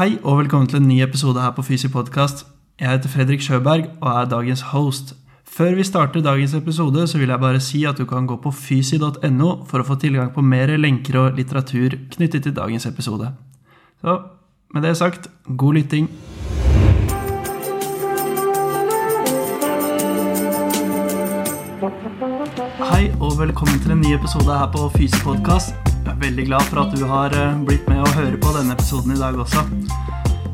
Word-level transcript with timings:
Hei 0.00 0.14
og 0.24 0.38
velkommen 0.38 0.64
til 0.68 0.78
en 0.80 0.86
ny 0.88 0.94
episode 1.04 1.42
her 1.44 1.50
på 1.52 1.60
Fysi 1.62 1.88
Podcast. 1.92 2.46
Jeg 2.80 2.88
heter 2.88 3.10
Fredrik 3.12 3.42
Sjøberg 3.44 3.82
og 4.00 4.06
er 4.08 4.28
dagens 4.30 4.60
host. 4.70 5.12
Før 5.44 5.74
vi 5.76 5.84
starter 5.84 6.22
dagens 6.24 6.54
episode, 6.54 7.06
så 7.06 7.18
vil 7.18 7.28
jeg 7.28 7.40
bare 7.40 7.60
si 7.60 7.82
at 7.84 7.98
du 7.98 8.06
kan 8.08 8.26
gå 8.26 8.38
på 8.40 8.50
fysi.no 8.50 9.50
for 9.68 9.82
å 9.82 9.84
få 9.84 9.98
tilgang 10.00 10.32
på 10.32 10.40
mer 10.40 10.72
lenker 10.80 11.18
og 11.20 11.36
litteratur 11.36 11.98
knyttet 12.16 12.48
til 12.48 12.56
dagens 12.56 12.88
episode. 12.88 13.28
Så 14.00 14.16
med 14.72 14.88
det 14.88 14.96
sagt, 14.96 15.28
god 15.56 15.76
lytting. 15.76 16.08
Hei 22.88 23.12
og 23.20 23.36
velkommen 23.44 23.84
til 23.84 23.98
en 23.98 24.04
ny 24.06 24.16
episode 24.16 24.48
her 24.48 24.72
på 24.72 24.88
Fysi 24.96 25.20
Podcast. 25.28 25.89
Jeg 26.00 26.14
er 26.14 26.20
veldig 26.20 26.44
glad 26.48 26.68
for 26.70 26.80
at 26.82 26.94
du 26.96 27.02
har 27.08 27.34
eh, 27.36 27.58
blitt 27.66 27.88
med 27.90 28.00
og 28.00 28.14
hører 28.16 28.36
på 28.40 28.52
denne 28.56 28.72
episoden 28.72 29.12
i 29.12 29.18
dag 29.20 29.36
også. 29.36 29.64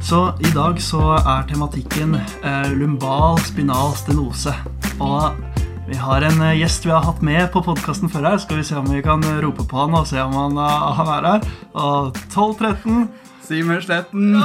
Så 0.02 0.22
i 0.42 0.50
dag 0.54 0.80
så 0.82 1.02
er 1.18 1.46
tematikken 1.46 2.16
eh, 2.18 2.72
lumbal 2.74 3.38
spinal 3.46 3.94
stenose. 3.98 4.54
Og 4.98 5.38
vi 5.86 5.98
har 6.02 6.26
en 6.26 6.42
eh, 6.48 6.56
gjest 6.60 6.88
vi 6.88 6.94
har 6.94 7.06
hatt 7.06 7.22
med 7.22 7.46
på 7.54 7.62
podkasten 7.62 8.10
før 8.10 8.32
her. 8.32 8.40
Skal 8.42 8.58
vi 8.58 8.66
se 8.66 8.78
om 8.80 8.90
vi 8.90 9.04
kan 9.06 9.22
rope 9.44 9.68
på 9.70 9.84
han 9.84 9.94
og 9.94 10.08
se 10.10 10.18
om 10.22 10.34
han, 10.34 10.58
han 10.58 11.14
er 11.14 11.30
her. 11.30 11.48
Og 11.78 12.10
1213. 12.26 13.06
Simen 13.46 13.78
Sletten. 13.82 14.34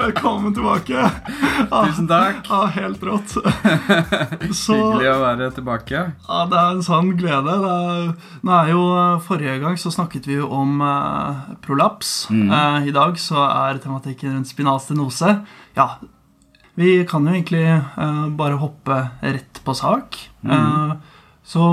Velkommen 0.00 0.52
tilbake. 0.54 1.10
Tusen 1.70 2.08
takk. 2.10 2.42
Ja, 2.48 2.58
helt 2.74 3.02
rått. 3.06 3.32
Så 4.56 4.76
Hyggelig 4.76 5.08
å 5.14 5.20
være 5.22 5.48
tilbake. 5.56 6.02
Ja, 6.26 6.40
det 6.50 6.58
er 6.60 6.74
en 6.74 6.84
sann 6.84 7.12
glede. 7.16 7.54
Det 7.64 7.72
er, 7.72 8.12
nå 8.44 8.54
er 8.58 8.68
jo, 8.74 8.82
eh, 9.00 9.16
Forrige 9.24 9.56
gang 9.62 9.76
så 9.80 9.92
snakket 9.94 10.28
vi 10.28 10.36
jo 10.40 10.50
om 10.60 10.80
eh, 10.84 11.40
prolaps. 11.64 12.12
Eh, 12.34 12.78
I 12.90 12.94
dag 12.96 13.16
så 13.20 13.40
er 13.48 13.80
tematikken 13.82 14.36
rundt 14.36 14.50
spinal 14.52 14.80
stenose. 14.84 15.38
Ja, 15.78 15.88
vi 16.80 16.98
kan 17.08 17.24
jo 17.28 17.32
egentlig 17.36 17.64
eh, 17.70 18.24
bare 18.36 18.60
hoppe 18.60 18.96
rett 19.24 19.62
på 19.64 19.72
sak. 19.78 20.20
Eh, 20.44 20.92
så 21.48 21.64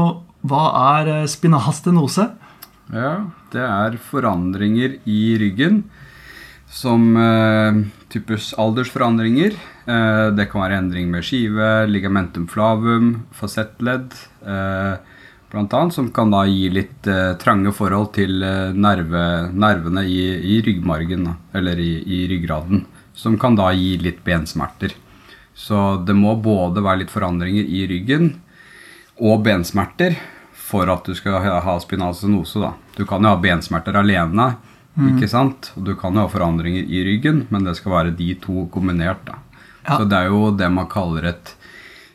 hva 0.47 0.65
er 1.01 1.13
eh, 1.19 1.27
spinal 1.31 1.73
stenose? 1.75 2.29
Ja, 2.93 3.27
det 3.51 3.63
er 3.63 3.97
forandringer 3.99 4.93
i 5.03 5.21
ryggen 5.41 5.81
som 6.71 7.17
eh, 7.19 7.81
typisk 8.11 8.55
aldersforandringer. 8.59 9.57
Eh, 9.87 10.27
det 10.35 10.47
kan 10.51 10.63
være 10.63 10.79
endring 10.79 11.11
med 11.11 11.25
skive, 11.27 11.87
ligamentum 11.91 12.47
flavum, 12.47 13.25
fasettledd, 13.35 14.15
eh, 14.45 14.95
annet, 15.51 15.93
som 15.95 16.11
kan 16.15 16.31
da 16.31 16.45
gi 16.47 16.69
litt 16.71 17.07
eh, 17.07 17.33
trange 17.39 17.73
forhold 17.75 18.13
til 18.15 18.43
eh, 18.43 18.71
nerve, 18.71 19.25
nervene 19.51 20.05
i, 20.07 20.21
i 20.55 20.61
ryggmargen, 20.63 21.27
eller 21.55 21.79
i, 21.79 21.91
i 22.03 22.23
ryggraden, 22.31 22.85
som 23.15 23.35
kan 23.39 23.59
da 23.59 23.73
gi 23.75 23.97
litt 23.99 24.23
bensmerter. 24.23 24.95
Så 25.57 26.05
det 26.07 26.15
må 26.15 26.37
både 26.39 26.83
være 26.85 27.03
litt 27.03 27.11
forandringer 27.11 27.67
i 27.67 27.83
ryggen 27.89 28.35
og 29.17 29.41
bensmerter 29.43 30.19
for 30.67 30.89
at 30.91 31.07
du 31.07 31.15
skal 31.15 31.39
ha 31.63 31.75
spinal 31.79 32.15
stenose. 32.17 32.59
Da. 32.59 32.73
Du 32.97 33.05
kan 33.07 33.23
jo 33.23 33.31
ha 33.31 33.39
bensmerter 33.39 33.95
alene, 33.95 34.49
ikke 35.11 35.29
sant? 35.29 35.71
og 35.77 35.85
du 35.85 35.93
kan 35.95 36.15
jo 36.17 36.25
ha 36.25 36.31
forandringer 36.31 36.87
i 36.89 37.03
ryggen, 37.05 37.45
men 37.53 37.67
det 37.67 37.77
skal 37.77 37.93
være 37.93 38.15
de 38.17 38.33
to 38.41 38.65
kombinert. 38.73 39.21
Da. 39.27 39.37
Ja. 39.85 39.99
Så 39.99 40.07
det 40.09 40.17
er 40.19 40.31
jo 40.33 40.51
det 40.57 40.69
man 40.73 40.89
kaller 40.91 41.29
et 41.29 41.53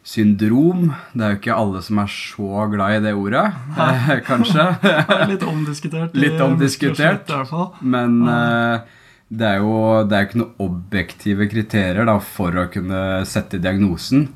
syndrom. 0.05 0.91
Det 1.14 1.25
er 1.25 1.34
jo 1.34 1.41
ikke 1.41 1.56
alle 1.56 1.83
som 1.86 2.00
er 2.03 2.11
så 2.11 2.67
glad 2.73 2.97
i 2.97 3.05
det 3.05 3.14
ordet, 3.17 3.45
eh, 3.78 4.11
kanskje. 4.27 4.67
Litt 5.30 5.47
omdiskutert. 5.47 6.19
Litt 6.19 6.42
omdiskutert. 6.42 7.30
i 7.30 7.39
hvert 7.39 7.53
fall. 7.53 7.70
Men 7.80 8.19
eh, 8.28 8.98
det 9.33 9.48
er 9.48 9.62
jo 9.62 9.77
det 10.05 10.19
er 10.19 10.28
ikke 10.28 10.42
noen 10.42 10.67
objektive 10.67 11.48
kriterier 11.48 12.08
da, 12.08 12.19
for 12.20 12.64
å 12.64 12.69
kunne 12.73 13.23
sette 13.28 13.62
diagnosen. 13.62 14.27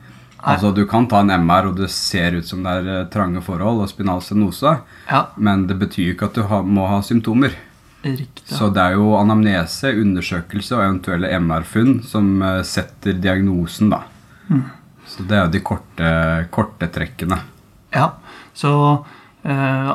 Altså 0.47 0.70
Du 0.75 0.84
kan 0.86 1.06
ta 1.11 1.20
en 1.25 1.30
MR, 1.42 1.66
og 1.72 1.76
det 1.81 1.88
ser 1.91 2.37
ut 2.38 2.47
som 2.47 2.62
det 2.62 2.70
er 2.78 2.91
eh, 3.00 3.06
trange 3.10 3.41
forhold 3.43 3.82
og 3.82 3.88
spinal 3.91 4.20
stenose, 4.22 4.76
Ja, 5.10 5.25
men 5.37 5.66
det 5.66 5.78
betyr 5.81 6.12
ikke 6.15 6.28
at 6.31 6.34
du 6.38 6.43
ha, 6.47 6.62
må 6.62 6.87
ha 6.87 7.00
symptomer. 7.03 7.50
riktig. 8.04 8.44
Så 8.47 8.69
det 8.70 8.78
er 8.82 8.93
jo 8.94 9.16
anamnese, 9.19 9.91
undersøkelse 9.98 10.76
og 10.76 10.84
eventuelle 10.84 11.32
MR-funn 11.41 12.03
som 12.06 12.43
eh, 12.43 12.62
setter 12.62 13.19
diagnosen, 13.19 13.91
da. 13.91 14.03
Så 15.06 15.25
det 15.26 15.34
er 15.37 15.44
jo 15.47 15.53
de 15.56 15.60
korte, 15.66 16.10
korte 16.54 16.87
trekkene. 16.94 17.41
Ja, 17.94 18.12
så 18.54 18.70
eh, 19.43 19.91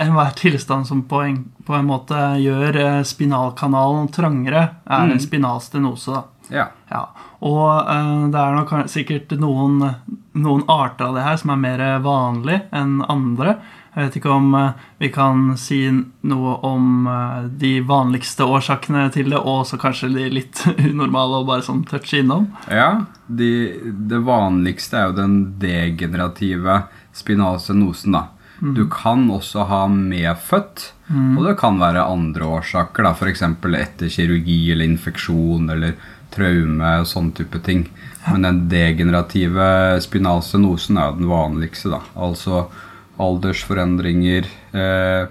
enhver 0.00 0.32
tilstand 0.38 0.86
som 0.88 1.02
på 1.08 1.20
en, 1.26 1.38
på 1.66 1.74
en 1.76 1.88
måte 1.90 2.16
gjør 2.40 2.76
eh, 2.80 3.02
spinalkanalen 3.04 4.08
trangere, 4.14 4.68
er 4.88 5.12
en 5.12 5.20
spinal 5.20 5.60
stenose. 5.60 6.12
Da. 6.16 6.22
Ja. 6.52 6.68
Ja. 6.92 7.06
Og 7.42 7.88
uh, 7.88 8.28
det 8.30 8.38
er 8.38 8.56
nok 8.56 8.74
sikkert 8.92 9.32
noen, 9.40 9.80
noen 10.38 10.66
arter 10.70 11.08
av 11.08 11.16
det 11.16 11.26
her 11.26 11.38
som 11.40 11.54
er 11.54 11.62
mer 11.62 11.84
vanlig 12.04 12.60
enn 12.74 13.00
andre. 13.10 13.56
Jeg 13.92 14.06
vet 14.06 14.18
ikke 14.20 14.32
om 14.32 14.52
uh, 14.56 14.84
vi 15.02 15.10
kan 15.12 15.50
si 15.60 15.80
noe 16.28 16.52
om 16.64 17.08
uh, 17.08 17.48
de 17.60 17.74
vanligste 17.88 18.46
årsakene 18.48 19.08
til 19.12 19.32
det, 19.34 19.40
og 19.40 19.66
så 19.68 19.80
kanskje 19.80 20.12
de 20.14 20.28
litt 20.32 20.62
unormale 20.90 21.42
og 21.42 21.48
bare 21.50 21.66
sånn 21.66 21.82
touche 21.88 22.22
innom. 22.22 22.50
Ja, 22.72 23.08
de, 23.26 23.50
det 24.12 24.22
vanligste 24.28 25.00
er 25.00 25.10
jo 25.10 25.18
den 25.18 25.36
degenerative 25.62 26.84
spinalstenosen, 27.16 28.16
da. 28.16 28.28
Du 28.62 28.84
kan 28.86 29.24
også 29.32 29.64
ha 29.66 29.88
medfødt, 29.90 30.92
og 31.10 31.40
det 31.42 31.56
kan 31.58 31.80
være 31.80 32.04
andre 32.06 32.46
årsaker, 32.60 33.02
da, 33.02 33.10
f.eks. 33.10 33.42
etter 33.42 34.12
kirurgi 34.12 34.70
eller 34.70 34.86
infeksjon 34.86 35.66
eller 35.74 35.96
traume 36.34 36.94
og 37.02 37.08
sånn 37.10 37.32
type 37.36 37.60
ting. 37.66 37.86
Men 38.28 38.46
den 38.46 38.62
degenerative 38.70 39.98
spinalstenosen 40.04 40.98
er 40.98 41.10
jo 41.10 41.20
den 41.20 41.30
vanligste, 41.30 41.92
da. 41.92 42.02
Altså 42.14 42.66
aldersforandringer 43.22 44.48
eh, 44.48 45.30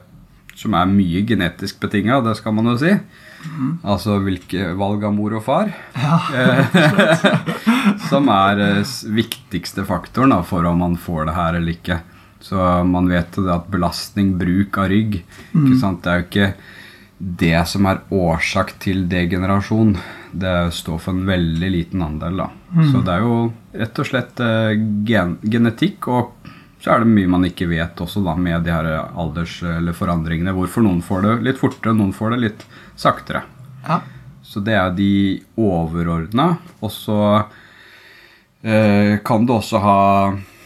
som 0.62 0.76
er 0.78 0.92
mye 0.92 1.24
genetisk 1.28 1.80
betinga, 1.82 2.20
det 2.26 2.36
skal 2.40 2.56
man 2.56 2.70
jo 2.74 2.78
si. 2.82 2.94
Altså 3.88 4.20
hvilke 4.22 4.74
valg 4.78 5.04
av 5.08 5.16
mor 5.16 5.34
og 5.40 5.46
far. 5.48 5.72
som 8.12 8.30
er 8.34 8.62
eh, 8.68 8.96
viktigste 9.16 9.88
faktoren 9.88 10.36
da, 10.36 10.42
for 10.46 10.68
om 10.70 10.84
man 10.84 11.00
får 11.00 11.30
det 11.30 11.38
her 11.40 11.60
eller 11.60 11.78
ikke. 11.78 12.02
Så 12.42 12.58
man 12.90 13.10
vet 13.10 13.38
jo 13.38 13.46
det 13.46 13.54
at 13.54 13.70
belastning, 13.72 14.34
bruk 14.40 14.78
av 14.82 14.90
rygg 14.90 15.20
sant? 15.78 16.02
Det 16.02 16.10
er 16.10 16.22
jo 16.22 16.28
ikke 16.28 16.48
det 17.22 17.60
som 17.70 17.86
er 17.86 18.02
årsak 18.10 18.74
til 18.82 19.06
degenerasjon. 19.10 19.94
Det 20.32 20.72
står 20.74 21.00
for 21.00 21.12
en 21.14 21.26
veldig 21.28 21.72
liten 21.72 22.02
andel. 22.06 22.38
da. 22.38 22.50
Så 22.92 23.02
det 23.04 23.14
er 23.14 23.20
jo 23.26 23.54
rett 23.74 24.00
og 24.00 24.06
slett 24.08 24.40
eh, 24.40 24.72
gen 25.06 25.38
genetikk, 25.44 26.08
og 26.08 26.32
så 26.82 26.94
er 26.96 27.00
det 27.04 27.12
mye 27.12 27.28
man 27.30 27.44
ikke 27.46 27.68
vet 27.70 28.00
også 28.02 28.24
da, 28.26 28.34
med 28.36 28.64
de 28.66 28.72
her 28.72 28.88
alders- 29.14 29.62
eller 29.78 29.94
forandringene. 29.94 30.54
Hvorfor 30.56 30.82
noen 30.82 31.02
får 31.06 31.22
det 31.28 31.36
litt 31.46 31.60
fortere, 31.62 31.94
noen 31.94 32.14
får 32.16 32.32
det 32.32 32.40
litt 32.46 32.66
saktere. 32.96 33.44
Ja. 33.88 34.00
Så 34.42 34.60
det 34.64 34.74
er 34.74 34.90
de 34.96 35.42
overordna. 35.58 36.58
Og 36.82 36.92
så 36.92 37.20
eh, 38.64 39.20
kan 39.24 39.46
du 39.46 39.54
også 39.56 39.80
ha 39.82 40.00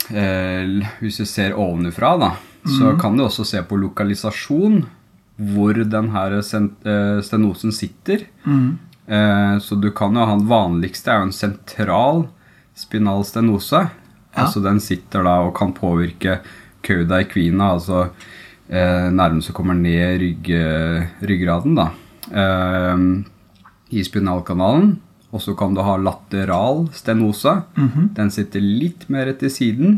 eh, 0.09 0.85
Hvis 1.01 1.19
du 1.21 1.25
ser 1.25 1.57
ovenfra, 1.57 2.15
da, 2.21 2.31
så 2.65 2.95
kan 2.99 3.17
du 3.17 3.25
også 3.25 3.45
se 3.45 3.61
på 3.61 3.77
lokalisasjon. 3.77 4.85
Hvor 5.35 5.75
den 5.83 6.09
her 6.13 6.31
eh, 6.39 7.19
stenosen 7.21 7.73
sitter. 7.75 8.23
Eh, 9.07 9.57
så 9.61 9.77
du 9.77 9.91
kan 9.95 10.15
jo 10.15 10.25
ha 10.25 10.35
den 10.35 10.47
vanligste 10.49 11.11
er 11.11 11.21
jo 11.21 11.29
en 11.29 11.35
sentral 11.35 12.25
spinal 12.75 13.25
stenose. 13.27 13.85
Altså 14.35 14.59
den 14.63 14.81
sitter 14.83 15.23
da 15.23 15.37
og 15.45 15.53
kan 15.55 15.71
påvirke 15.75 16.41
cauda 16.85 17.21
equina, 17.23 17.71
altså 17.77 18.09
eh, 18.67 19.07
nerven 19.13 19.41
som 19.41 19.55
kommer 19.55 19.77
ned 19.79 20.19
rygg, 20.21 20.51
ryggraden, 21.23 21.77
da. 21.79 21.89
Eh, 22.31 23.05
I 23.95 24.03
spinalkanalen. 24.03 24.97
Og 25.35 25.41
så 25.43 25.55
kan 25.57 25.73
du 25.75 25.81
ha 25.83 25.97
lateral 25.99 26.85
stenose. 26.95 27.57
Den 28.15 28.29
sitter 28.31 28.63
litt 28.63 29.09
mer 29.11 29.33
til 29.39 29.51
siden. 29.51 29.97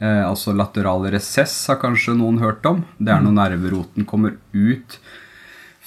Eh, 0.00 0.22
altså 0.24 0.54
lateral 0.56 1.04
resess 1.12 1.54
har 1.68 1.80
kanskje 1.82 2.14
noen 2.16 2.38
hørt 2.40 2.64
om. 2.68 2.84
Det 2.96 3.12
er 3.12 3.24
når 3.24 3.36
nerveroten 3.36 4.06
kommer 4.08 4.36
ut 4.52 4.98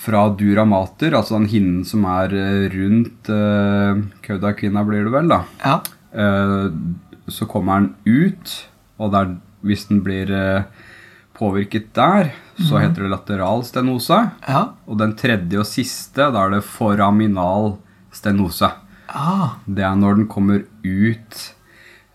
fra 0.04 0.26
duramater, 0.36 1.16
altså 1.16 1.38
den 1.38 1.50
hinnen 1.52 1.84
som 1.88 2.04
er 2.10 2.34
eh, 2.36 2.66
rundt 2.74 3.30
uh, 3.32 4.02
Kaudakvinna, 4.26 4.84
blir 4.88 5.08
det 5.08 5.14
vel, 5.14 5.32
da. 5.32 5.42
Ja. 5.64 5.78
Uh, 6.12 7.30
så 7.32 7.48
kommer 7.50 7.86
den 7.86 7.94
ut, 8.04 8.56
og 9.00 9.14
der, 9.14 9.36
hvis 9.64 9.88
den 9.88 10.02
blir 10.04 10.32
uh, 10.34 10.90
påvirket 11.38 11.94
der, 11.96 12.34
så 12.60 12.82
heter 12.84 13.06
det 13.06 13.14
lateral 13.14 13.64
stenose. 13.66 14.20
Ja. 14.46 14.64
Og 14.86 15.00
den 15.00 15.16
tredje 15.18 15.62
og 15.62 15.66
siste, 15.66 16.28
da 16.36 16.44
er 16.46 16.58
det 16.58 16.66
foraminal 16.68 17.78
stenose. 18.14 18.70
Ah, 19.08 19.56
Det 19.66 19.84
er 19.86 19.96
når 19.98 20.20
den 20.20 20.28
kommer 20.30 20.66
ut 20.84 21.40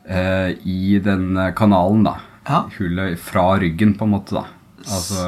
uh, 0.08 0.50
i 0.60 0.98
den 1.02 1.40
kanalen, 1.56 2.04
da. 2.10 2.18
Ja. 2.48 2.60
Hullet 2.76 3.16
fra 3.20 3.54
ryggen, 3.60 3.96
på 3.96 4.06
en 4.06 4.14
måte, 4.14 4.38
da. 4.38 4.44
Altså 4.84 5.24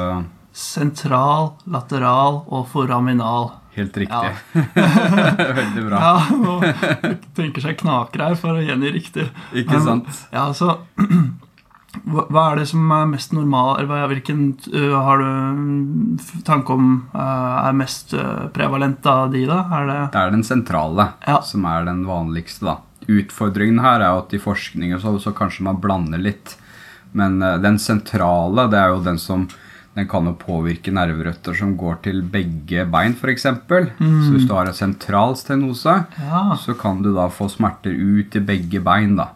sentral, 0.61 1.51
lateral 1.65 2.41
og 2.47 2.67
foraminal. 2.71 3.51
Helt 3.75 3.95
riktig. 3.97 4.31
Ja. 4.55 4.63
Veldig 5.61 5.83
bra. 5.87 5.99
Ja, 6.01 6.15
nå 6.35 6.57
tenker 7.37 7.63
seg 7.63 7.77
knaker 7.79 8.25
her 8.25 8.35
for 8.39 8.59
å 8.59 8.63
gjengi 8.65 8.91
riktig. 8.97 9.29
Ikke 9.55 9.79
sant? 9.83 10.09
Ja, 10.35 10.49
så 10.57 10.75
hva 12.11 12.43
er 12.53 12.61
det 12.61 12.67
som 12.71 12.85
er 12.95 13.09
mest 13.11 13.33
normal 13.35 13.81
Hvilken 14.07 14.43
har 14.95 15.19
du 15.19 16.21
tanke 16.47 16.71
om 16.71 16.85
er 17.11 17.73
mest 17.75 18.13
prevalent 18.55 19.07
av 19.11 19.31
de, 19.33 19.41
da? 19.49 19.57
Er 19.75 19.89
det 19.89 19.97
Det 20.13 20.21
er 20.21 20.31
den 20.37 20.45
sentrale 20.47 21.09
Ja. 21.27 21.41
som 21.43 21.65
er 21.67 21.87
den 21.89 22.05
vanligste, 22.07 22.63
da. 22.69 22.77
Utfordringen 23.11 23.81
her 23.83 23.99
er 24.05 24.13
jo 24.13 24.21
at 24.23 24.35
i 24.37 24.39
forskning 24.39 24.93
så, 25.03 25.15
så 25.19 25.33
kanskje 25.35 25.65
man 25.67 25.81
blander 25.83 26.21
litt. 26.21 26.55
Men 27.11 27.39
den 27.39 27.79
sentrale, 27.81 28.69
det 28.71 28.79
er 28.79 28.93
jo 28.93 29.01
den 29.03 29.19
som 29.19 29.47
den 29.95 30.07
kan 30.07 30.25
jo 30.25 30.33
påvirke 30.39 30.91
nerverøtter 30.95 31.55
som 31.57 31.73
går 31.77 31.97
til 32.05 32.21
begge 32.23 32.85
bein, 32.91 33.13
f.eks. 33.19 33.43
Så 33.43 34.31
hvis 34.31 34.45
du 34.47 34.53
har 34.55 34.67
en 34.69 34.73
sentral 34.77 35.35
stenose, 35.35 36.05
Ja. 36.19 36.55
så 36.55 36.73
kan 36.79 37.01
du 37.03 37.13
da 37.13 37.27
få 37.29 37.49
smerter 37.51 37.91
ut 37.91 38.35
i 38.35 38.39
begge 38.39 38.79
bein, 38.81 39.17
da. 39.17 39.29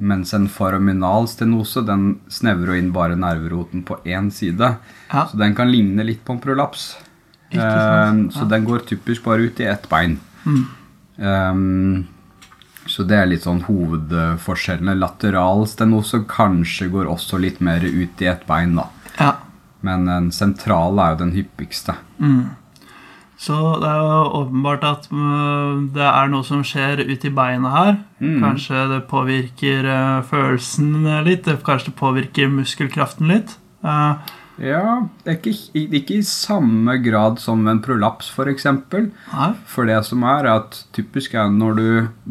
Mens 0.00 0.34
en 0.34 0.48
faraminal 0.48 1.26
stenose, 1.30 1.80
den 1.86 2.18
snevrer 2.28 2.76
inn 2.78 2.92
bare 2.92 3.16
nerveroten 3.16 3.82
på 3.86 3.96
én 4.04 4.30
side. 4.30 4.76
Ja. 5.12 5.26
Så 5.30 5.38
den 5.38 5.54
kan 5.54 5.70
ligne 5.72 6.04
litt 6.04 6.24
på 6.24 6.32
en 6.34 6.40
prolaps. 6.40 6.96
Eh, 7.50 8.12
Så 8.34 8.44
den 8.50 8.64
går 8.66 8.84
typisk 8.86 9.24
bare 9.24 9.46
ut 9.46 9.60
i 9.60 9.64
ett 9.70 9.88
bein. 9.88 10.18
Um, 11.16 12.06
så 12.86 13.04
det 13.06 13.16
er 13.16 13.26
litt 13.30 13.44
sånn 13.46 13.62
hovedforskjellene. 13.64 14.96
Lateral 14.98 15.64
stenose 15.70 16.24
kanskje 16.28 16.90
går 16.92 17.06
også 17.08 17.38
litt 17.40 17.60
mer 17.64 17.80
ut 17.86 18.20
i 18.20 18.26
ett 18.26 18.44
bein, 18.46 18.74
da. 18.76 18.88
ja. 19.20 19.32
Men 19.84 20.06
den 20.08 20.28
sentrale 20.32 21.02
er 21.04 21.14
jo 21.14 21.22
den 21.24 21.34
hyppigste. 21.36 21.96
Så 23.44 23.56
det 23.82 23.88
er 23.90 23.98
jo 24.00 24.28
åpenbart 24.40 24.84
at 24.88 25.08
øh, 25.12 25.82
det 25.92 26.06
er 26.06 26.30
noe 26.32 26.46
som 26.46 26.62
skjer 26.64 27.02
uti 27.04 27.28
beina 27.34 27.72
her. 27.74 27.98
Mm. 28.22 28.38
Kanskje 28.40 28.86
det 28.94 29.02
påvirker 29.10 29.84
øh, 29.84 30.22
følelsen 30.30 30.94
litt. 31.26 31.50
Kanskje 31.66 31.90
det 31.90 31.98
påvirker 32.00 32.54
muskelkraften 32.54 33.28
litt. 33.34 33.58
Eh, 33.84 34.32
Ja, 34.62 35.08
det 35.26 35.40
ikke, 35.40 35.82
ikke 35.98 36.20
i 36.20 36.26
samme 36.26 36.96
grad 37.02 37.40
som 37.42 37.64
en 37.66 37.80
prolaps, 37.82 38.28
f.eks. 38.30 38.52
eksempel. 38.52 39.08
For 39.66 39.88
det 39.88 39.98
som 40.06 40.22
er, 40.22 40.46
er 40.46 40.60
at 40.60 40.84
typisk 40.94 41.34
er 41.34 41.50
når 41.50 41.78
du 41.80 41.88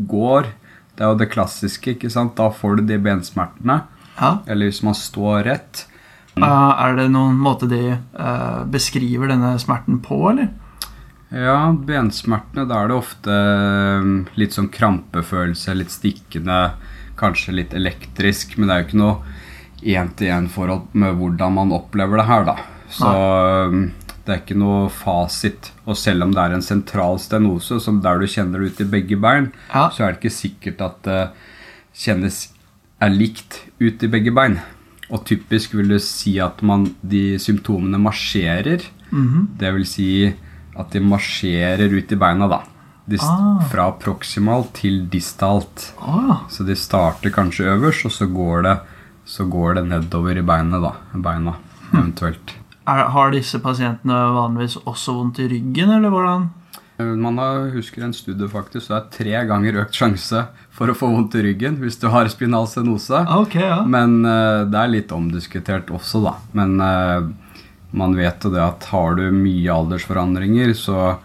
går 0.08 0.54
Det 0.94 1.04
er 1.04 1.10
jo 1.10 1.18
det 1.18 1.32
klassiske, 1.34 1.96
ikke 1.96 2.10
sant? 2.14 2.36
Da 2.38 2.52
får 2.54 2.78
du 2.78 2.84
de 2.86 3.00
bensmertene. 3.02 3.82
Ja. 4.20 4.38
Eller 4.46 4.70
hvis 4.70 4.84
man 4.86 4.94
står 4.96 5.44
rett. 5.48 5.88
Eh, 6.38 6.72
er 6.86 6.96
det 6.98 7.10
noen 7.14 7.38
måte 7.38 7.68
de 7.70 7.82
eh, 7.94 8.64
beskriver 8.74 9.30
denne 9.30 9.54
smerten 9.62 10.00
på, 10.04 10.18
eller? 10.32 10.50
Ja, 11.34 11.72
bensmertene, 11.74 12.68
da 12.70 12.84
er 12.84 12.92
det 12.92 12.96
ofte 13.00 13.34
um, 13.34 14.12
litt 14.38 14.54
sånn 14.54 14.68
krampefølelse, 14.70 15.74
litt 15.74 15.90
stikkende, 15.94 16.76
kanskje 17.18 17.56
litt 17.58 17.74
elektrisk, 17.74 18.54
men 18.58 18.70
det 18.70 18.76
er 18.76 18.84
jo 18.84 18.88
ikke 18.92 19.00
noe 19.02 19.40
én-til-én-forhold 19.82 20.94
med 21.02 21.18
hvordan 21.18 21.56
man 21.58 21.74
opplever 21.74 22.22
det 22.22 22.28
her, 22.30 22.46
da. 22.52 22.56
Så 22.94 23.10
Nei. 23.10 23.88
det 24.28 24.36
er 24.36 24.44
ikke 24.44 24.60
noe 24.62 24.92
fasit. 24.94 25.72
Og 25.90 25.98
selv 25.98 26.28
om 26.28 26.36
det 26.36 26.44
er 26.44 26.54
en 26.54 26.66
sentral 26.66 27.18
stenose, 27.22 27.80
som 27.82 27.98
der 28.06 28.22
du 28.22 28.30
kjenner 28.30 28.62
det 28.62 28.76
ut 28.76 28.84
i 28.86 28.90
begge 28.94 29.18
bein, 29.18 29.50
Ja. 29.74 29.90
så 29.90 30.06
er 30.06 30.14
det 30.14 30.22
ikke 30.22 30.38
sikkert 30.38 30.86
at 30.86 31.02
det 31.10 31.22
kjennes 31.98 32.44
er 33.02 33.10
likt 33.10 33.64
ut 33.82 34.04
i 34.06 34.08
begge 34.08 34.32
bein. 34.32 34.60
Og 35.12 35.26
typisk 35.26 35.74
vil 35.76 35.90
du 35.90 35.98
si 36.00 36.38
at 36.40 36.62
man, 36.64 36.88
de 37.04 37.38
symptomene 37.40 38.00
marsjerer. 38.00 38.82
Mhm. 39.12 39.50
Det 39.60 39.74
vil 39.74 39.86
si 39.86 40.34
at 40.76 40.90
de 40.92 41.00
marsjerer 41.00 41.92
ut 41.94 42.12
i 42.12 42.16
beina, 42.16 42.48
da. 42.48 42.62
Dist, 43.06 43.28
Ah. 43.28 43.60
Fra 43.70 43.92
proximalt 43.92 44.74
til 44.74 45.08
distalt. 45.12 45.92
Ah. 46.02 46.48
Så 46.50 46.64
de 46.66 46.74
starter 46.76 47.30
kanskje 47.30 47.66
øverst, 47.68 48.06
og 48.06 48.12
så 48.12 48.26
går 48.32 48.64
det, 48.64 48.80
så 49.26 49.44
går 49.50 49.76
det 49.76 49.86
nedover 49.90 50.38
i 50.38 50.42
beinet, 50.42 50.82
da. 50.82 50.94
Beina, 51.14 51.54
eventuelt. 51.94 52.54
er, 52.88 53.04
har 53.10 53.32
disse 53.32 53.60
pasientene 53.60 54.14
vanligvis 54.36 54.78
også 54.86 55.14
vondt 55.16 55.40
i 55.40 55.48
ryggen, 55.48 55.90
eller 55.90 56.10
hvordan? 56.10 56.50
Eh, 57.04 57.16
Man 57.20 57.38
har, 57.42 57.68
husker 57.76 58.04
en 58.08 58.14
studie 58.16 58.48
faktisk, 58.50 58.88
det 58.90 58.98
er 58.98 59.10
tre 59.18 59.44
ganger 59.50 59.82
økt 59.84 60.00
sjanse 60.00 60.46
for 60.74 60.90
å 60.90 60.96
få 60.98 61.10
vondt 61.14 61.36
i 61.38 61.44
ryggen 61.46 61.78
hvis 61.84 62.00
du 62.02 62.08
har 62.14 62.30
spinal 62.32 62.66
stenose. 62.72 63.20
Okay, 63.44 63.68
ja. 63.68 63.82
Men 63.86 64.22
uh, 64.26 64.64
det 64.70 64.80
er 64.80 64.94
litt 64.96 65.12
omdiskutert 65.14 65.92
også, 65.94 66.24
da. 66.26 66.34
Men 66.58 66.80
uh, 66.82 67.28
man 67.94 68.16
vet 68.18 68.42
jo 68.48 68.50
det 68.56 68.64
at 68.64 68.88
har 68.90 69.20
du 69.20 69.28
mye 69.36 69.70
aldersforandringer, 69.76 70.74
så 70.78 71.18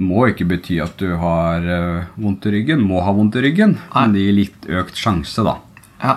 må 0.00 0.24
ikke 0.30 0.46
bety 0.50 0.80
at 0.82 0.96
du 0.98 1.12
har 1.20 1.62
uh, 1.68 2.06
vondt 2.18 2.48
i 2.48 2.54
ryggen. 2.56 2.80
Må 2.88 3.02
ha 3.04 3.12
vondt 3.14 3.36
i 3.38 3.44
ryggen, 3.44 3.76
Nei. 3.92 4.00
men 4.06 4.16
det 4.16 4.24
gir 4.24 4.38
litt 4.40 4.66
økt 4.80 4.98
sjanse, 4.98 5.44
da. 5.46 5.58
ja. 6.02 6.16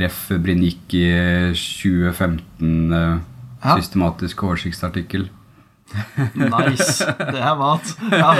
Ref. 0.00 0.22
Brinik 0.42 0.94
i 0.96 1.04
2015, 1.52 2.92
eh, 2.92 3.18
Ja. 3.62 3.76
systematisk 3.78 4.40
oversiktsartikkel. 4.48 5.28
Nice. 6.34 7.06
Det 7.18 7.40
er 7.40 7.56
mat. 7.58 7.96
Ja. 8.12 8.34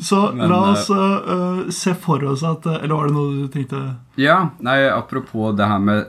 Så 0.00 0.32
Men, 0.34 0.48
la 0.48 0.60
oss 0.72 0.90
uh, 0.90 1.70
se 1.70 1.94
for 1.94 2.24
oss 2.24 2.44
at 2.46 2.66
Eller 2.66 2.94
var 2.94 3.08
det 3.08 3.16
noe 3.16 3.32
du 3.34 3.48
tenkte 3.52 3.80
Ja, 4.20 4.50
nei, 4.64 4.78
apropos 4.92 5.54
det 5.56 5.66
her 5.66 5.80
med 5.82 6.04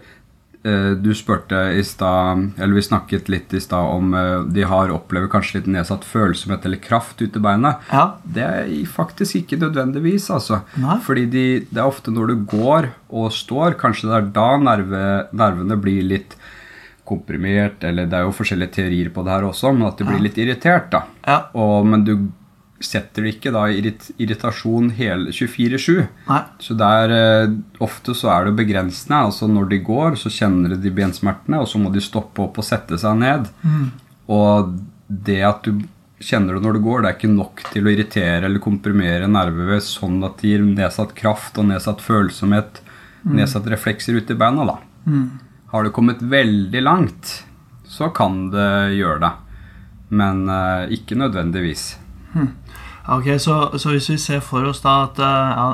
uh, 0.68 0.92
Du 1.02 1.14
spurte 1.18 1.62
i 1.78 1.84
stad 1.88 2.50
Eller 2.58 2.78
vi 2.78 2.84
snakket 2.86 3.32
litt 3.32 3.54
i 3.58 3.62
stad 3.64 3.94
om 3.96 4.14
uh, 4.14 4.44
de 4.44 4.66
har 4.68 4.94
opplever 4.94 5.32
kanskje 5.32 5.60
litt 5.60 5.72
nedsatt 5.78 6.06
følsomhet 6.08 6.68
eller 6.68 6.82
kraft 6.84 7.22
ute 7.22 7.40
i 7.40 7.44
beina. 7.44 7.78
Ja. 7.92 8.06
Det 8.24 8.44
er 8.44 8.70
faktisk 8.92 9.42
ikke 9.42 9.60
nødvendigvis, 9.62 10.30
altså. 10.34 10.62
Nei. 10.80 11.00
Fordi 11.04 11.26
de, 11.32 11.46
det 11.72 11.82
er 11.82 11.88
ofte 11.88 12.14
når 12.14 12.34
du 12.34 12.46
går 12.52 12.92
og 13.08 13.32
står, 13.34 13.78
kanskje 13.80 14.12
det 14.12 14.18
er 14.20 14.30
da 14.36 14.50
nerve, 14.62 15.04
nervene 15.36 15.80
blir 15.80 16.06
litt 16.06 16.38
komprimert, 17.08 17.84
eller 17.88 18.10
det 18.10 18.20
er 18.20 18.28
jo 18.28 18.36
forskjellige 18.36 18.76
teorier 18.80 19.14
på 19.14 19.24
det 19.26 19.34
her 19.34 19.48
også, 19.48 19.72
men 19.76 19.88
at 19.88 19.98
de 20.00 20.08
blir 20.08 20.22
litt 20.24 20.38
irritert, 20.42 20.92
da. 20.94 21.06
Ja. 21.28 21.40
Og, 21.58 21.88
men 21.88 22.04
du 22.08 22.14
setter 22.84 23.26
det 23.26 23.36
ikke 23.36 23.52
da 23.56 23.64
i 23.70 23.80
irrit 23.80 24.10
irritasjon 24.22 24.92
hele 24.98 25.32
24-7. 25.34 26.04
Nei. 26.28 26.42
Så 26.62 26.76
det 26.78 26.90
er, 27.02 27.14
eh, 27.16 27.56
ofte 27.84 28.14
så 28.18 28.30
er 28.36 28.46
det 28.46 28.58
begrensende. 28.60 29.24
altså 29.30 29.48
Når 29.50 29.70
de 29.72 29.80
går, 29.88 30.18
så 30.22 30.30
kjenner 30.30 30.76
de 30.78 30.94
bensmertene, 30.94 31.62
og 31.64 31.68
så 31.72 31.82
må 31.82 31.92
de 31.94 32.04
stoppe 32.04 32.44
opp 32.46 32.60
og 32.62 32.68
sette 32.68 33.00
seg 33.02 33.18
ned. 33.18 33.50
Og 34.30 34.76
det 35.08 35.42
at 35.48 35.64
du 35.64 35.88
kjenner 36.20 36.58
det 36.58 36.66
når 36.66 36.78
du 36.78 36.84
går, 36.86 37.02
det 37.02 37.10
er 37.10 37.18
ikke 37.18 37.34
nok 37.34 37.64
til 37.72 37.88
å 37.88 37.94
irritere 37.94 38.46
eller 38.46 38.62
komprimere 38.62 39.30
nervevev 39.30 39.82
sånn 39.86 40.18
at 40.26 40.40
det 40.42 40.54
gir 40.54 40.66
nedsatt 40.66 41.14
kraft 41.18 41.58
og 41.62 41.70
nedsatt 41.70 42.02
følsomhet, 42.02 42.82
nedsatt 43.28 43.68
reflekser 43.70 44.18
ute 44.18 44.34
i 44.34 44.40
beina. 44.40 44.66
da. 44.66 44.78
Har 45.70 45.84
du 45.84 45.90
kommet 45.92 46.22
veldig 46.22 46.82
langt, 46.82 47.44
så 47.84 48.08
kan 48.10 48.46
det 48.54 48.96
gjøre 48.96 49.20
det. 49.20 49.32
Men 50.16 50.46
eh, 50.48 50.94
ikke 50.96 51.18
nødvendigvis. 51.20 51.98
Ok, 53.08 53.28
så, 53.40 53.54
så 53.80 53.94
hvis 53.94 54.10
vi 54.12 54.18
ser 54.20 54.42
for 54.44 54.68
oss 54.68 54.82
da 54.84 54.98
at 55.06 55.20
eh, 55.24 55.52
ja, 55.56 55.68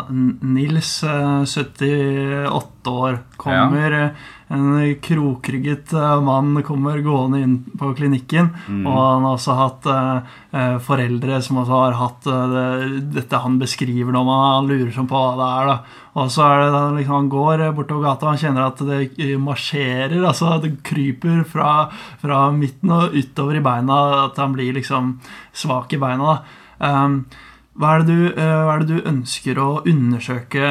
Nils, 0.45 0.99
eh, 1.01 1.41
78 1.49 2.93
år, 2.93 3.17
kommer 3.41 3.97
ja. 3.97 4.07
En 4.53 4.75
krokrygget 5.01 5.95
eh, 5.97 6.19
mann 6.21 6.59
kommer 6.67 6.99
gående 7.01 7.39
inn 7.41 7.55
på 7.79 7.89
klinikken, 7.97 8.51
og 8.85 8.99
han 8.99 9.25
har 9.25 9.33
også 9.39 9.55
hatt 9.57 9.89
eh, 9.89 10.35
eh, 10.53 10.77
foreldre 10.77 11.39
som 11.41 11.57
også 11.63 11.79
har 11.79 11.97
hatt 11.97 12.29
eh, 12.29 12.53
det, 12.53 13.01
dette 13.17 13.41
han 13.41 13.57
beskriver 13.57 14.13
når 14.13 14.27
man 14.29 14.43
han 14.45 14.69
lurer 14.69 14.93
sånn 14.93 15.09
på 15.09 15.17
hva 15.17 15.33
det 15.39 15.49
er. 15.49 15.71
da. 15.71 15.99
Og 16.21 16.29
så 16.29 16.45
er 16.45 16.59
det 16.61 16.71
da 16.75 16.81
liksom 16.93 17.15
Han 17.17 17.29
går 17.33 17.63
eh, 17.65 17.73
bortover 17.73 18.11
gata, 18.11 18.29
han 18.29 18.43
kjenner 18.43 18.67
at 18.67 18.83
det 18.85 18.99
eh, 19.17 19.37
marsjerer, 19.41 20.19
altså 20.21 20.59
det 20.61 20.75
kryper 20.85 21.41
fra, 21.49 21.87
fra 22.21 22.43
midten 22.53 22.93
og 22.93 23.15
utover 23.17 23.57
i 23.57 23.65
beina, 23.65 24.03
at 24.27 24.37
han 24.37 24.53
blir 24.53 24.75
liksom 24.77 25.15
svak 25.49 25.97
i 25.97 26.03
beina. 26.03 26.35
da. 26.35 26.59
Um, 26.79 27.25
hva, 27.73 27.95
er 27.97 28.03
du, 28.05 28.17
eh, 28.29 28.37
hva 28.37 28.75
er 28.75 28.83
det 28.83 28.97
du 28.99 29.07
ønsker 29.09 29.57
å 29.57 29.81
undersøke 29.89 30.67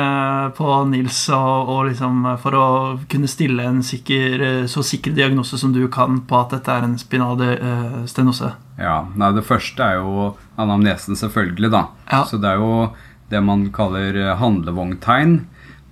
på 0.55 0.75
Nils 0.87 1.25
og, 1.35 1.71
og 1.73 1.81
liksom 1.89 2.29
for 2.43 2.55
å 2.55 2.67
kunne 3.11 3.31
stille 3.31 3.65
en 3.67 3.81
sikker, 3.83 4.45
eh, 4.47 4.67
så 4.71 4.85
sikker 4.87 5.17
diagnose 5.17 5.59
som 5.59 5.75
du 5.75 5.83
kan 5.91 6.21
på 6.29 6.39
at 6.39 6.55
dette 6.55 6.77
er 6.77 6.87
en 6.87 6.95
spinal 7.01 7.43
eh, 7.43 7.97
stenose? 8.07 8.53
Ja, 8.79 9.01
nei, 9.19 9.33
Det 9.35 9.43
første 9.47 9.83
er 9.83 9.99
jo 9.99 10.29
anamnesen, 10.63 11.19
selvfølgelig. 11.19 11.73
da. 11.75 11.89
Ja. 12.13 12.23
Så 12.29 12.39
det 12.39 12.55
er 12.55 12.63
jo 12.63 12.93
det 13.33 13.43
man 13.43 13.67
kaller 13.75 14.15
eh, 14.15 14.37
handlevogntegn. 14.39 15.41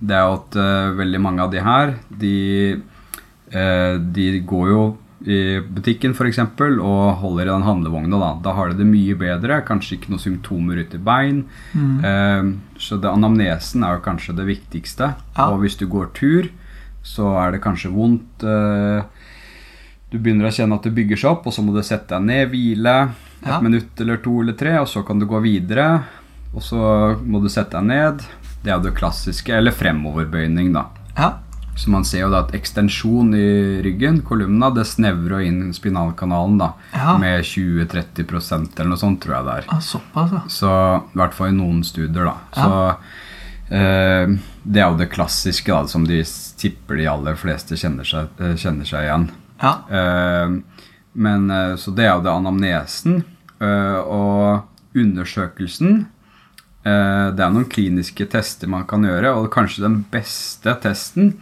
Det 0.01 0.15
er 0.17 0.31
at 0.33 0.55
uh, 0.57 0.95
veldig 0.97 1.19
mange 1.21 1.43
av 1.43 1.51
de 1.53 1.61
her, 1.61 1.91
de, 2.09 2.37
uh, 3.53 3.99
de 4.01 4.23
går 4.49 4.71
jo 4.71 4.79
i 5.25 5.59
butikken 5.61 6.13
eksempel, 6.27 6.79
og 6.81 7.17
holder 7.21 7.43
i 7.43 7.51
den 7.51 7.61
handlevogna. 7.67 8.17
Da 8.19 8.29
Da 8.43 8.53
har 8.53 8.69
de 8.69 8.77
det 8.77 8.87
mye 8.87 9.15
bedre. 9.15 9.61
Kanskje 9.67 9.97
ikke 9.97 10.09
noen 10.09 10.19
symptomer 10.23 10.79
ute 10.81 10.95
i 10.97 11.03
bein. 11.03 11.43
Eh, 11.75 12.43
så 12.79 12.97
det, 13.01 13.09
anamnesen 13.11 13.83
er 13.83 13.97
jo 13.99 14.05
kanskje 14.05 14.35
det 14.35 14.45
viktigste. 14.47 15.13
Ja. 15.37 15.49
Og 15.51 15.61
hvis 15.61 15.77
du 15.77 15.85
går 15.87 16.09
tur, 16.13 16.49
så 17.03 17.35
er 17.45 17.51
det 17.51 17.61
kanskje 17.61 17.91
vondt. 17.93 18.43
Eh, 18.43 19.03
du 20.11 20.17
begynner 20.19 20.49
å 20.49 20.51
kjenne 20.53 20.75
at 20.75 20.83
det 20.83 20.95
bygger 20.95 21.17
seg 21.17 21.31
opp, 21.31 21.45
og 21.47 21.53
så 21.53 21.61
må 21.63 21.73
du 21.73 21.81
sette 21.83 22.09
deg 22.17 22.25
ned, 22.25 22.49
hvile 22.51 22.95
et 23.41 23.47
Ja. 23.47 23.59
minutt 23.61 23.99
eller 24.01 24.17
to 24.17 24.41
eller 24.41 24.53
tre, 24.53 24.77
og 24.79 24.87
så 24.87 25.05
kan 25.05 25.19
du 25.19 25.25
gå 25.25 25.39
videre. 25.41 26.03
Og 26.53 26.61
så 26.61 27.15
må 27.25 27.41
du 27.41 27.47
sette 27.49 27.71
deg 27.79 27.83
ned. 27.85 28.17
Det 28.63 28.71
er 28.71 28.77
jo 28.77 28.83
det 28.89 28.95
klassiske. 28.97 29.49
Eller 29.55 29.71
fremoverbøyning, 29.71 30.73
da. 30.73 30.85
Ja. 31.17 31.33
Så 31.75 31.89
man 31.89 32.03
ser 32.05 32.25
jo 32.25 32.29
da 32.29 32.41
at 32.43 32.51
ekstensjon 32.53 33.31
i 33.33 33.81
ryggen, 33.81 34.19
kolumna, 34.27 34.69
det 34.75 34.83
snevrer 34.85 35.39
jo 35.39 35.47
inn 35.47 35.73
spinalkanalen 35.73 36.57
da, 36.59 36.73
Ja. 36.93 37.17
med 37.17 37.43
20-30% 37.47 38.75
eller 38.79 38.89
noe 38.91 38.97
sånt, 38.99 39.21
tror 39.23 39.35
jeg 39.37 39.45
det 39.47 39.53
er. 39.61 39.65
Ah, 39.71 39.79
Såpass, 39.79 40.31
ja. 40.35 40.41
Så 40.51 40.69
i 41.13 41.17
hvert 41.17 41.33
fall 41.33 41.47
i 41.53 41.57
noen 41.57 41.81
studier, 41.87 42.27
da. 42.27 42.35
Så 42.53 42.97
eh, 43.71 44.35
det 44.63 44.81
er 44.83 44.89
jo 44.91 44.97
det 44.99 45.09
klassiske, 45.13 45.71
da, 45.71 45.87
som 45.87 46.05
de 46.05 46.21
tipper 46.61 46.99
de 46.99 47.07
aller 47.09 47.35
fleste 47.39 47.77
kjenner 47.79 48.05
seg, 48.05 48.27
eh, 48.39 48.53
kjenner 48.59 48.85
seg 48.85 49.07
igjen. 49.07 49.29
Ja. 49.63 49.73
Eh, 49.89 50.57
men 51.13 51.49
eh, 51.51 51.75
Så 51.79 51.91
det 51.95 52.05
er 52.05 52.15
jo 52.17 52.23
det 52.25 52.31
anamnesen. 52.35 53.23
eh, 53.61 53.99
og 54.01 54.67
undersøkelsen 54.97 56.05
eh, 56.85 57.27
Det 57.31 57.43
er 57.45 57.51
noen 57.53 57.67
kliniske 57.69 58.25
tester 58.31 58.67
man 58.71 58.85
kan 58.89 59.03
gjøre, 59.05 59.31
og 59.37 59.49
kanskje 59.53 59.83
den 59.85 59.99
beste 60.11 60.73
testen 60.83 61.35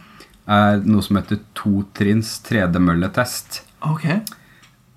er 0.48 0.80
noe 0.84 1.02
som 1.02 1.16
heter 1.20 1.38
totrinns 1.54 2.38
tredemølletest. 2.46 3.62
Okay. 3.86 4.20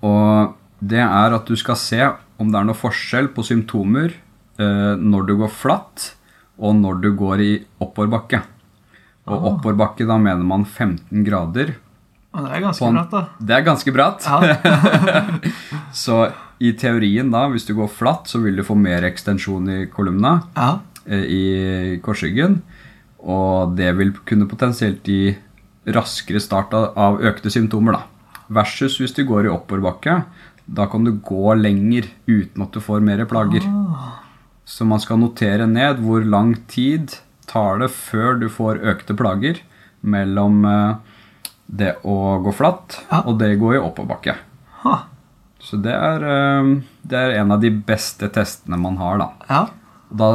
Og 0.04 0.54
det 0.84 1.00
er 1.04 1.34
at 1.36 1.46
du 1.48 1.56
skal 1.56 1.76
se 1.80 2.00
om 2.38 2.50
det 2.50 2.58
er 2.60 2.66
noe 2.68 2.76
forskjell 2.76 3.28
på 3.34 3.44
symptomer 3.46 4.12
eh, 4.58 4.94
når 4.98 5.26
du 5.28 5.36
går 5.38 5.52
flatt, 5.54 6.10
og 6.58 6.74
når 6.78 7.00
du 7.02 7.08
går 7.18 7.40
i 7.42 7.52
oppoverbakke. 7.82 8.42
Og 9.26 9.34
Ah. 9.38 9.46
oppoverbakke, 9.54 10.06
da 10.06 10.18
mener 10.18 10.44
man 10.44 10.64
15 10.66 11.24
grader. 11.24 11.74
Og 12.34 12.44
det 12.44 12.52
er 12.52 12.60
ganske 12.60 12.84
en- 12.86 12.94
bratt, 12.98 13.10
da. 13.10 13.22
Det 13.40 13.54
er 13.56 13.62
ganske 13.64 13.92
bratt. 13.94 14.26
Ja. 14.26 15.50
Så 15.94 16.32
i 16.60 16.72
teorien, 16.78 17.30
da, 17.30 17.46
hvis 17.50 17.66
du 17.66 17.74
går 17.74 17.88
flatt, 17.90 18.26
så 18.30 18.40
vil 18.42 18.56
du 18.56 18.62
få 18.66 18.76
mer 18.78 19.02
ekstensjon 19.06 19.68
i 19.70 19.86
kolumna, 19.90 20.42
ja. 20.56 20.78
eh, 21.06 21.24
i 21.24 22.00
korsryggen. 22.02 22.60
Og 23.24 23.74
det 23.78 23.90
vil 23.98 24.12
kunne 24.28 24.48
potensielt 24.48 25.06
gi 25.08 25.34
raskere 25.94 26.40
start 26.40 26.74
av, 26.76 27.20
økte 27.24 27.52
symptomer, 27.52 27.98
da. 27.98 28.02
Versus 28.54 28.98
hvis 29.00 29.14
du 29.16 29.24
går 29.28 29.48
i 29.48 29.52
oppoverbakke. 29.52 30.22
Da 30.64 30.86
kan 30.88 31.04
du 31.04 31.12
gå 31.20 31.54
lenger 31.58 32.08
uten 32.26 32.64
at 32.64 32.72
du 32.72 32.80
får 32.80 33.04
mer 33.04 33.24
plager. 33.28 33.64
Så 34.64 34.86
man 34.88 35.00
skal 35.00 35.20
notere 35.20 35.66
ned 35.68 36.00
hvor 36.04 36.24
lang 36.24 36.54
tid 36.72 37.18
tar 37.48 37.82
det 37.82 37.90
før 37.92 38.38
du 38.40 38.48
får 38.52 38.80
økte 38.80 39.16
plager 39.16 39.60
mellom 40.00 40.64
eh, 40.68 40.94
det 41.66 41.94
å 42.04 42.38
gå 42.44 42.52
flatt 42.56 42.96
og 43.24 43.36
det 43.40 43.54
å 43.56 43.60
gå 43.60 43.74
i 43.74 43.82
oppoverbakke. 43.82 44.36
Så 45.64 45.80
det 45.80 45.92
er, 45.96 46.24
eh, 46.28 46.72
det 47.08 47.20
er 47.20 47.38
en 47.40 47.52
av 47.52 47.60
de 47.60 47.70
beste 47.72 48.28
testene 48.32 48.80
man 48.80 48.96
har, 49.00 49.20
da. 49.20 49.28
Ja. 49.48 49.62
da 50.08 50.30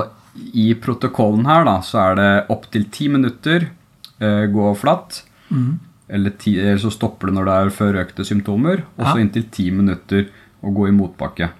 I 0.53 0.73
protokollen 0.75 1.45
her 1.45 1.65
da, 1.65 1.77
så 1.81 1.99
er 2.11 2.15
det 2.19 2.29
opptil 2.53 2.85
ti 2.93 3.07
minutter 3.09 3.69
eh, 4.21 4.45
gå 4.51 4.75
flatt. 4.77 5.23
Mm. 5.49 5.79
Eller, 6.09 6.29
ti, 6.41 6.55
eller 6.59 6.77
så 6.81 6.91
stopper 6.91 7.27
det 7.29 7.35
når 7.35 7.45
det 7.45 7.55
er 7.57 7.69
før 7.75 7.99
økte 8.05 8.25
symptomer. 8.25 8.83
Og 8.97 9.05
så 9.05 9.15
Ja. 9.17 9.23
inntil 9.23 9.49
ti 9.51 9.69
minutter 9.71 10.29
å 10.63 10.73
gå 10.73 10.87
i 10.89 10.91
motbakke. 10.91 11.51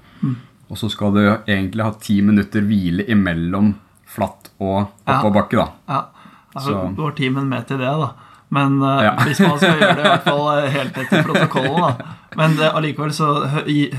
Og 0.69 0.77
så 0.77 0.89
skal 0.91 1.13
du 1.13 1.19
egentlig 1.47 1.81
ha 1.83 1.91
ti 1.99 2.21
minutter 2.21 2.61
hvile 2.61 3.05
imellom 3.09 3.73
flatt 4.05 4.49
og 4.59 4.87
Ja. 5.07 5.19
oppoverbakke, 5.19 5.57
da. 5.57 5.69
ja. 5.89 6.05
Altså, 6.55 6.69
Så- 6.73 6.95
går 6.95 7.15
timen 7.15 7.47
med 7.49 7.67
til 7.67 7.77
det, 7.77 7.85
da. 7.87 8.11
Men 8.51 8.79
eh, 8.81 9.03
Ja. 9.05 9.11
hvis 9.27 9.39
man 9.45 9.59
skal 9.61 9.75
gjøre 9.77 9.95
det 9.99 10.05
i 10.05 10.09
hvert 10.09 10.23
fall 10.25 10.47
eh, 10.57 10.69
helt 10.73 10.95
etter 10.97 11.21
protokollen, 11.27 11.83
da. 11.99 12.15
Men 12.37 12.53
det, 12.59 12.67
allikevel 12.77 13.09
så 13.13 13.27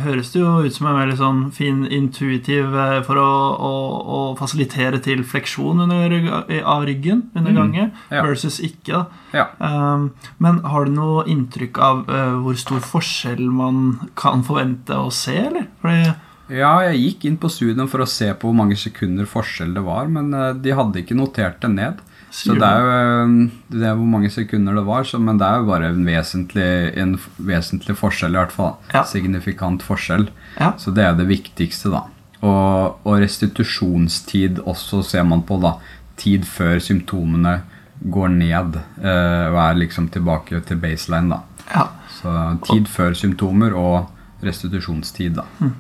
høres 0.05 0.29
det 0.33 0.39
jo 0.41 0.51
ut 0.63 0.73
som 0.75 0.87
en 0.87 0.97
veldig 1.01 1.17
sånn 1.19 1.39
fin 1.55 1.81
intuitiv 1.91 2.75
eh, 2.79 3.01
for 3.07 3.19
å, 3.19 3.31
å, 3.69 3.71
å 4.17 4.21
fasilitere 4.39 5.01
til 5.03 5.25
fleksjon 5.27 5.83
under, 5.87 6.15
av 6.63 6.87
ryggen 6.87 7.25
under 7.35 7.53
gangen, 7.57 7.91
Mm. 7.91 8.17
Ja. 8.17 8.23
versus 8.27 8.59
ikke. 8.63 9.05
Ja. 9.35 9.49
Um, 9.59 10.09
men 10.43 10.61
har 10.67 10.87
du 10.87 10.93
noe 10.95 11.25
inntrykk 11.31 11.79
av 11.83 12.03
uh, 12.11 12.39
hvor 12.43 12.59
stor 12.59 12.81
forskjell 12.87 13.43
man 13.55 13.99
kan 14.19 14.43
forvente 14.47 14.95
å 14.99 15.11
se, 15.15 15.35
eller? 15.47 15.67
Fordi, 15.83 16.15
Ja, 16.51 16.73
jeg 16.89 16.99
gikk 17.05 17.25
inn 17.31 17.37
på 17.39 17.51
studien 17.51 17.87
for 17.91 18.03
å 18.03 18.09
se 18.11 18.33
på 18.35 18.49
hvor 18.51 18.57
mange 18.59 18.75
sekunder 18.79 19.27
forskjell 19.31 19.75
det 19.77 19.85
var, 19.87 20.09
men 20.11 20.33
eh, 20.35 20.53
de 20.59 20.73
hadde 20.75 21.03
ikke 21.05 21.15
notert 21.19 21.61
det 21.63 21.71
ned. 21.77 22.01
Så 22.31 22.55
det 22.55 22.63
er 22.67 22.79
jo 22.85 22.91
eh, 22.95 23.33
det 23.75 23.87
er 23.89 23.97
hvor 23.99 24.07
mange 24.07 24.31
sekunder 24.31 24.77
det 24.79 24.85
var, 24.87 25.05
så, 25.09 25.19
men 25.19 25.39
det 25.41 25.47
er 25.49 25.61
jo 25.61 25.67
bare 25.71 25.91
en 25.91 26.05
vesentlig, 26.07 26.69
en 27.03 27.17
vesentlig 27.37 27.97
forskjell, 27.99 28.37
i 28.37 28.41
hvert 28.41 28.55
fall. 28.55 28.77
Ja. 28.95 29.03
Signifikant 29.09 29.83
forskjell. 29.83 30.29
ja. 30.61 30.73
Så 30.79 30.95
det 30.95 31.05
er 31.05 31.19
det 31.19 31.27
viktigste, 31.31 31.91
da. 31.91 32.05
Og, 32.41 33.01
og 33.05 33.19
restitusjonstid 33.21 34.63
også 34.65 35.03
ser 35.05 35.27
man 35.29 35.43
på, 35.45 35.59
da. 35.61 35.75
Tid 36.21 36.47
før 36.49 36.79
symptomene 36.81 37.59
går 38.01 38.31
ned 38.33 38.79
eh, 39.03 39.47
og 39.51 39.59
er 39.61 39.83
liksom 39.83 40.09
tilbake 40.15 40.63
til 40.69 40.81
baseline, 40.81 41.35
da. 41.37 41.67
ja. 41.75 41.89
Så 42.21 42.33
tid 42.69 42.89
før 42.89 43.15
symptomer 43.17 43.75
og 43.77 44.45
restitusjonstid, 44.45 45.39
da. 45.41 45.71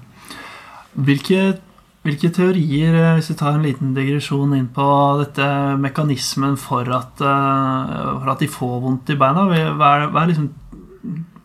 Hvilke, 0.95 1.59
hvilke 2.07 2.30
teorier, 2.33 2.95
eh, 2.97 3.14
hvis 3.19 3.28
vi 3.33 3.37
tar 3.40 3.52
en 3.57 3.64
liten 3.66 3.92
digresjon 3.97 4.54
inn 4.57 4.69
på 4.73 4.87
dette 5.21 5.47
mekanismen 5.80 6.57
for 6.61 6.85
at, 6.97 7.21
eh, 7.21 7.87
for 8.23 8.28
at 8.33 8.40
de 8.40 8.49
får 8.49 8.76
vondt 8.87 9.11
i 9.12 9.16
beina, 9.21 9.45
hva 9.50 9.57
er, 9.61 9.73
hva 10.09 10.19
er 10.23 10.28
liksom 10.33 10.49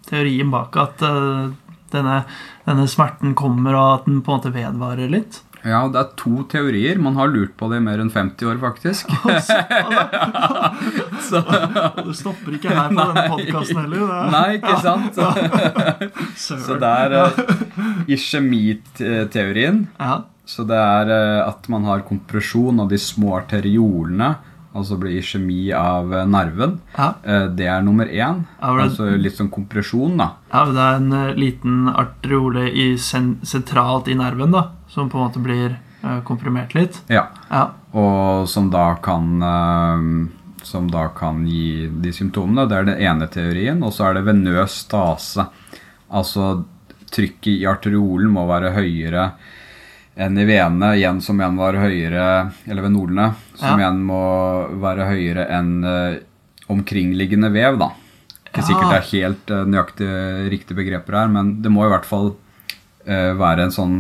teorien 0.07 0.49
bak 0.53 0.71
at 0.79 0.97
eh, 1.03 1.49
denne, 1.91 2.21
denne 2.67 2.87
smerten 2.87 3.35
kommer, 3.35 3.75
og 3.75 3.93
at 3.99 4.05
den 4.07 4.21
på 4.21 4.31
en 4.31 4.37
måte 4.39 4.53
vedvarer 4.55 5.09
litt? 5.11 5.41
Ja, 5.65 5.87
det 5.89 5.97
er 5.97 6.11
to 6.13 6.43
teorier. 6.45 6.99
Man 7.01 7.15
har 7.17 7.25
lurt 7.33 7.55
på 7.57 7.65
det 7.71 7.79
i 7.79 7.81
mer 7.81 7.97
enn 7.97 8.11
50 8.13 8.45
år, 8.51 8.59
faktisk. 8.61 9.09
Så, 11.25 11.41
Du 12.05 12.13
stopper 12.13 12.53
ikke 12.53 12.69
her 12.69 12.93
på 12.93 13.01
denne 13.01 13.23
podkasten 13.31 13.79
heller. 13.81 14.05
Det 14.05 14.29
nei, 14.35 14.51
ikke 14.59 14.77
sant? 14.83 15.17
Så 16.37 16.53
Søren. 16.67 16.77
det 16.83 16.91
er 17.01 17.09
ischemiteorien. 18.13 19.87
Ja, 19.97 20.19
Så 20.45 20.63
det 20.69 20.77
er 20.77 21.09
eh, 21.09 21.47
at 21.47 21.67
man 21.73 21.85
har 21.89 22.03
kompresjon 22.05 22.79
av 22.83 22.89
de 22.91 22.97
små 23.01 23.33
arteriolene, 23.39 24.35
altså 24.75 24.97
blir 24.99 25.21
kjemi 25.25 25.71
av 25.73 26.11
eh, 26.13 26.25
nerven. 26.29 26.77
ja. 26.97 27.13
Eh, 27.23 27.47
det 27.55 27.65
er 27.71 27.81
nummer 27.81 28.05
én. 28.05 28.43
Ja, 28.61 28.73
det- 28.75 28.83
Altså 28.83 29.07
litt 29.17 29.37
sånn 29.37 29.49
kompresjon, 29.49 30.17
da. 30.17 30.31
ja, 30.53 30.65
det 30.65 30.83
er 30.85 30.95
en 30.99 31.35
liten 31.39 31.89
arteriole 31.89 32.67
i 32.71 32.95
sen 32.97 33.39
sentralt 33.43 34.07
i 34.07 34.13
nerven 34.15 34.51
da, 34.51 34.67
som 34.87 35.09
på 35.09 35.17
en 35.17 35.29
måte 35.29 35.41
blir 35.43 35.77
komprimert 36.23 36.75
litt. 36.75 36.99
Ja. 37.09 37.27
Ja, 37.49 37.71
Og 37.93 38.47
som 38.47 38.69
da 38.69 38.93
kan 39.01 40.29
Som 40.61 40.87
da 40.91 41.07
kan 41.09 41.45
gi 41.47 41.87
de 42.01 42.09
symptomene. 42.11 42.67
Det 42.69 42.75
er 42.77 42.85
den 42.85 42.99
ene 43.01 43.27
teorien. 43.27 43.83
Og 43.83 43.91
så 43.93 44.07
er 44.09 44.13
det 44.15 44.23
venøs 44.25 44.71
stase. 44.85 45.45
Altså 46.11 46.63
trykket 47.11 47.61
i 47.61 47.65
arteriolen 47.69 48.31
må 48.33 48.47
være 48.49 48.73
høyere 48.73 49.31
enn 50.17 50.37
i 50.39 50.45
venene, 50.47 50.93
igjen 50.95 51.17
som 51.21 51.39
igjen 51.41 51.57
var 51.59 51.75
høyere 51.75 52.51
Eller 52.67 52.81
ved 52.85 52.91
Nordene, 52.95 53.33
som 53.55 53.73
Ja. 53.79 53.85
igjen 53.89 54.01
må 54.07 54.19
være 54.79 55.07
høyere 55.09 55.47
enn 55.51 55.83
uh, 55.83 56.15
omkringliggende 56.71 57.51
vev, 57.51 57.77
da. 57.81 57.89
Ikke 58.47 58.61
Ja. 58.63 58.67
sikkert 58.69 58.89
det 58.93 58.99
er 59.01 59.11
helt 59.11 59.51
uh, 59.51 59.65
nøyaktig 59.67 60.09
riktige 60.53 60.77
begreper 60.79 61.19
her, 61.19 61.27
men 61.27 61.61
det 61.61 61.71
må 61.71 61.85
i 61.85 61.89
hvert 61.91 62.05
fall 62.07 62.31
uh, 63.07 63.33
være 63.35 63.63
en 63.67 63.71
sånn 63.75 63.97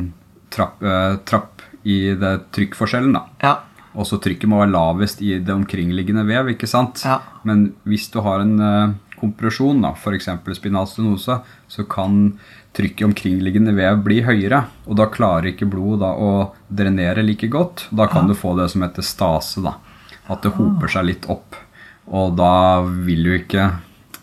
trapp, 0.55 0.79
trapp 1.27 1.61
i 1.83 2.15
det 2.15 2.35
trykkforskjellen, 2.55 3.11
da. 3.13 3.25
ja, 3.43 3.55
Også 3.95 4.21
trykket 4.23 4.47
må 4.47 4.61
være 4.61 4.71
lavest 4.71 5.19
i 5.21 5.37
det 5.39 5.51
omkringliggende 5.53 6.23
vev, 6.25 6.47
ikke 6.55 6.67
sant? 6.67 7.01
ja. 7.03 7.19
Men 7.43 7.73
hvis 7.85 8.07
du 8.11 8.21
har 8.21 8.39
en 8.39 8.95
kompresjon, 9.19 9.81
da, 9.83 9.91
f.eks. 9.95 10.29
spinal 10.55 10.87
stenose, 10.87 11.41
så 11.67 11.83
kan 11.89 12.37
trykket 12.75 13.03
i 13.03 13.07
omkringliggende 13.07 13.73
vev 13.77 14.01
blir 14.05 14.25
høyere. 14.27 14.65
Og 14.89 14.99
da 14.99 15.07
klarer 15.11 15.53
ikke 15.53 15.69
blodet 15.69 16.03
da 16.03 16.11
å 16.15 16.31
drenere 16.67 17.23
like 17.25 17.49
godt. 17.51 17.87
Da 17.95 18.09
kan 18.11 18.27
du 18.27 18.35
få 18.37 18.55
det 18.59 18.69
som 18.73 18.83
heter 18.85 19.05
stase, 19.05 19.63
da. 19.63 19.77
At 20.31 20.43
det 20.43 20.55
hoper 20.57 20.91
seg 20.91 21.07
litt 21.09 21.29
opp. 21.31 21.55
Og 22.05 22.35
da 22.37 22.81
vil 22.83 23.29
jo 23.29 23.37
ikke 23.39 23.69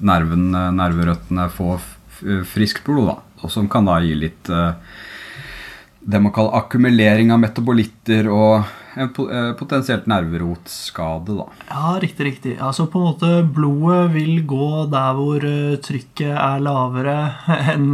nerven, 0.02 0.50
nerverøttene 0.76 1.49
få 1.52 1.76
friskt 2.49 2.85
blod, 2.87 3.11
da. 3.11 3.16
Og 3.42 3.50
som 3.50 3.68
kan 3.71 3.88
da 3.88 3.99
gi 4.02 4.14
litt 4.14 4.50
eh, 4.52 4.76
det 6.02 6.21
man 6.23 6.35
kaller 6.35 6.59
akkumulering 6.61 7.32
av 7.35 7.40
metabolitter 7.42 8.28
og 8.30 8.68
en 8.95 9.09
eh, 9.09 9.53
potensielt 9.59 10.07
nerverotskade, 10.11 11.35
da. 11.39 11.47
Ja, 11.69 11.99
riktig, 12.03 12.25
riktig. 12.27 12.55
Altså 12.61 12.87
på 12.93 12.99
en 13.01 13.07
måte 13.11 13.31
blodet 13.55 14.11
vil 14.15 14.43
gå 14.49 14.69
der 14.93 15.13
hvor 15.17 15.45
eh, 15.49 15.77
trykket 15.83 16.33
er 16.37 16.61
lavere 16.65 17.17
enn 17.73 17.87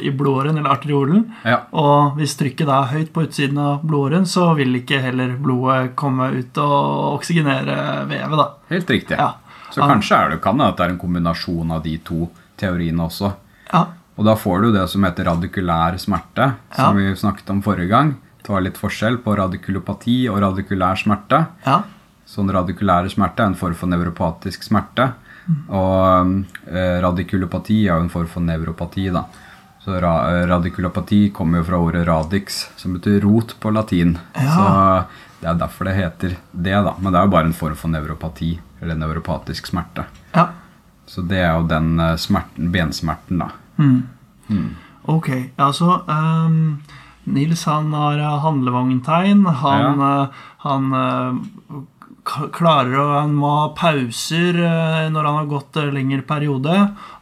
i 0.00 0.10
blodåren 0.14 0.58
eller 0.60 0.70
arteriolen. 0.76 1.24
Ja. 1.44 1.62
Og 1.72 2.18
hvis 2.18 2.36
trykket 2.40 2.68
da 2.70 2.82
er 2.84 2.92
høyt 2.98 3.12
på 3.14 3.26
utsiden 3.26 3.58
av 3.58 3.82
blodåren, 3.86 4.26
så 4.26 4.50
vil 4.58 4.74
ikke 4.80 5.02
heller 5.04 5.34
blodet 5.40 5.94
komme 5.98 6.30
ut 6.38 6.58
og 6.62 7.18
oksygenere 7.18 8.04
vevet, 8.10 8.38
da. 8.38 8.48
Helt 8.70 8.90
riktig. 8.90 9.18
Ja. 9.18 9.32
Så 9.74 9.82
kanskje 9.82 10.14
er 10.20 10.30
det, 10.34 10.40
kan 10.44 10.60
det 10.60 10.68
at 10.70 10.78
det 10.78 10.84
er 10.86 10.92
en 10.94 11.00
kombinasjon 11.02 11.72
av 11.74 11.82
de 11.82 11.96
to 12.06 12.28
teoriene 12.60 13.08
også. 13.08 13.32
Ja. 13.72 13.86
Og 14.14 14.22
da 14.28 14.36
får 14.38 14.60
du 14.62 14.68
det 14.76 14.84
som 14.92 15.02
heter 15.02 15.26
radikulær 15.26 15.96
smerte, 15.98 16.52
som 16.76 16.94
Ja. 16.94 17.10
vi 17.10 17.16
snakket 17.18 17.50
om 17.50 17.62
forrige 17.64 17.90
gang. 17.90 18.12
Det 18.44 18.52
var 18.52 18.64
litt 18.64 18.78
forskjell 18.78 19.18
på 19.24 19.34
radikulopati 19.40 20.18
og 20.28 20.40
radikulær 20.44 20.98
smerte. 21.00 21.38
Ja. 21.64 21.78
Sånn 22.28 22.50
radikulære 22.52 23.08
smerte 23.12 23.44
er 23.44 23.52
en 23.52 23.56
form 23.58 23.76
for 23.78 23.88
nevropatisk 23.88 24.66
smerte. 24.66 25.10
Og 25.68 26.44
eh, 26.68 26.98
radikulopati 27.04 27.82
er 27.86 27.98
jo 27.98 28.04
en 28.04 28.12
form 28.12 28.28
for 28.32 28.44
nevropati, 28.44 29.08
da. 29.12 29.24
Så 29.84 29.96
ra 30.00 30.14
eh, 30.32 30.46
radikulopati 30.48 31.28
kommer 31.36 31.60
jo 31.60 31.68
fra 31.68 31.80
ordet 31.84 32.06
radix, 32.08 32.62
som 32.80 32.96
betyr 32.96 33.20
rot 33.24 33.56
på 33.60 33.72
latin. 33.72 34.16
Ja. 34.36 34.52
Så 34.54 35.40
det 35.40 35.50
er 35.52 35.60
derfor 35.60 35.88
det 35.88 35.96
heter 35.98 36.36
det, 36.52 36.76
da. 36.88 36.94
Men 36.98 37.12
det 37.12 37.20
er 37.20 37.28
jo 37.28 37.34
bare 37.36 37.50
en 37.50 37.56
form 37.56 37.76
for 37.80 37.92
nevropati, 37.92 38.54
eller 38.80 39.00
nevropatisk 39.00 39.72
smerte. 39.72 40.06
ja. 40.36 40.50
Så 41.06 41.20
det 41.20 41.36
er 41.36 41.50
jo 41.58 41.66
den 41.68 41.98
eh, 42.00 42.14
smerten, 42.16 42.70
bensmerten, 42.72 43.42
da. 43.42 43.50
Ok, 45.12 45.28
altså 45.60 45.98
ehm, 46.08 46.78
Nils 47.24 47.64
han 47.68 47.92
har 47.96 48.18
eh, 48.20 48.38
handlevogntegn. 48.44 49.46
Han, 49.62 50.02
ja. 50.02 50.26
han 50.64 50.92
eh, 50.98 51.78
klarer 52.24 52.98
å 53.00 53.06
Han 53.18 53.34
må 53.38 53.52
ha 53.60 53.70
pauser 53.76 54.58
eh, 54.60 55.06
når 55.12 55.30
han 55.30 55.40
har 55.42 55.48
gått 55.50 55.80
eh, 55.80 55.92
lengre 55.94 56.22
periode. 56.28 56.76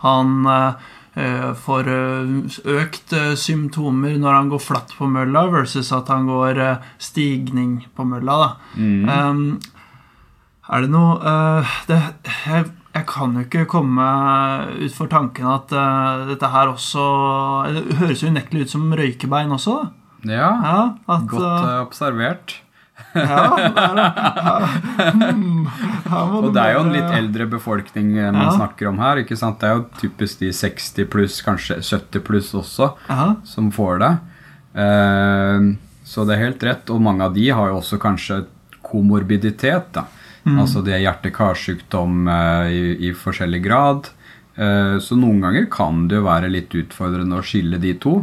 Han 0.05 0.47
eh, 0.47 0.91
eh, 1.23 1.49
får 1.65 1.91
eh, 1.93 2.61
økt 2.79 3.15
eh, 3.19 3.33
symptomer 3.39 4.19
når 4.19 4.39
han 4.39 4.53
går 4.53 4.63
flatt 4.63 4.95
på 4.99 5.09
mølla, 5.11 5.47
versus 5.53 5.93
at 5.95 6.11
han 6.13 6.29
går 6.31 6.63
eh, 6.63 6.93
stigning 7.03 7.81
på 7.97 8.07
mølla. 8.09 8.39
da. 8.45 8.51
Ehm, 9.17 9.45
er 10.73 10.85
det 10.87 10.93
noe 10.95 11.19
eh, 11.35 11.75
det, 11.91 12.01
jeg, 12.47 12.71
jeg 12.95 13.07
kan 13.09 13.33
jo 13.39 13.41
ikke 13.47 13.65
komme 13.71 14.05
ut 14.85 14.93
for 14.95 15.09
tanken 15.09 15.47
at 15.49 15.73
uh, 15.73 16.27
dette 16.29 16.49
her 16.53 16.69
også 16.75 17.05
Det 17.73 17.97
høres 18.03 18.21
jo 18.23 18.29
unektelig 18.29 18.67
ut 18.67 18.75
som 18.75 18.91
røykebein 18.93 19.53
også. 19.57 19.79
da. 19.83 20.33
Ja, 20.33 20.51
Ja, 20.63 20.83
at, 21.09 21.25
godt 21.27 21.65
eh, 21.67 21.81
observert. 21.83 22.53
ja, 23.17 23.47
er 23.57 23.95
det. 23.97 24.05
Her- 24.47 25.33
hmm, 25.33 25.65
her 26.07 26.35
Og 26.39 26.53
det 26.55 26.63
er 26.63 26.75
jo 26.77 26.83
en 26.85 26.93
litt 26.95 27.11
eldre 27.17 27.47
befolkning 27.51 28.13
man 28.15 28.37
Ja. 28.45 28.51
snakker 28.55 28.89
om 28.93 28.99
her. 29.03 29.17
ikke 29.25 29.37
sant? 29.41 29.59
Det 29.61 29.69
er 29.71 29.81
jo 29.81 29.87
typisk 29.99 30.39
de 30.45 30.53
60 30.53 31.09
pluss, 31.11 31.41
kanskje 31.43 31.81
70 31.83 32.21
pluss 32.29 32.53
også, 32.55 32.93
Ja, 33.09 33.35
som 33.45 33.73
får 33.73 33.99
det. 34.05 34.13
Uh, 34.77 35.73
så 36.05 36.25
det 36.29 36.37
er 36.37 36.45
helt 36.47 36.63
rett. 36.63 36.91
Og 36.93 37.01
mange 37.03 37.25
av 37.25 37.35
de 37.35 37.49
har 37.51 37.69
jo 37.73 37.81
også 37.81 37.99
kanskje 37.99 38.45
komorbiditet. 38.83 39.91
da. 39.97 40.05
Altså 40.45 40.83
det 40.83 40.95
er 40.97 41.05
hjerte-karsykdom 41.05 42.27
eh, 42.29 42.69
i, 42.75 43.09
i 43.09 43.13
forskjellig 43.15 43.61
grad. 43.65 44.09
Eh, 44.57 44.97
så 44.99 45.17
noen 45.17 45.41
ganger 45.45 45.69
kan 45.71 46.09
det 46.11 46.19
jo 46.19 46.25
være 46.27 46.51
litt 46.51 46.75
utfordrende 46.75 47.39
å 47.39 47.45
skille 47.47 47.79
de 47.83 47.95
to. 48.03 48.23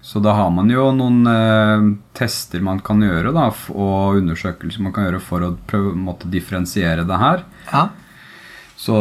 Så 0.00 0.20
da 0.24 0.32
har 0.38 0.50
man 0.54 0.70
jo 0.70 0.86
noen 0.96 1.26
eh, 1.28 1.82
tester 2.16 2.62
man 2.64 2.78
kan 2.84 3.02
gjøre, 3.04 3.32
da, 3.36 3.48
og 3.74 4.20
undersøkelser 4.20 4.80
man 4.84 4.94
kan 4.96 5.04
gjøre 5.08 5.20
for 5.20 5.44
å 5.44 5.50
prøve 5.68 5.92
måtte 5.98 6.30
differensiere 6.32 7.04
det 7.08 7.18
her. 7.20 7.42
ja, 7.72 7.82
Så 8.80 8.96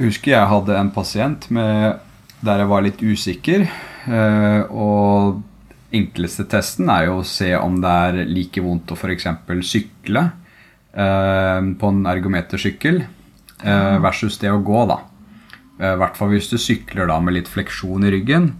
husker 0.00 0.32
jeg 0.32 0.50
hadde 0.50 0.78
en 0.80 0.90
pasient 0.90 1.46
med, 1.54 2.00
der 2.42 2.64
jeg 2.64 2.70
var 2.72 2.82
litt 2.82 3.02
usikker. 3.04 3.68
eh, 4.06 4.62
og 4.70 5.42
enkleste 5.94 6.44
testen 6.50 6.90
er 6.90 7.06
jo 7.06 7.20
å 7.20 7.26
se 7.26 7.52
om 7.56 7.78
det 7.80 7.94
er 8.08 8.24
like 8.26 8.60
vondt 8.62 8.90
å 8.90 8.98
f.eks. 8.98 9.28
sykle 9.62 10.26
på 11.76 11.88
en 11.92 12.06
ergometersykkel 12.08 13.02
eh, 13.64 13.98
versus 14.00 14.38
det 14.40 14.50
å 14.52 14.62
gå, 14.64 14.86
da. 14.88 15.00
Eh, 15.78 15.92
I 15.92 15.98
hvert 16.00 16.16
fall 16.16 16.30
hvis 16.32 16.48
du 16.50 16.56
sykler 16.56 17.06
da 17.10 17.18
med 17.20 17.34
litt 17.36 17.48
fleksjon 17.52 18.04
i 18.08 18.10
ryggen. 18.14 18.52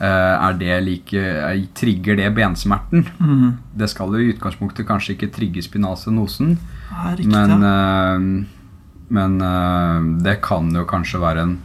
eh, 0.00 0.06
er 0.48 0.52
det 0.60 0.78
like, 0.84 1.14
eh, 1.16 1.62
trigger 1.74 2.16
det 2.16 2.30
bensmerten? 2.36 3.06
Det 3.76 3.88
skal 3.88 4.12
jo 4.12 4.18
i 4.20 4.32
utgangspunktet 4.34 4.86
kanskje 4.88 5.14
ikke 5.16 5.32
trigge 5.32 5.62
spinalstenosen. 5.64 6.56
Men, 7.32 7.62
eh, 7.62 8.46
men 9.10 9.40
eh, 9.40 10.22
det 10.24 10.40
kan 10.42 10.72
jo 10.74 10.84
kanskje 10.84 11.20
være 11.20 11.42
en 11.42 11.58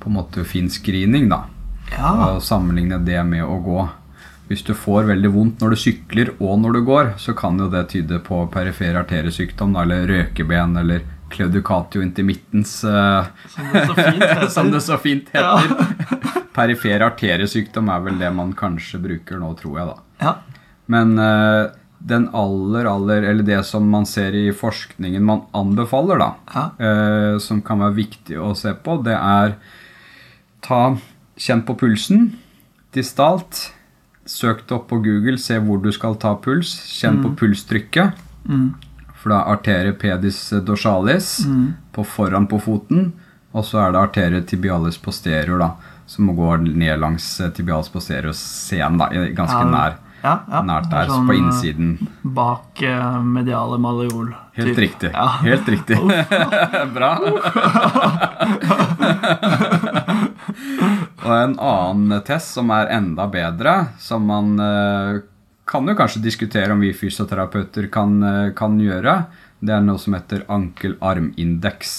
på 0.00 0.06
en 0.08 0.14
måte 0.14 0.44
fin 0.46 0.68
screening, 0.70 1.28
da. 1.28 1.42
ja, 1.90 2.36
Å 2.36 2.40
sammenligne 2.40 3.00
det 3.04 3.24
med 3.26 3.42
å 3.42 3.56
gå. 3.64 3.88
Hvis 4.48 4.62
du 4.64 4.72
får 4.72 5.04
veldig 5.10 5.28
vondt 5.34 5.60
når 5.60 5.74
du 5.74 5.76
sykler 5.76 6.30
og 6.40 6.54
når 6.62 6.78
du 6.78 6.80
går, 6.86 7.10
så 7.20 7.34
kan 7.36 7.58
jo 7.60 7.66
det 7.72 7.82
tyde 7.92 8.18
på 8.24 8.40
perifer 8.52 8.96
arteriesykdom, 8.96 9.74
eller 9.76 10.06
røkeben, 10.08 10.76
eller 10.80 11.02
claudicatio 11.28 12.00
intermittens, 12.00 12.78
uh, 12.88 13.26
som 13.52 13.68
det 13.74 13.82
så 13.90 13.96
fint 13.98 14.22
heter. 14.30 14.46
som 14.54 14.70
det 14.72 14.80
så 14.86 14.96
fint 15.02 15.28
heter. 15.34 16.14
perifer 16.56 17.04
arteriesykdom 17.10 17.90
er 17.92 18.06
vel 18.06 18.16
det 18.22 18.30
man 18.34 18.54
kanskje 18.56 19.02
bruker 19.04 19.36
nå, 19.42 19.52
tror 19.60 19.76
jeg, 19.82 19.90
da. 19.92 19.98
Ja, 20.24 20.32
Men 20.88 21.12
uh, 21.20 21.68
den 21.98 22.28
aller, 22.32 22.86
aller 22.86 23.24
Eller 23.26 23.42
det 23.42 23.58
som 23.66 23.84
man 23.90 24.06
ser 24.06 24.32
i 24.38 24.48
forskningen 24.56 25.22
man 25.28 25.44
anbefaler, 25.52 26.18
da, 26.24 26.30
Ja. 26.54 26.64
uh, 26.80 27.38
som 27.42 27.60
kan 27.62 27.84
være 27.84 27.98
viktig 28.00 28.38
å 28.40 28.54
se 28.56 28.72
på, 28.72 28.96
det 29.04 29.18
er 29.18 29.58
ta 30.64 30.96
Kjenn 31.38 31.60
på 31.68 31.76
pulsen 31.78 32.32
distalt. 32.96 33.68
Søk 34.28 34.66
det 34.68 34.74
opp 34.76 34.88
på 34.90 34.98
Google, 35.04 35.38
se 35.40 35.56
hvor 35.64 35.78
du 35.80 35.88
skal 35.94 36.16
ta 36.20 36.34
puls. 36.44 36.70
Kjenn 36.98 37.22
på 37.24 37.30
pulstrykket. 37.40 38.08
Mm. 38.44 38.74
For 39.18 39.32
da 39.32 39.36
er 39.40 39.48
arterie 39.56 39.94
pedis 39.98 40.38
dorsalis 40.66 41.28
på 41.96 42.04
foran 42.06 42.46
på 42.50 42.56
foten. 42.62 43.00
Og 43.56 43.62
så 43.64 43.76
er 43.86 43.92
det 43.96 44.00
arterie 44.02 44.42
tibialis 44.46 44.98
posterior, 45.00 45.58
da, 45.58 45.70
som 46.06 46.28
går 46.36 46.58
ned 46.68 47.00
langs 47.00 47.24
eh, 47.40 47.48
tibialis 47.56 47.88
posterior 47.90 48.32
sen, 48.36 48.98
da, 49.00 49.06
ganske 49.08 49.62
Ja, 49.64 49.70
nær. 49.72 49.92
ja, 50.22 50.34
ja. 50.52 50.60
Nært 50.68 50.92
er 50.92 50.98
der, 50.98 51.08
sånn, 51.14 51.26
på 51.26 51.32
eh, 51.32 51.38
innsiden. 51.40 51.88
Bak 52.36 52.82
eh, 52.84 53.18
mediale 53.24 53.78
maleol. 53.80 54.28
Helt 54.58 54.78
riktig. 54.84 55.10
Ja. 55.14 55.26
Helt 55.40 55.68
riktig. 55.72 55.96
Bra. 56.96 57.12
Og 61.28 61.34
en 61.36 61.58
annen 61.60 62.22
test 62.24 62.56
som 62.56 62.70
er 62.72 62.88
enda 62.96 63.26
bedre, 63.28 63.74
som 64.00 64.24
man 64.28 64.54
eh, 64.64 65.18
kan 65.68 65.88
jo 65.88 65.96
kanskje 65.98 66.24
diskutere 66.24 66.72
om 66.72 66.80
vi 66.80 66.94
fysioterapeuter 66.96 67.90
kan, 67.92 68.16
eh, 68.24 68.52
kan 68.56 68.78
gjøre, 68.80 69.18
det 69.60 69.74
er 69.74 69.82
noe 69.84 70.00
som 70.00 70.16
heter 70.16 70.46
ankel-arm-indeks. 70.48 71.96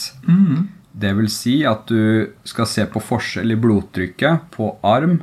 Det 0.99 1.11
vil 1.15 1.29
si 1.31 1.59
at 1.67 1.85
du 1.91 2.31
skal 2.47 2.67
se 2.71 2.85
på 2.89 3.01
forskjell 3.03 3.53
i 3.53 3.59
blodtrykket 3.59 4.49
på 4.55 4.71
arm 4.83 5.19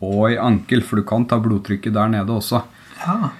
og 0.00 0.30
i 0.30 0.38
ankel, 0.40 0.80
for 0.86 1.00
du 1.00 1.04
kan 1.06 1.26
ta 1.28 1.36
blodtrykket 1.42 1.92
der 1.92 2.08
nede 2.14 2.32
også. 2.32 2.62
Ja. 3.02 3.34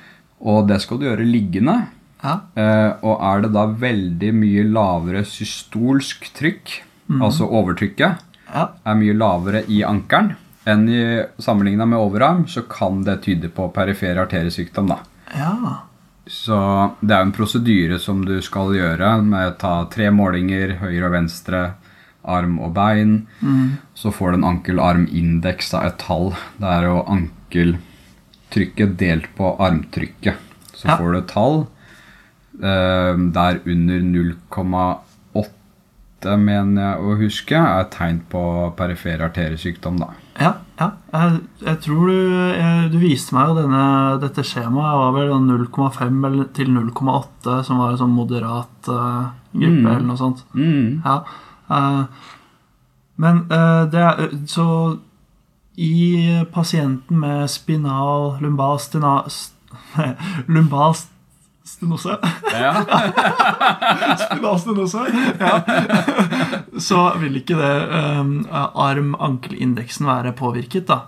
Og 0.45 0.69
det 0.69 0.81
skal 0.85 1.01
du 1.01 1.07
gjøre 1.09 1.25
liggende. 1.25 1.79
Ja. 2.21 2.35
Eh, 2.53 2.91
og 3.01 3.23
er 3.25 3.47
det 3.47 3.55
da 3.57 3.65
veldig 3.81 4.33
mye 4.37 4.67
lavere 4.69 5.25
systolsk 5.25 6.29
trykk, 6.37 6.75
altså 7.11 7.49
overtrykket, 7.49 8.21
Ja. 8.55 8.69
er 8.85 8.95
mye 8.99 9.15
lavere 9.15 9.65
i 9.69 9.83
ankelen 9.87 10.35
enn 10.67 10.89
i 10.89 11.03
sammenlignet 11.41 11.89
med 11.89 11.99
overarm, 11.99 12.47
så 12.47 12.63
kan 12.69 13.03
det 13.05 13.23
tyde 13.25 13.49
på 13.49 13.69
perifer 13.73 14.19
arteriesykdom. 14.21 14.89
da. 14.89 14.99
ja. 15.37 15.77
Så 16.31 16.57
det 17.01 17.11
er 17.15 17.25
jo 17.25 17.27
en 17.27 17.33
prosedyre 17.35 17.97
som 17.99 18.21
du 18.25 18.37
skal 18.45 18.75
gjøre 18.77 19.23
med 19.25 19.49
å 19.49 19.55
ta 19.59 19.73
tre 19.91 20.11
målinger, 20.15 20.77
høyre 20.79 21.09
og 21.09 21.13
venstre, 21.17 21.63
arm 22.23 22.59
og 22.61 22.75
bein. 22.77 23.27
Så 23.97 24.13
får 24.15 24.31
du 24.31 24.37
en 24.39 24.45
ankel-arm-indeks, 24.53 25.73
av 25.75 25.87
et 25.89 25.99
tall. 25.99 26.31
Det 26.61 26.69
er 26.71 26.87
jo 26.87 27.01
ankeltrykket 27.17 28.97
delt 29.01 29.27
på 29.37 29.57
armtrykket. 29.59 30.37
Så 30.75 30.87
Ja. 30.89 30.97
får 30.97 31.13
du 31.13 31.19
et 31.19 31.29
tall. 31.29 31.67
Eh, 32.63 33.17
der 33.33 33.61
under 33.67 34.01
0,8, 36.21 36.37
mener 36.39 36.83
jeg 36.83 37.01
å 37.01 37.17
huske, 37.21 37.57
er 37.57 37.89
tegn 37.93 38.21
på 38.31 38.43
perifer 38.77 39.23
arteriesykdom, 39.25 40.01
da. 40.01 40.09
Ja, 40.41 40.55
ja. 40.79 40.91
Jeg, 41.13 41.41
jeg 41.61 41.81
tror 41.85 42.09
du 42.09 42.15
jeg, 42.57 42.91
Du 42.93 42.99
viste 42.99 43.35
meg 43.37 43.51
jo 43.51 43.57
denne, 43.59 43.85
dette 44.23 44.45
skjemaet. 44.47 44.97
Var 45.01 45.15
vel 45.17 45.33
sånn 45.33 45.51
0,5 45.51 46.49
til 46.57 46.73
0,8 46.73 47.61
som 47.67 47.81
var 47.81 47.93
en 47.93 48.01
sånn 48.01 48.17
moderat 48.17 48.89
uh, 48.89 49.31
gruppe, 49.53 49.95
eller 49.95 50.07
noe 50.09 50.21
sånt. 50.21 50.45
Mm. 50.55 51.03
Ja. 51.05 51.21
Uh, 51.71 52.05
men 53.21 53.45
uh, 53.53 53.85
det 53.93 54.01
er 54.01 54.31
Så 54.49 54.67
i 55.81 56.43
pasienten 56.53 57.21
med 57.21 57.49
spinal 57.49 58.41
lumbal 58.43 58.81
lumbal 60.55 60.97
stenose 61.71 62.17
Ja. 62.53 62.73
Spinal 64.25 64.59
stenose, 64.61 65.07
ja. 65.39 65.55
Så 66.81 67.05
vil 67.23 67.39
ikke 67.41 67.57
det 67.59 67.73
um, 68.21 68.35
arm-ankel-indeksen 68.51 70.09
være 70.09 70.35
påvirket, 70.39 70.89
da. 70.91 71.03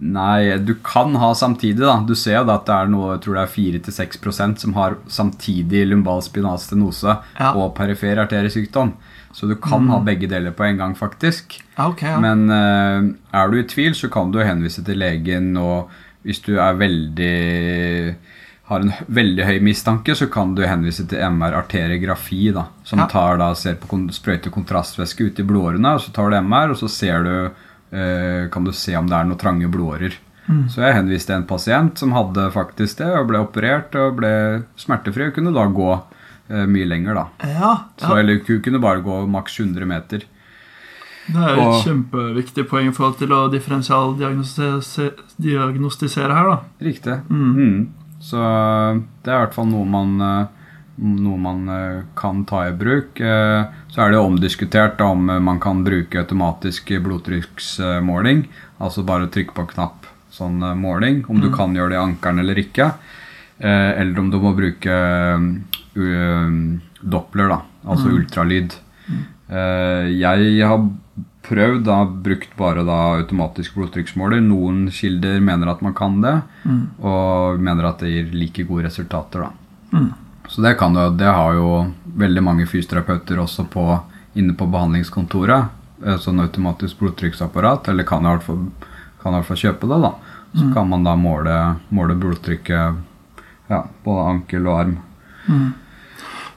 Nei, 0.00 0.56
du 0.64 0.72
kan 0.86 1.12
ha 1.20 1.32
samtidig, 1.36 1.82
da. 1.84 1.98
Du 2.08 2.14
ser 2.16 2.38
jo 2.38 2.44
at 2.54 2.64
det 2.68 2.76
er 2.76 2.88
noe, 2.92 3.14
jeg 3.16 3.24
tror 3.26 3.36
det 3.36 3.42
er 3.44 3.54
4-6% 3.90 4.62
som 4.64 4.76
har 4.78 4.96
samtidig 5.12 5.82
lumbal 5.90 6.22
spinal 6.24 6.60
stenose 6.62 7.18
Ja. 7.38 7.50
og 7.52 7.74
perifer 7.76 8.22
arteriesykdom. 8.22 8.94
Så 9.36 9.46
du 9.46 9.54
kan 9.62 9.86
ha 9.92 10.00
begge 10.02 10.26
deler 10.26 10.50
på 10.56 10.64
en 10.66 10.80
gang, 10.80 10.94
faktisk. 10.98 11.60
Okay, 11.78 12.08
ja. 12.10 12.16
Men 12.22 12.48
uh, 12.50 13.12
er 13.36 13.52
du 13.52 13.60
i 13.60 13.66
tvil, 13.68 13.92
så 13.94 14.08
kan 14.10 14.32
du 14.32 14.40
henvise 14.42 14.82
til 14.86 14.98
legen, 14.98 15.52
og 15.60 15.90
hvis 16.26 16.40
du 16.48 16.56
er 16.58 16.74
veldig 16.80 18.16
har 18.70 18.80
en 18.84 18.92
veldig 19.10 19.44
høy 19.48 19.56
mistanke, 19.66 20.14
så 20.16 20.26
kan 20.30 20.52
du 20.54 20.62
henvise 20.66 21.02
til 21.10 21.18
MR 21.26 21.52
arteriografi, 21.58 22.52
da, 22.54 22.64
som 22.86 22.98
Ja. 23.02 23.06
tar 23.10 23.36
da, 23.42 23.48
ser 23.58 23.74
på 23.82 23.98
sprøyter 24.14 24.50
kontrastvæske 24.54 25.20
ut 25.26 25.40
i 25.42 25.46
blodårene, 25.46 25.94
og 25.96 26.00
så 26.04 26.12
tar 26.14 26.30
du 26.30 26.36
MR, 26.40 26.70
og 26.70 26.76
så 26.78 26.88
ser 26.88 27.22
du, 27.26 27.34
eh, 27.92 28.46
kan 28.50 28.64
du 28.64 28.70
se 28.72 28.94
om 28.96 29.06
det 29.10 29.16
er 29.18 29.24
noen 29.26 29.38
trange 29.38 29.68
blodårer. 29.70 30.14
Så 30.68 30.80
jeg 30.82 30.94
henviste 30.96 31.30
en 31.34 31.44
pasient 31.46 31.96
som 31.98 32.10
hadde 32.10 32.50
faktisk 32.50 32.96
det, 32.98 33.06
og 33.20 33.28
ble 33.28 33.38
operert 33.38 33.94
og 33.94 34.16
ble 34.16 34.62
smertefri, 34.76 35.26
og 35.28 35.34
kunne 35.36 35.52
da 35.54 35.66
gå 35.70 35.92
eh, 36.50 36.66
mye 36.66 36.86
lenger, 36.88 37.14
da. 37.14 37.26
ja, 37.46 37.76
Så. 37.96 38.16
Eller 38.18 38.40
hun 38.46 38.60
kunne 38.60 38.80
bare 38.82 39.00
gå 39.02 39.26
maks 39.30 39.60
100 39.60 39.86
meter. 39.86 40.18
Det 41.30 41.36
er 41.38 41.54
et 41.60 41.84
kjempeviktig 41.84 42.64
poeng 42.68 42.88
i 42.88 42.92
forhold 42.96 43.18
til 43.20 43.28
å 43.30 43.48
differensialdiagnostisere 43.52 46.34
her, 46.34 46.44
da. 46.50 46.58
Riktig. 46.82 47.20
Mm. 47.30 47.86
Så 48.20 48.36
det 49.24 49.30
er 49.32 49.38
i 49.38 49.44
hvert 49.46 49.54
fall 49.56 49.68
noe 49.70 49.86
man, 49.88 50.10
eh, 50.20 50.46
noe 51.00 51.38
man 51.40 51.62
eh, 51.72 52.02
kan 52.20 52.42
ta 52.44 52.66
i 52.68 52.72
bruk. 52.76 53.20
Eh, 53.20 53.64
Så 53.90 54.02
er 54.04 54.10
det 54.12 54.20
omdiskutert 54.20 55.00
om 55.00 55.30
eh, 55.30 55.38
man 55.40 55.58
kan 55.60 55.82
bruke 55.84 56.20
automatisk 56.20 56.92
blodtrykksmåling. 57.02 58.44
Altså 58.80 59.02
bare 59.08 59.26
trykke 59.32 59.54
på 59.56 59.64
en 59.64 59.72
knapp 59.72 60.06
sånn 60.30 60.62
eh, 60.62 60.74
måling. 60.76 61.24
Om 61.28 61.40
du 61.40 61.48
kan 61.54 61.74
gjøre 61.74 61.94
det 61.94 61.98
i 61.98 62.04
ankelen 62.04 62.38
eller 62.44 62.60
ikke. 62.60 62.90
Eh, 63.60 63.90
Eller 64.00 64.18
om 64.20 64.30
du 64.30 64.38
må 64.40 64.54
bruke 64.56 64.92
eh, 64.92 66.54
Doppler, 67.00 67.48
da. 67.48 67.62
Altså 67.88 68.08
ultralyd. 68.12 68.74
Eh, 69.50 70.06
Jeg 70.20 70.62
har 70.68 70.84
prøvd, 71.46 71.84
da, 71.86 72.04
brukt 72.04 72.56
bare 72.58 72.84
da 72.86 72.98
automatisk 73.18 73.74
blodtrykksmåler. 73.78 74.42
Noen 74.44 74.88
kilder 74.94 75.40
mener 75.44 75.72
at 75.72 75.82
man 75.84 75.94
kan 75.96 76.20
det, 76.22 76.36
og 77.00 77.60
mener 77.62 77.88
at 77.88 78.02
det 78.04 78.12
gir 78.12 78.34
like 78.36 78.66
gode 78.68 78.86
resultater. 78.88 79.48
da. 79.48 80.04
Så 80.50 80.62
det 80.62 80.74
kan 80.78 80.94
du. 80.94 81.10
det 81.16 81.26
har 81.30 81.54
jo 81.54 81.92
veldig 82.18 82.42
mange 82.42 82.66
fysioterapeuter 82.66 83.38
også 83.38 83.64
på, 83.70 83.84
inne 84.34 84.54
på 84.54 84.66
behandlingskontoret. 84.66 85.68
eh, 86.04 86.16
Sånn 86.18 86.40
automatisk 86.40 86.98
blodtrykksapparat, 86.98 87.88
eller 87.88 88.04
kan 88.04 88.26
i 88.26 88.32
hvert 88.32 88.42
fall, 88.42 88.64
kan 89.22 89.32
i 89.32 89.38
hvert 89.38 89.46
fall 89.46 89.62
kjøpe 89.62 89.86
det. 89.86 90.00
da. 90.02 90.12
Så 90.52 90.72
kan 90.74 90.88
man 90.88 91.04
da 91.04 91.14
måle, 91.14 91.76
måle 91.94 92.16
blodtrykket 92.18 92.96
ja, 93.70 93.84
både 94.04 94.26
ankel 94.32 94.66
og 94.66 94.80
arm. 94.80 94.96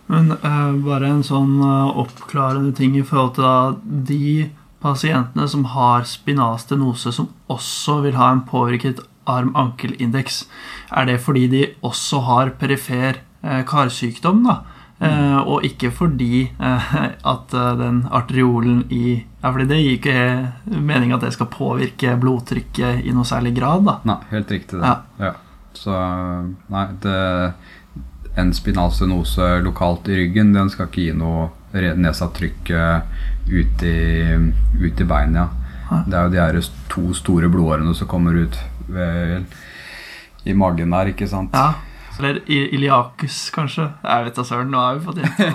Men 0.10 0.32
uh, 0.32 0.74
bare 0.84 1.12
en 1.14 1.24
sånn 1.24 1.62
uh, 1.62 1.94
oppklarende 2.02 2.74
ting 2.76 2.98
i 2.98 3.06
forhold 3.06 3.36
til 3.38 3.46
da, 3.46 3.76
de 4.10 4.50
pasientene 4.84 5.48
som 5.50 5.66
har 5.74 6.06
spinalstenose, 6.08 7.14
som 7.16 7.32
også 7.52 8.02
vil 8.06 8.20
ha 8.20 8.30
en 8.34 8.44
påvirket 8.48 9.02
arm-ankel-indeks. 9.30 10.44
Er 10.92 11.08
det 11.08 11.22
fordi 11.24 11.48
de 11.52 11.66
også 11.82 12.22
har 12.28 12.56
perifer 12.60 13.22
eh, 13.42 13.64
karsykdom, 13.68 14.44
da? 14.48 14.62
Mm. 15.04 15.40
og 15.52 15.66
ikke 15.68 15.90
fordi 15.92 16.46
eh, 16.48 16.92
at 17.34 17.54
eh, 17.54 17.72
den 17.80 18.04
arteriolen 18.12 18.86
i 18.94 19.24
Ja, 19.44 19.50
fordi 19.52 19.66
det 19.68 19.80
gir 19.82 19.96
ikke 19.98 20.80
mening 20.80 21.12
at 21.12 21.26
det 21.26 21.34
skal 21.36 21.50
påvirke 21.52 22.14
blodtrykket 22.16 23.02
i 23.04 23.12
noe 23.12 23.28
særlig 23.28 23.52
grad, 23.58 23.84
da. 23.84 23.98
Nei, 24.08 24.20
helt 24.30 24.54
riktig 24.54 24.80
det. 24.80 24.88
Ja. 24.88 25.26
Ja. 25.26 25.34
Så 25.76 25.98
nei, 26.72 26.86
det, 27.04 27.18
en 28.40 28.54
spinalstenose 28.56 29.50
lokalt 29.66 30.08
i 30.08 30.22
ryggen, 30.22 30.54
den 30.56 30.72
skal 30.72 30.88
ikke 30.88 31.10
gi 31.10 31.18
noe 31.18 31.50
nedsatt 31.74 32.38
trykk 32.38 32.72
eh, 32.72 33.20
ut 33.48 33.84
i, 33.84 34.36
ut 34.82 35.02
i 35.02 35.04
beina. 35.10 35.48
Ja. 35.90 36.04
Det 36.08 36.18
er 36.18 36.24
jo 36.24 36.30
de 36.34 36.40
her 36.42 36.62
to 36.90 37.14
store 37.18 37.50
blodårene 37.52 37.94
som 37.96 38.08
kommer 38.08 38.34
ut 38.46 38.58
ved, 38.88 39.44
i 40.46 40.54
magen 40.54 40.90
der, 40.96 41.06
ikke 41.14 41.28
sant? 41.30 41.50
Ja. 41.54 41.74
Eller 42.20 42.36
Iliakus, 42.46 42.74
iliacus, 42.78 43.38
kanskje. 43.56 43.88
Jeg 44.06 44.24
vet 44.28 44.36
da 44.38 44.44
søren, 44.46 44.70
nå 44.70 44.78
har 44.78 44.96
vi 44.96 45.06
fått 45.08 45.18
gjette. 45.18 45.44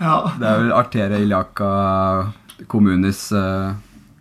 ja. 0.00 0.16
Det 0.40 0.46
er 0.48 0.58
vel 0.64 0.72
arteria 0.74 1.18
iliaca 1.22 1.70
communis 2.70 3.30
eh, 3.32 3.72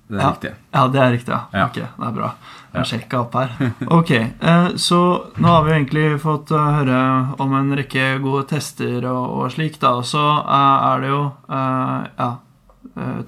Det 0.10 0.18
er 0.18 0.22
Ja. 0.24 0.30
riktig. 0.32 0.52
ja, 0.74 0.88
det 0.88 1.00
er 1.02 1.12
riktig. 1.12 1.34
Ja. 1.34 1.40
Ja. 1.54 1.66
Ok, 1.66 1.74
det 1.76 2.08
er 2.08 2.12
bra. 2.16 2.32
Ja. 2.74 2.84
Sjekka 2.86 3.20
opp 3.24 3.34
her. 3.34 3.50
Ok, 3.90 4.12
eh, 4.12 4.68
Så 4.78 5.00
nå 5.42 5.48
har 5.48 5.64
vi 5.66 5.72
egentlig 5.74 6.20
fått 6.22 6.52
eh, 6.54 6.68
høre 6.78 7.00
om 7.42 7.54
en 7.58 7.72
rekke 7.78 8.20
gode 8.22 8.46
tester 8.52 9.08
og, 9.10 9.24
og 9.40 9.52
slik, 9.56 9.80
da. 9.82 9.96
Så 10.06 10.22
eh, 10.22 10.86
er 10.92 11.02
det 11.02 11.10
jo 11.10 11.24
ja, 11.50 12.30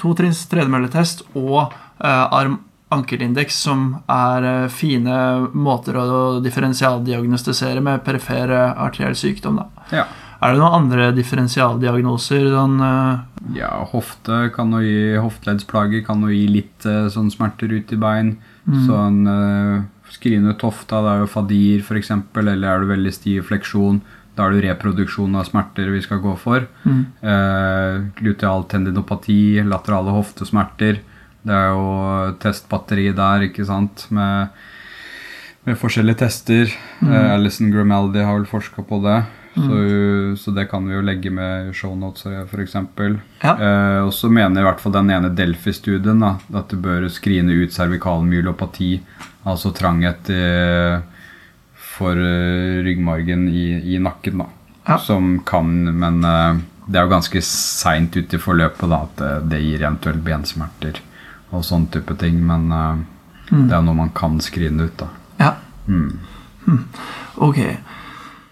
totrinns 0.01 0.43
tredemølletest 0.51 1.23
og 1.39 1.73
arm-ankelindeks 2.01 3.57
som 3.65 3.83
er 4.11 4.67
fine 4.73 5.15
måter 5.53 5.97
å 6.01 6.05
differensialdiagnostisere 6.43 7.81
med 7.83 8.03
perifer 8.05 8.51
arteriell 8.51 9.15
sykdom. 9.17 9.61
da. 9.61 9.87
Ja. 10.01 10.05
Er 10.41 10.53
det 10.55 10.61
noen 10.61 10.77
andre 10.83 11.11
differensialdiagnoser? 11.17 12.47
Sånn, 12.53 12.79
Ja, 13.55 13.71
hofte 13.91 14.49
kan 14.53 14.73
jo 14.73 14.81
gi 14.85 15.17
hofteleddsplager, 15.21 16.05
kan 16.05 16.21
jo 16.25 16.29
gi 16.33 16.47
litt 16.49 16.85
sånn 17.13 17.31
smerter 17.33 17.71
ut 17.73 17.93
i 17.93 17.99
bein. 18.01 18.35
Sånn 18.87 19.19
uh, 19.27 19.83
skrine 20.11 20.55
tofta, 20.59 21.01
det 21.03 21.11
er 21.13 21.21
jo 21.23 21.29
fadir 21.31 21.85
f.eks., 21.85 22.11
eller 22.41 22.67
er 22.67 22.81
du 22.81 22.91
veldig 22.91 23.13
stiv 23.15 23.47
fleksjon. 23.49 24.01
Da 24.35 24.47
er 24.47 24.55
det 24.55 24.65
reproduksjon 24.69 25.35
av 25.35 25.47
smerter 25.49 25.91
vi 25.91 26.01
skal 26.03 26.21
gå 26.23 26.35
for. 26.39 26.67
mm, 26.83 27.01
Uh, 27.21 28.09
gluteal 28.17 28.65
tendinopati, 28.71 29.61
laterale 29.67 30.13
hoftesmerter. 30.15 31.01
Det 31.41 31.53
er 31.57 31.71
jo 31.73 31.85
testbatteri 32.41 33.09
der, 33.17 33.47
ikke 33.49 33.65
sant, 33.65 34.05
med, 34.13 34.53
med 35.65 35.77
forskjellige 35.81 36.21
tester. 36.21 36.69
Eh, 37.01 37.29
Alison 37.33 37.71
Grimaldi 37.73 38.21
har 38.21 38.37
vel 38.37 38.49
forska 38.49 38.85
på 38.85 39.01
det. 39.05 39.17
Så, 39.53 39.77
så 40.39 40.51
det 40.55 40.69
kan 40.71 40.85
vi 40.87 40.95
jo 40.95 41.01
legge 41.03 41.31
med 41.33 41.69
i 41.69 41.73
shownotes, 41.75 42.23
f.eks. 42.47 42.75
Ja. 43.41 43.51
Eh, 43.51 43.99
og 44.05 44.13
så 44.15 44.29
mener 44.31 44.61
i 44.61 44.67
hvert 44.67 44.79
fall 44.79 44.95
den 44.95 45.11
ene 45.11 45.31
Delphi-studien 45.35 46.23
at 46.23 46.71
du 46.71 46.77
bør 46.79 47.09
skrine 47.11 47.57
ut 47.59 47.75
cervikalmyelopati, 47.75 48.93
altså 49.43 49.73
tranghet 49.75 50.31
i, 50.31 50.41
for 51.75 52.15
eh, 52.15 52.79
ryggmargen 52.87 53.49
i, 53.51 53.67
i 53.95 53.99
nakken. 53.99 54.45
da. 54.45 54.49
Ja. 54.87 54.97
Som 55.03 55.41
kan, 55.45 55.73
men 55.99 56.23
eh, 56.23 56.63
det 56.87 56.99
er 56.99 57.07
jo 57.09 57.15
ganske 57.17 57.43
seint 57.45 58.15
ute 58.15 58.39
i 58.39 58.41
forløpet 58.41 58.87
da, 58.87 59.03
at 59.03 59.23
det, 59.51 59.61
gir 59.65 59.83
eventuelt 59.83 60.23
bensmerter 60.25 61.03
og 61.51 61.67
sånn 61.67 61.89
type 61.91 62.15
ting. 62.23 62.39
Men 62.47 62.71
eh, 62.71 63.03
det 63.51 63.75
er 63.75 63.83
noe 63.83 63.99
man 63.99 64.15
kan 64.15 64.39
skrine 64.39 64.87
ut, 64.87 64.95
da. 65.03 65.11
ja. 65.43 65.55
Mm. 65.91 66.21
Ok. 67.41 67.57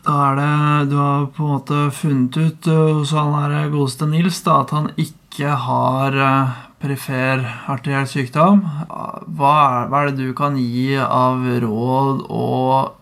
Da 0.06 0.16
er 0.30 0.40
det 0.40 0.90
Du 0.92 0.96
har 1.00 1.28
på 1.36 1.44
en 1.44 1.54
måte 1.58 1.80
funnet 1.96 2.38
ut 2.38 2.70
uh, 2.72 3.00
hos 3.00 3.14
han 3.16 3.36
her 3.36 3.70
godeste 3.74 4.08
Nils 4.10 4.42
da, 4.46 4.62
at 4.64 4.74
han 4.76 4.92
ikke 5.00 5.58
har 5.66 6.16
uh, 6.16 6.56
perifer 6.80 7.44
arteriell 7.70 8.08
sykdom. 8.08 8.64
Hva 8.88 9.52
er, 9.66 9.90
hva 9.92 10.04
er 10.04 10.12
det 10.12 10.30
du 10.30 10.34
kan 10.38 10.56
gi 10.60 10.96
av 11.00 11.44
råd, 11.64 12.24
og 12.32 12.96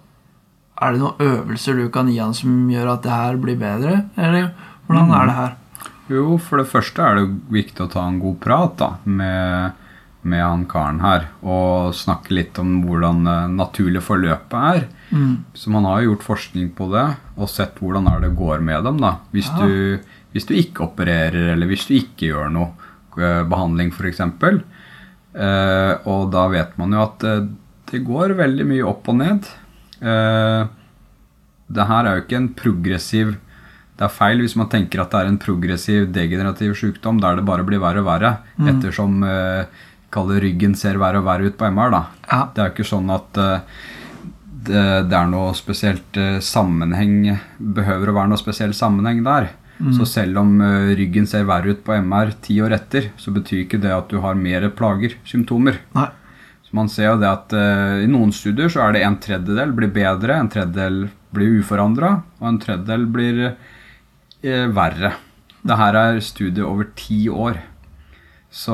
er 0.82 0.94
det 0.94 1.02
noen 1.02 1.24
øvelser 1.28 1.78
du 1.78 1.88
kan 1.94 2.10
gi 2.10 2.18
han 2.22 2.36
som 2.38 2.66
gjør 2.72 2.96
at 2.96 3.06
det 3.06 3.14
her 3.14 3.40
blir 3.42 3.60
bedre? 3.62 4.02
Eller 4.18 4.52
hvordan 4.88 5.14
er 5.14 5.30
det 5.30 5.38
her? 5.38 5.56
Jo, 6.08 6.38
for 6.40 6.62
det 6.62 6.70
første 6.72 7.04
er 7.04 7.20
det 7.20 7.28
viktig 7.52 7.84
å 7.84 7.92
ta 7.92 8.06
en 8.08 8.22
god 8.22 8.38
prat 8.44 8.78
da, 8.80 8.90
med, 9.04 9.78
med 10.28 10.44
han 10.44 10.66
karen 10.70 11.00
her. 11.04 11.28
Og 11.44 11.94
snakke 11.98 12.36
litt 12.36 12.60
om 12.62 12.78
hvordan 12.86 13.24
det 13.28 13.38
naturlige 13.56 14.04
forløpet 14.06 14.58
er. 14.76 14.86
Mm. 15.12 15.34
Så 15.56 15.72
man 15.74 15.88
har 15.88 16.02
jo 16.04 16.12
gjort 16.14 16.26
forskning 16.28 16.72
på 16.78 16.90
det, 16.94 17.06
og 17.38 17.50
sett 17.52 17.80
hvordan 17.82 18.10
det 18.22 18.34
går 18.38 18.60
med 18.62 18.84
dem. 18.88 19.00
da. 19.04 19.16
Hvis, 19.34 19.48
Ja. 19.50 19.66
du, 19.66 20.00
hvis 20.34 20.46
du 20.50 20.54
ikke 20.56 20.84
opererer, 20.90 21.54
eller 21.54 21.68
hvis 21.72 21.88
du 21.88 21.96
ikke 21.98 22.32
gjør 22.34 22.52
noe 22.52 22.74
eh, 23.18 23.44
behandling 23.48 23.92
f.eks. 23.96 24.20
Eh, 25.38 25.94
og 26.10 26.32
da 26.34 26.48
vet 26.52 26.78
man 26.80 26.94
jo 26.96 27.04
at 27.04 27.24
eh, 27.28 27.44
det 27.92 28.04
går 28.08 28.34
veldig 28.38 28.66
mye 28.68 28.86
opp 28.88 29.08
og 29.12 29.20
ned. 29.20 29.48
Eh, 30.02 30.64
det 31.68 31.86
her 31.90 32.06
er 32.08 32.16
jo 32.18 32.24
ikke 32.24 32.38
en 32.40 32.54
progressiv 32.56 33.34
Det 33.98 34.06
er 34.06 34.14
feil 34.14 34.40
hvis 34.44 34.54
man 34.56 34.70
tenker 34.70 35.02
at 35.02 35.10
det 35.12 35.20
er 35.20 35.30
en 35.32 35.40
progressiv 35.42 36.04
degenerativ 36.14 36.76
sykdom 36.78 37.18
der 37.20 37.40
det 37.40 37.46
bare 37.48 37.66
blir 37.66 37.82
verre 37.82 38.04
og 38.04 38.06
verre 38.08 38.30
ettersom 38.62 39.24
eh, 39.26 39.66
kaller 40.14 40.42
ryggen 40.44 40.76
ser 40.78 41.00
verre 41.02 41.22
og 41.22 41.28
verre 41.28 41.52
ut 41.52 41.58
på 41.60 41.70
MR. 41.70 41.94
da. 41.94 42.02
Ja. 42.28 42.42
Det 42.54 42.62
er 42.62 42.70
jo 42.70 42.76
ikke 42.76 42.92
sånn 42.92 43.14
at 43.14 43.40
uh, 43.42 43.80
det, 44.68 44.84
det 45.12 45.18
er 45.20 45.32
noe 45.32 45.54
spesielt 45.58 46.20
uh, 46.20 46.38
sammenheng 46.44 47.38
Behøver 47.58 48.12
å 48.12 48.18
være 48.18 48.34
noe 48.34 48.42
spesiell 48.42 48.76
sammenheng 48.78 49.24
der. 49.28 49.52
Så 49.94 50.08
selv 50.10 50.40
om 50.42 50.56
uh, 50.58 50.90
ryggen 50.98 51.28
ser 51.30 51.46
verre 51.46 51.76
ut 51.76 51.84
på 51.86 51.94
MR 52.02 52.32
ti 52.42 52.56
år 52.66 52.74
etter, 52.80 53.12
så 53.22 53.34
betyr 53.36 53.66
ikke 53.66 53.82
det 53.84 53.92
at 53.94 54.08
du 54.10 54.18
har 54.24 54.40
mer 54.40 54.66
plager, 54.74 55.20
symptomer. 55.28 55.84
Nei. 55.98 56.08
Så 56.66 56.76
man 56.76 56.90
ser 56.92 57.12
jo 57.12 57.20
det 57.22 57.30
at 57.30 57.54
i 58.04 58.08
noen 58.12 58.34
studier 58.36 58.68
så 58.68 58.82
er 58.84 58.98
det 58.98 59.04
en 59.08 59.14
tredjedel 59.24 59.70
blir 59.72 59.88
bedre, 59.96 60.36
en 60.36 60.50
tredjedel 60.52 60.98
blir 61.32 61.62
uforandra, 61.62 62.10
og 62.42 62.50
en 62.50 62.58
tredjedel 62.60 63.06
blir 63.08 63.40
verre. 64.76 65.14
Det 65.64 65.78
her 65.80 66.00
er 66.02 66.20
studie 66.26 66.68
over 66.68 66.90
ti 67.00 67.22
år. 67.32 67.62
Så 68.52 68.74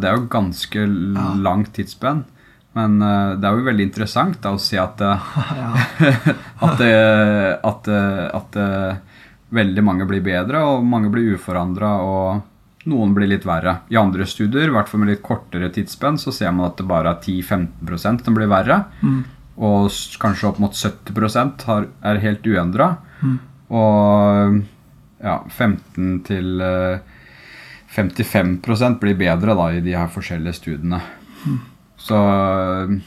det 0.00 0.08
er 0.10 0.16
jo 0.18 0.26
ganske 0.30 0.82
Ja. 0.84 1.34
langt 1.42 1.72
tidsspenn. 1.74 2.24
Men 2.74 3.00
eh, 3.02 3.36
det 3.40 3.48
er 3.48 3.56
jo 3.56 3.64
veldig 3.66 3.86
interessant 3.88 4.40
da, 4.44 4.52
å 4.54 4.60
se 4.60 4.76
at, 4.78 5.00
eh, 5.00 5.18
at, 6.66 6.78
det- 6.78 7.58
at, 7.64 7.88
eh, 7.88 8.26
at 8.36 8.56
eh, 8.56 8.96
veldig 9.50 9.82
mange 9.82 10.06
blir 10.06 10.20
bedre, 10.22 10.60
og 10.62 10.84
mange 10.84 11.10
blir 11.10 11.34
uforandra, 11.34 11.94
og 12.04 12.86
noen 12.88 13.14
blir 13.16 13.26
litt 13.32 13.44
verre. 13.48 13.78
I 13.90 13.96
andre 13.96 14.26
studier, 14.28 14.68
i 14.68 14.74
hvert 14.74 14.88
fall 14.88 15.00
med 15.00 15.08
litt 15.14 15.22
kortere 15.24 15.70
tidsspenn, 15.72 16.18
så 16.20 16.32
ser 16.32 16.52
man 16.52 16.68
at 16.68 16.76
det 16.78 16.86
bare 16.88 17.14
er 17.16 17.20
10-15 17.24 18.24
som 18.24 18.34
blir 18.36 18.46
verre. 18.48 18.82
Mm. 19.02 19.24
Og 19.58 19.88
kanskje 20.22 20.48
opp 20.52 20.60
mot 20.62 20.72
70 20.76 21.64
har, 21.66 21.88
er 22.04 22.20
helt 22.22 22.46
uendra. 22.46 22.92
Mm. 23.24 23.38
Og 23.74 24.60
ja, 25.24 25.38
15 25.50 26.20
til 26.28 26.60
eh, 26.62 27.00
55% 27.98 29.00
blir 29.02 29.18
bedre 29.18 29.54
da 29.58 29.68
i 29.74 29.82
de 29.84 29.94
her 29.98 30.08
forskjellige 30.12 30.54
studiene. 30.60 31.00
Så 31.98 32.14
eh, 32.18 32.98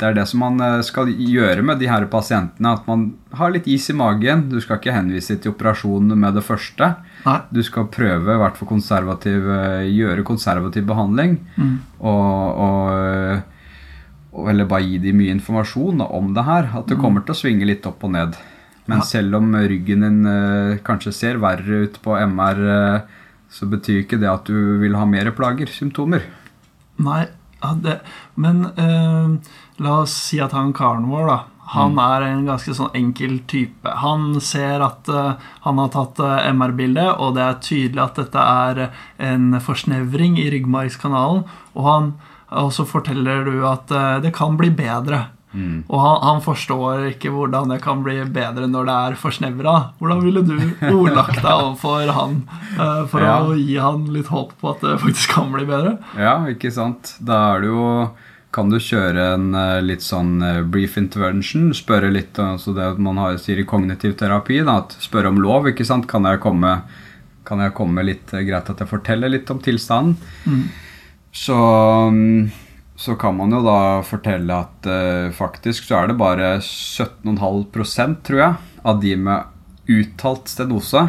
det 0.00 0.08
er 0.08 0.14
det 0.16 0.24
som 0.30 0.40
man 0.42 0.60
eh, 0.64 0.80
skal 0.86 1.10
gjøre 1.12 1.62
med 1.66 1.78
de 1.80 1.88
her 1.90 2.06
pasientene. 2.10 2.72
At 2.74 2.86
man 2.90 3.06
har 3.36 3.52
litt 3.54 3.68
is 3.70 3.86
i 3.92 3.96
magen. 3.96 4.48
Du 4.50 4.58
skal 4.62 4.80
ikke 4.80 4.94
henvise 4.96 5.36
til 5.38 5.52
operasjon 5.54 6.10
med 6.16 6.34
det 6.38 6.44
første. 6.46 6.94
Nei. 7.26 7.38
Du 7.54 7.62
skal 7.66 7.88
prøve 7.92 8.38
hvert 8.40 8.58
fall 8.58 8.70
konservativ, 8.72 9.46
eh, 9.54 9.86
gjøre 9.92 10.26
konservativ 10.26 10.86
behandling. 10.88 11.38
Mm. 11.56 11.74
Og, 12.00 12.62
og, 12.66 14.46
eller 14.50 14.70
bare 14.70 14.86
gi 14.88 14.98
dem 15.02 15.20
mye 15.20 15.36
informasjon 15.36 16.02
om 16.08 16.32
det 16.36 16.46
her. 16.48 16.72
At 16.80 16.90
det 16.90 16.98
kommer 17.02 17.26
til 17.26 17.36
å 17.36 17.40
svinge 17.44 17.68
litt 17.68 17.86
opp 17.90 18.02
og 18.08 18.16
ned. 18.16 18.40
Men 18.90 18.98
Ja. 18.98 19.06
selv 19.06 19.36
om 19.38 19.52
ryggen 19.54 20.00
din 20.02 20.78
kanskje 20.82 21.12
ser 21.14 21.36
verre 21.38 21.84
ut 21.84 21.98
på 22.02 22.16
MR, 22.18 22.58
så 23.50 23.66
betyr 23.70 24.04
ikke 24.04 24.20
det 24.22 24.30
at 24.30 24.48
du 24.48 24.78
vil 24.82 24.96
ha 24.98 25.06
mer 25.08 25.32
plager, 25.36 25.70
symptomer. 25.74 26.24
Nei, 27.00 27.24
det, 27.82 28.00
men 28.40 28.64
eh, 28.78 29.54
la 29.82 29.96
oss 30.04 30.14
si 30.28 30.40
at 30.42 30.54
han 30.56 30.74
karen 30.76 31.08
vår, 31.10 31.26
da. 31.30 31.40
Han 31.70 32.00
er 32.02 32.24
en 32.26 32.46
ganske 32.48 32.72
sånn 32.74 32.96
enkel 32.98 33.36
type. 33.50 33.90
Han 34.02 34.40
ser 34.42 34.82
at 34.82 35.06
eh, 35.10 35.50
han 35.66 35.78
har 35.78 35.92
tatt 35.94 36.18
eh, 36.24 36.48
MR-bilde, 36.50 37.04
og 37.22 37.36
det 37.36 37.44
er 37.44 37.60
tydelig 37.62 38.02
at 38.02 38.18
dette 38.18 38.46
er 38.66 38.80
en 39.30 39.52
forsnevring 39.62 40.38
i 40.42 40.48
ryggmargskanalen. 40.50 41.44
Og, 41.76 41.84
han, 41.86 42.10
og 42.58 42.72
så 42.74 42.86
forteller 42.90 43.46
du 43.46 43.60
at 43.70 43.94
eh, 43.94 44.16
det 44.24 44.34
kan 44.34 44.58
bli 44.58 44.72
bedre. 44.74 45.28
Og 45.52 45.98
han, 45.98 46.16
han 46.22 46.40
forstår 46.44 47.08
ikke 47.08 47.32
hvordan 47.34 47.72
det 47.72 47.80
kan 47.82 48.04
bli 48.06 48.20
bedre 48.30 48.68
når 48.70 48.86
det 48.86 48.96
er 49.10 49.16
forsnevra. 49.18 49.72
Hvordan 49.98 50.20
ville 50.22 50.42
du 50.46 50.54
ordlagt 50.94 51.40
deg 51.42 51.50
overfor 51.50 52.12
han 52.14 52.36
uh, 52.78 53.04
for 53.10 53.24
Ja. 53.24 53.40
å 53.42 53.56
gi 53.58 53.74
han 53.82 54.04
litt 54.14 54.30
håp 54.30 54.52
på 54.60 54.70
at 54.70 54.84
det 54.86 54.98
faktisk 55.02 55.34
kan 55.34 55.50
bli 55.52 55.66
bedre? 55.66 55.96
Ja, 56.14 56.36
ikke 56.52 56.70
sant? 56.74 57.16
Da 57.18 57.40
er 57.56 57.64
det 57.64 57.72
jo 57.72 57.86
kan 58.50 58.70
du 58.70 58.80
kjøre 58.82 59.28
en 59.36 59.52
eh, 59.54 59.76
litt 59.78 60.02
sånn 60.02 60.40
eh, 60.42 60.56
brief 60.66 60.96
intervention, 60.98 61.68
spørre 61.70 62.08
litt 62.10 62.34
altså 62.42 62.72
det 62.74 62.88
man 62.98 63.20
har, 63.22 63.36
sier 63.38 63.60
i 63.62 63.66
kognitiv 63.68 64.16
terapi, 64.18 64.56
da, 64.66 64.80
at 64.82 64.96
spørre 64.98 65.30
om 65.30 65.38
lov, 65.38 65.68
ikke 65.70 65.86
sant? 65.86 66.08
Kan 66.10 66.26
jeg 66.26 66.40
komme, 66.42 66.72
kan 67.46 67.62
jeg 67.62 67.76
komme 67.78 68.02
litt 68.02 68.34
greit 68.34 68.72
at 68.72 68.82
jeg 68.82 68.90
forteller 68.90 69.30
litt 69.30 69.50
om 69.54 69.62
tilstanden? 69.62 70.16
Mm, 70.50 70.64
så 71.30 71.60
kan 73.16 73.36
man 73.36 73.52
jo 73.54 73.62
da 73.64 74.02
fortelle 74.04 74.56
at 74.66 74.88
uh, 74.88 75.30
faktisk 75.32 75.86
så 75.88 76.02
er 76.02 76.10
det 76.10 76.18
bare 76.20 76.58
17,5% 76.60 78.18
tror 78.26 78.42
jeg, 78.42 78.58
av 78.84 79.00
de 79.00 79.14
med 79.16 79.88
uttalt 79.90 80.50
stenose 80.52 81.06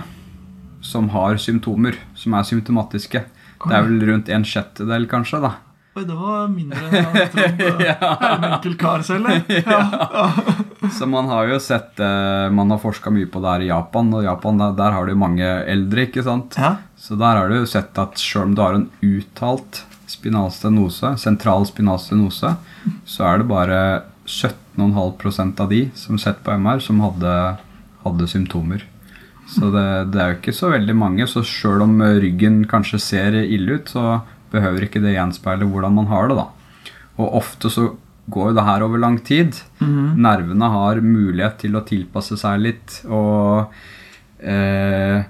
som 0.81 1.09
har 1.13 1.35
symptomer, 1.37 1.99
som 2.15 2.37
er 2.37 2.47
symptomatiske. 2.47 3.25
Det 3.61 3.75
er 3.75 3.83
vel 3.85 3.99
rundt 4.07 4.31
en 4.31 4.47
sjettedel, 4.47 5.05
kanskje, 5.11 5.41
da. 5.43 5.51
Oi, 5.91 6.05
det 6.07 6.15
var 6.15 6.47
mindre 6.47 6.79
enn 6.87 7.17
jeg 7.19 7.29
trodde. 7.33 7.69
ja. 7.89 8.11
En 8.29 8.45
enkel 8.53 8.77
kar 8.79 9.03
selv? 9.03 9.27
Ja. 9.59 10.31
Så 10.95 11.05
man 11.11 11.27
har 11.29 11.51
jo 11.51 11.59
sett 11.61 11.99
uh, 11.99 12.47
Man 12.55 12.71
har 12.71 12.79
forska 12.81 13.11
mye 13.13 13.27
på 13.29 13.43
det 13.43 13.51
her 13.51 13.65
i 13.65 13.69
Japan, 13.69 14.15
og 14.15 14.23
Japan 14.23 14.63
der, 14.63 14.79
der 14.79 14.95
har 14.95 15.11
du 15.11 15.19
mange 15.19 15.49
eldre, 15.67 16.07
ikke 16.07 16.23
sant? 16.23 16.55
Ja. 16.55 16.77
Så 16.95 17.19
der 17.19 17.43
har 17.43 17.51
du 17.51 17.67
sett 17.67 17.99
at 17.99 18.15
selv 18.19 18.47
om 18.47 18.55
du 18.55 18.63
har 18.63 18.79
en 18.79 18.87
uttalt 19.03 19.83
spinal 20.11 20.51
stenose, 20.53 21.15
sentral 21.21 21.65
spinal 21.69 21.99
stenose, 22.01 22.55
så 23.07 23.27
er 23.29 23.41
det 23.41 23.49
bare 23.49 23.81
17,5% 24.27 25.63
av 25.63 25.71
de 25.71 25.85
som 25.97 26.19
sett 26.21 26.43
på 26.45 26.53
MR, 26.59 26.79
som 26.83 26.99
hadde, 27.03 27.35
hadde 28.03 28.29
symptomer. 28.29 28.85
Så 29.51 29.71
det, 29.73 29.87
det 30.13 30.21
er 30.21 30.29
jo 30.31 30.37
ikke 30.39 30.55
så 30.55 30.69
veldig 30.71 30.95
mange. 30.95 31.25
Så 31.27 31.43
sjøl 31.47 31.83
om 31.83 31.97
ryggen 31.99 32.61
kanskje 32.71 33.01
ser 33.03 33.35
ille 33.41 33.79
ut, 33.79 33.89
så 33.91 34.21
behøver 34.53 34.85
ikke 34.85 35.01
det 35.03 35.15
gjenspeile 35.15 35.67
hvordan 35.67 35.97
man 35.97 36.07
har 36.11 36.29
det, 36.31 36.37
da. 36.39 36.47
Og 37.19 37.35
ofte 37.41 37.71
så 37.71 37.89
går 38.31 38.51
jo 38.51 38.55
det 38.55 38.63
her 38.67 38.85
over 38.85 39.01
lang 39.01 39.17
tid. 39.27 39.57
Nervene 39.81 40.69
har 40.71 41.01
mulighet 41.03 41.57
til 41.65 41.75
å 41.75 41.83
tilpasse 41.87 42.37
seg 42.39 42.61
litt, 42.63 43.01
og 43.09 43.73
eh, 44.39 45.23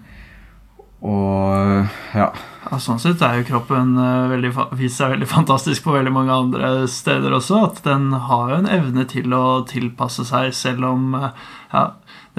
Og 1.02 1.88
ja. 2.14 2.28
Ja, 2.72 2.78
sånn 2.80 3.02
sett 3.04 3.20
er 3.20 3.42
jo 3.42 3.48
kroppen 3.50 3.98
eh, 4.00 4.30
veldig, 4.32 4.54
vist 4.80 5.02
seg 5.02 5.18
veldig 5.18 5.28
fantastisk 5.38 5.84
på 5.84 5.96
veldig 5.98 6.14
mange 6.16 6.38
andre 6.46 6.72
steder 6.88 7.36
også. 7.36 7.66
At 7.68 7.82
den 7.84 8.12
har 8.30 8.54
jo 8.54 8.60
en 8.62 8.72
evne 8.72 9.04
til 9.12 9.36
å 9.36 9.62
tilpasse 9.68 10.24
seg 10.30 10.56
selv 10.56 10.88
om 10.94 11.16
eh, 11.20 11.30
ja, 11.74 11.86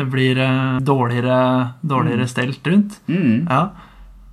det 0.00 0.08
blir 0.12 0.40
eh, 0.40 0.78
dårligere, 0.80 1.38
dårligere 1.84 2.28
stelt 2.32 2.64
rundt. 2.66 3.00
Mm. 3.12 3.48
Ja. 3.48 3.64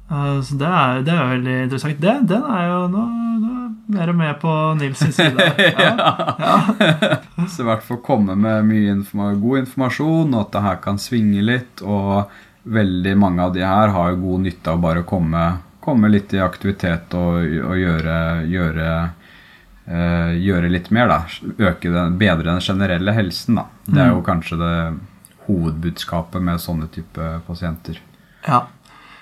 Så 0.09 0.55
det 0.57 0.65
er, 0.65 1.01
det 1.05 1.13
er 1.13 1.27
veldig 1.35 1.55
interessant. 1.67 1.99
Det, 2.01 2.13
den 2.31 2.45
er 2.49 2.63
jo 2.65 2.77
nå, 2.89 3.01
nå 3.43 3.49
er 3.53 3.67
mer 3.93 4.09
og 4.09 4.17
mer 4.17 4.31
på 4.41 4.53
Nils 4.79 5.03
sin 5.03 5.13
side. 5.13 5.51
Ja. 5.83 5.91
Ja. 6.39 7.19
Så 7.51 7.61
i 7.61 7.67
hvert 7.67 7.85
fall 7.85 8.01
komme 8.01 8.33
med 8.39 8.65
mye 8.71 8.95
informa 8.95 9.35
god 9.37 9.65
informasjon, 9.67 10.33
og 10.33 10.47
at 10.47 10.55
det 10.55 10.63
her 10.65 10.79
kan 10.81 10.97
svinge 11.01 11.43
litt. 11.45 11.83
Og 11.85 12.23
veldig 12.69 13.15
mange 13.21 13.45
av 13.45 13.53
de 13.53 13.61
her 13.65 13.93
har 13.93 14.13
jo 14.13 14.21
god 14.23 14.47
nytte 14.47 14.73
av 14.73 14.81
bare 14.81 15.03
å 15.03 15.09
komme, 15.09 15.43
komme 15.89 16.11
litt 16.13 16.33
i 16.33 16.41
aktivitet 16.43 17.13
og, 17.17 17.39
og 17.41 17.77
gjøre, 17.79 18.17
gjøre, 18.49 18.89
eh, 19.89 20.33
gjøre 20.39 20.71
litt 20.71 20.89
mer. 20.95 21.09
da. 21.11 21.21
Den, 21.81 22.19
bedre 22.21 22.51
den 22.51 22.61
generelle 22.63 23.15
helsen. 23.17 23.59
da. 23.61 23.65
Det 23.89 24.03
er 24.05 24.13
jo 24.13 24.25
kanskje 24.25 24.59
det 24.61 24.75
hovedbudskapet 25.49 26.45
med 26.45 26.61
sånne 26.61 26.89
type 26.93 27.31
pasienter. 27.47 27.97
Ja, 28.45 28.67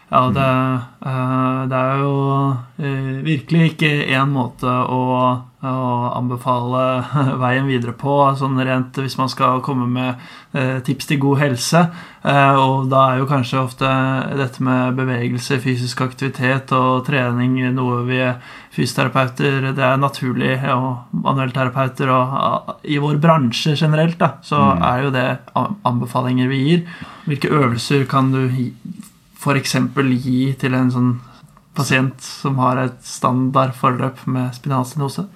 ja 0.08 0.22
det, 0.32 0.48
eh, 1.04 1.62
det 1.68 1.78
er 1.78 2.00
jo 2.00 2.12
eh, 2.80 3.16
virkelig 3.26 3.74
ikke 3.74 3.90
én 4.16 4.30
måte 4.32 4.72
å, 4.72 5.00
å 5.68 5.88
anbefale 6.16 6.84
veien 7.44 7.68
videre 7.68 7.92
på, 7.92 8.14
sånn 8.40 8.56
rent 8.64 8.96
hvis 9.04 9.18
man 9.20 9.28
skal 9.28 9.60
komme 9.66 9.90
med 9.92 10.24
eh, 10.56 10.78
tips 10.88 11.10
til 11.10 11.20
god 11.26 11.44
helse. 11.44 11.82
Og 12.28 12.90
da 12.92 13.02
er 13.08 13.22
jo 13.22 13.28
kanskje 13.30 13.60
ofte 13.62 13.90
dette 14.36 14.64
med 14.64 14.98
bevegelse, 14.98 15.62
fysisk 15.64 16.02
aktivitet 16.04 16.74
og 16.76 17.06
trening 17.08 17.54
noe 17.72 18.02
vi 18.04 18.20
fysioterapeuter 18.76 19.70
Det 19.72 19.86
er 19.86 20.02
naturlig, 20.02 20.58
og 20.74 21.14
manuellterapeuter 21.24 22.12
og 22.12 22.84
i 22.84 23.00
vår 23.00 23.22
bransje 23.24 23.78
generelt, 23.80 24.20
da, 24.20 24.34
så 24.44 24.60
er 24.76 25.06
jo 25.06 25.14
det 25.16 25.28
anbefalinger 25.88 26.52
vi 26.52 26.60
gir. 26.66 26.84
Hvilke 27.30 27.54
øvelser 27.54 28.04
kan 28.12 28.34
du 28.36 28.44
f.eks. 29.38 29.74
gi 30.24 30.54
til 30.60 30.74
en 30.74 30.90
sånn 30.92 31.12
pasient 31.78 32.20
som 32.22 32.58
har 32.58 32.78
et 32.82 33.04
standard 33.06 33.76
forløp 33.78 34.26
med 34.28 34.54
spinalstenose? 34.58 35.28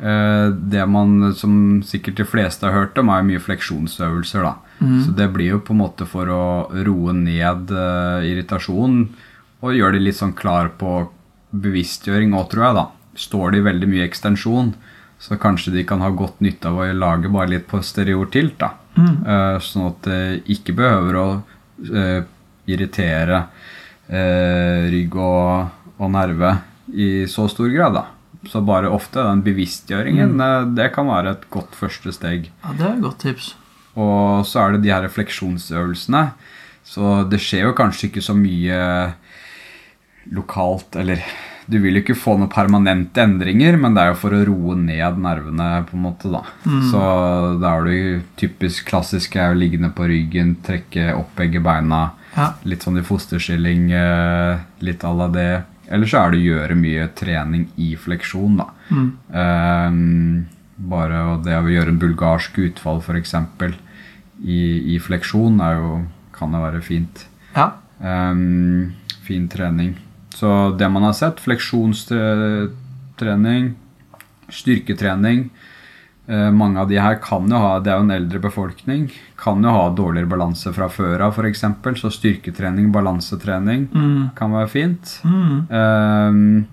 Eh, 0.00 0.50
Det 0.50 0.86
man, 0.88 1.34
som 1.34 1.82
sikkert 1.82 2.16
de 2.16 2.24
fleste 2.24 2.62
har 2.66 2.72
hørt 2.72 2.98
om, 2.98 3.08
er 3.10 3.22
mye 3.26 3.40
fleksjonsøvelser. 3.42 4.42
da. 4.42 4.54
Så 5.02 5.10
det 5.16 5.32
blir 5.34 5.50
jo 5.56 5.58
på 5.58 5.72
en 5.74 5.80
måte 5.82 6.06
for 6.06 6.26
å 6.30 6.70
roe 6.86 7.12
ned 7.12 7.70
eh, 7.74 8.28
irritasjon 8.30 9.08
og 9.60 9.74
gjøre 9.74 9.92
de 9.98 10.04
litt 10.04 10.14
sånn 10.20 10.36
klar 10.38 10.68
på 10.78 11.08
bevisstgjøring 11.52 12.32
òg, 12.38 12.48
tror 12.52 12.64
jeg. 12.68 12.74
da. 12.78 12.86
Står 13.18 13.50
de 13.56 13.60
veldig 13.66 13.88
mye 13.90 14.06
ekstensjon, 14.06 14.74
så 15.18 15.34
kanskje 15.36 15.72
de 15.74 15.82
kan 15.84 15.98
ha 16.00 16.10
godt 16.14 16.38
nytte 16.40 16.70
av 16.70 16.78
å 16.78 16.86
lage 16.94 17.26
bare 17.28 17.50
litt 17.56 17.66
posterior 17.66 18.26
tilt. 18.30 18.58
da. 18.62 18.70
Eh, 18.98 19.58
sånn 19.58 19.88
at 19.90 20.02
det 20.06 20.44
ikke 20.46 20.76
behøver 20.78 21.14
å 21.18 21.26
irritere 22.68 23.42
eh, 24.08 24.88
rygg 24.92 25.16
og, 25.16 25.96
og 25.98 26.12
nerve 26.14 26.54
i 26.92 27.26
så 27.30 27.48
stor 27.50 27.70
grad. 27.72 27.96
da. 27.98 28.04
Så 28.48 28.62
bare 28.64 28.90
ofte 28.92 29.22
den 29.24 29.42
bevisstgjøringen, 29.44 30.36
mm. 30.38 30.76
det 30.78 30.92
kan 30.94 31.08
være 31.10 31.34
et 31.34 31.48
godt 31.52 31.74
første 31.76 32.12
steg. 32.14 32.52
Ja, 32.62 32.76
Det 32.76 32.86
er 32.86 32.94
et 32.94 33.04
godt 33.04 33.20
tips. 33.24 33.54
Og 33.98 34.46
så 34.46 34.62
er 34.62 34.76
det 34.76 34.84
de 34.86 34.92
her 34.94 35.02
refleksjonsøvelsene. 35.02 36.28
Så 36.86 37.18
det 37.28 37.40
skjer 37.42 37.66
jo 37.66 37.76
kanskje 37.76 38.08
ikke 38.08 38.24
så 38.24 38.36
mye 38.36 38.78
lokalt, 40.34 40.96
eller 40.96 41.22
Du 41.68 41.74
vil 41.82 41.98
jo 41.98 42.00
ikke 42.00 42.14
få 42.16 42.38
noen 42.40 42.48
permanente 42.48 43.20
endringer, 43.20 43.76
men 43.76 43.92
det 43.92 44.00
er 44.00 44.14
jo 44.14 44.20
for 44.22 44.32
å 44.32 44.38
roe 44.48 44.72
ned 44.80 45.18
nervene, 45.20 45.66
på 45.84 45.98
en 45.98 46.00
måte, 46.06 46.30
da. 46.32 46.40
Så 46.88 47.00
da 47.60 47.74
er 47.74 47.84
du 47.84 48.22
typisk 48.40 48.86
klassisk 48.88 49.36
er 49.36 49.52
jo 49.52 49.58
liggende 49.60 49.90
på 49.92 50.06
ryggen, 50.08 50.54
trekke 50.64 51.10
opp 51.18 51.34
begge 51.36 51.60
beina. 51.60 52.14
Ja. 52.38 52.52
Litt 52.70 52.82
sånn 52.86 53.00
i 53.00 53.06
fosterstilling, 53.06 53.82
eh, 53.98 54.54
litt 54.86 55.02
à 55.04 55.10
la 55.16 55.26
det. 55.34 55.54
Eller 55.88 56.06
så 56.06 56.16
er 56.20 56.26
det 56.30 56.38
å 56.38 56.46
gjøre 56.46 56.74
mye 56.78 57.04
trening 57.18 57.64
i 57.80 57.96
fleksjon, 57.98 58.54
da. 58.60 58.66
Eh, 59.42 59.90
bare 60.78 61.18
det 61.42 61.56
å 61.58 61.72
gjøre 61.72 61.90
en 61.94 61.98
bulgarsk 61.98 62.58
utfall, 62.62 63.00
f.eks. 63.02 63.34
I, 64.38 64.94
i 64.94 64.96
fleksjon, 65.02 65.58
er 65.64 65.74
jo, 65.80 66.06
kan 66.36 66.52
det 66.54 66.60
være 66.62 66.82
fint. 66.86 67.26
Ja. 67.56 67.66
Ehm, 67.98 68.94
fin 69.26 69.48
trening. 69.50 69.96
Så 70.30 70.70
det 70.78 70.86
man 70.92 71.02
har 71.02 71.16
sett, 71.18 71.42
fleksjonstrening, 71.42 73.74
styrketrening 74.48 75.50
Mange 76.28 76.80
av 76.82 76.88
de 76.90 76.98
her 77.00 77.14
kan 77.24 77.46
jo 77.48 77.56
ha 77.56 77.78
Det 77.80 77.88
er 77.88 77.96
jo 77.96 78.04
en 78.04 78.10
eldre 78.12 78.38
befolkning. 78.44 79.06
Kan 79.40 79.62
jo 79.64 79.70
ha 79.72 79.86
dårligere 79.96 80.28
balanse 80.28 80.72
fra 80.76 80.88
før 80.92 81.22
av, 81.24 81.38
f.eks. 81.38 81.62
Så 82.02 82.10
styrketrening, 82.12 82.90
balansetrening 82.92 83.88
Mm. 83.94 84.30
kan 84.36 84.52
være 84.52 84.68
fint. 84.68 85.14
Mm. 85.24 85.66
Um, 85.72 86.66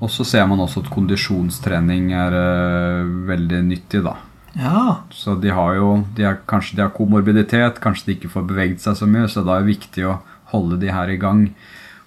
og 0.00 0.08
så 0.10 0.24
ser 0.24 0.46
man 0.48 0.58
også 0.64 0.80
at 0.82 0.90
kondisjonstrening 0.90 2.12
er 2.16 2.32
uh, 2.32 3.12
veldig 3.28 3.60
nyttig, 3.68 4.02
da. 4.08 4.16
Ja. 4.56 4.96
Så 5.10 5.36
de 5.40 5.52
har 5.52 5.76
jo 5.76 6.04
de 6.16 6.24
har, 6.26 6.40
Kanskje 6.48 6.76
de 6.76 6.82
har 6.82 6.90
komorbiditet, 6.96 7.78
kanskje 7.80 8.06
de 8.06 8.16
ikke 8.16 8.32
får 8.32 8.48
beveget 8.48 8.80
seg 8.84 8.96
så 8.98 9.06
mye, 9.08 9.28
så 9.28 9.44
da 9.46 9.56
er 9.58 9.64
det 9.64 9.76
viktig 9.76 10.04
å 10.08 10.18
holde 10.52 10.80
de 10.82 10.90
her 10.92 11.08
i 11.12 11.16
gang. 11.20 11.46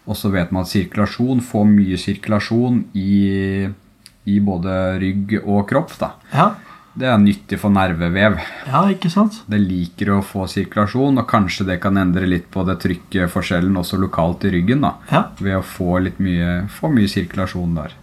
Og 0.06 0.18
så 0.20 0.30
vet 0.34 0.52
man 0.54 0.62
at 0.66 0.70
sirkulasjon, 0.70 1.42
få 1.42 1.64
mye 1.66 1.98
sirkulasjon 1.98 2.84
i, 2.94 3.70
i 4.26 4.40
både 4.44 4.76
rygg 5.02 5.38
og 5.44 5.68
kropp, 5.70 5.94
da. 6.02 6.16
Ja. 6.34 6.48
Det 6.96 7.10
er 7.12 7.18
nyttig 7.20 7.58
for 7.60 7.74
nervevev. 7.76 8.38
Ja, 8.70 8.86
ikke 8.88 9.10
sant? 9.12 9.42
Det 9.52 9.60
liker 9.60 10.14
å 10.16 10.22
få 10.24 10.46
sirkulasjon, 10.48 11.20
og 11.20 11.28
kanskje 11.28 11.68
det 11.68 11.82
kan 11.84 12.00
endre 12.00 12.28
litt 12.30 12.48
på 12.54 12.64
det 12.68 12.78
trykkforskjellen 12.86 13.76
også 13.82 14.00
lokalt 14.00 14.48
i 14.48 14.54
ryggen, 14.56 14.86
da. 14.86 14.94
Ja. 15.12 15.26
Ved 15.44 15.60
å 15.60 15.66
få 15.66 16.00
litt 16.06 16.22
mye, 16.24 16.62
få 16.72 16.94
mye 16.96 17.12
sirkulasjon 17.12 17.76
der. 17.82 17.98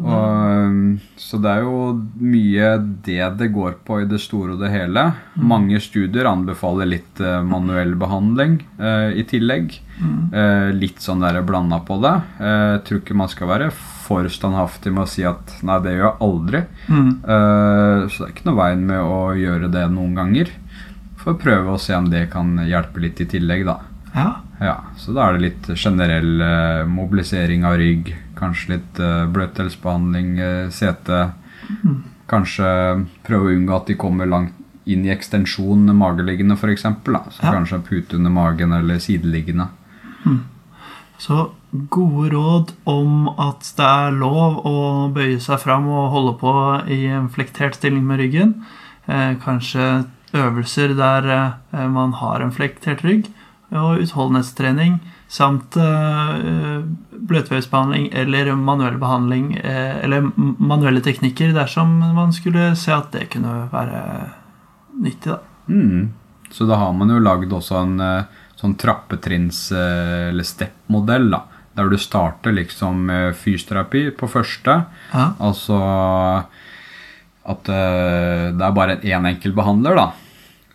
Og, 0.00 0.08
um, 0.08 1.00
så 1.20 1.36
det 1.42 1.50
er 1.52 1.66
jo 1.66 1.80
mye 2.16 2.68
det 3.04 3.26
det 3.36 3.48
går 3.52 3.74
på 3.84 3.98
i 4.00 4.06
det 4.08 4.22
store 4.24 4.54
og 4.54 4.62
det 4.62 4.70
hele. 4.72 5.04
Mange 5.36 5.80
studier 5.84 6.30
anbefaler 6.30 6.88
litt 6.88 7.20
eh, 7.20 7.42
manuell 7.44 7.92
behandling 8.00 8.62
eh, 8.80 9.10
i 9.20 9.26
tillegg. 9.28 9.76
Eh, 10.32 10.70
litt 10.74 11.02
sånn 11.04 11.20
der 11.22 11.42
blanda 11.44 11.82
på 11.84 11.98
det. 12.02 12.14
Eh, 12.40 12.76
tror 12.86 13.02
ikke 13.02 13.18
man 13.20 13.30
skal 13.30 13.50
være 13.52 13.68
for 13.72 14.26
standhaftig 14.32 14.94
med 14.94 15.04
å 15.04 15.10
si 15.12 15.26
at 15.28 15.58
nei, 15.66 15.78
det 15.84 15.94
gjør 15.98 16.08
jeg 16.08 16.20
aldri. 16.28 16.64
Mm. 16.88 17.12
Eh, 17.36 18.08
så 18.08 18.24
det 18.24 18.26
er 18.30 18.34
ikke 18.34 18.48
noe 18.48 18.60
veien 18.62 18.88
med 18.88 19.04
å 19.04 19.20
gjøre 19.38 19.70
det 19.76 19.86
noen 19.92 20.16
ganger. 20.18 20.56
For 21.20 21.34
å 21.34 21.40
prøve 21.40 21.76
å 21.76 21.80
se 21.80 21.94
om 21.94 22.08
det 22.10 22.30
kan 22.32 22.56
hjelpe 22.66 23.04
litt 23.04 23.20
i 23.22 23.28
tillegg, 23.30 23.68
da. 23.68 23.78
Ja. 24.12 24.30
Ja, 24.62 24.76
så 25.00 25.14
da 25.14 25.26
er 25.26 25.36
det 25.36 25.46
litt 25.46 25.68
generell 25.74 26.42
eh, 26.44 26.82
mobilisering 26.86 27.64
av 27.66 27.78
rygg, 27.80 28.12
kanskje 28.42 28.74
litt 28.76 29.00
uh, 29.00 29.24
bløtdelsbehandling, 29.32 30.34
uh, 30.42 30.70
sete. 30.74 31.22
Kanskje 32.32 32.66
prøve 33.26 33.50
å 33.50 33.54
unngå 33.56 33.76
at 33.76 33.90
de 33.90 33.96
kommer 34.00 34.28
langt 34.28 34.58
inn 34.90 35.04
i 35.06 35.12
ekstensjon 35.14 35.86
mageliggende, 35.94 36.56
f.eks. 36.58 36.82
Så 36.82 37.42
Ja. 37.42 37.52
kanskje 37.52 37.82
pute 37.86 38.16
under 38.18 38.30
magen 38.34 38.72
eller 38.72 38.98
sideliggende. 38.98 39.68
Så 41.22 41.52
gode 41.88 42.32
råd 42.32 42.72
om 42.90 43.28
at 43.38 43.68
det 43.76 43.86
er 43.86 44.16
lov 44.18 44.58
å 44.66 45.12
bøye 45.14 45.38
seg 45.40 45.60
fram 45.62 45.86
og 45.86 46.10
holde 46.10 46.32
på 46.40 46.54
i 46.90 47.04
en 47.14 47.28
flektert 47.30 47.78
stilling 47.78 48.02
med 48.08 48.18
ryggen. 48.18 48.56
Eh, 49.06 49.36
kanskje 49.44 50.06
øvelser 50.34 50.96
der 50.98 51.30
eh, 51.72 51.86
man 51.86 52.12
har 52.18 52.42
en 52.42 52.50
flektert 52.50 53.04
rygg. 53.06 53.30
Og 53.70 54.02
utholdenhetstrening 54.02 54.98
samt 55.32 55.76
eh, 55.80 56.80
bløtvevsbehandling 57.28 58.10
eller 58.12 58.50
manuell 58.54 58.98
behandling 59.00 59.54
eh, 59.56 60.02
eller 60.04 60.26
manuelle 60.36 61.00
teknikker 61.04 61.54
dersom 61.56 61.94
man 62.12 62.34
skulle 62.36 62.74
se 62.76 62.92
at 62.92 63.14
det 63.14 63.30
kunne 63.32 63.54
være 63.72 64.02
nyttig. 65.00 65.32
da. 65.32 65.38
Mm. 65.72 66.12
Så 66.52 66.68
da 66.68 66.76
har 66.76 66.92
man 66.92 67.08
jo 67.08 67.22
lagd 67.22 67.52
også 67.52 67.78
en 67.80 67.96
eh, 68.04 68.42
sånn 68.60 68.76
eh, 68.76 70.28
eller 70.28 70.44
step-modell, 70.44 71.30
da. 71.32 71.44
Der 71.72 71.88
du 71.88 71.96
starter 71.96 72.52
liksom 72.52 73.08
fysioterapi 73.32 74.10
på 74.12 74.28
første. 74.28 74.74
Ja. 75.14 75.30
Altså 75.40 75.78
at 77.48 77.64
det 77.64 78.60
er 78.66 78.74
bare 78.76 78.98
én 79.00 79.24
enkel 79.24 79.54
behandler, 79.56 79.96
da. 79.96 80.10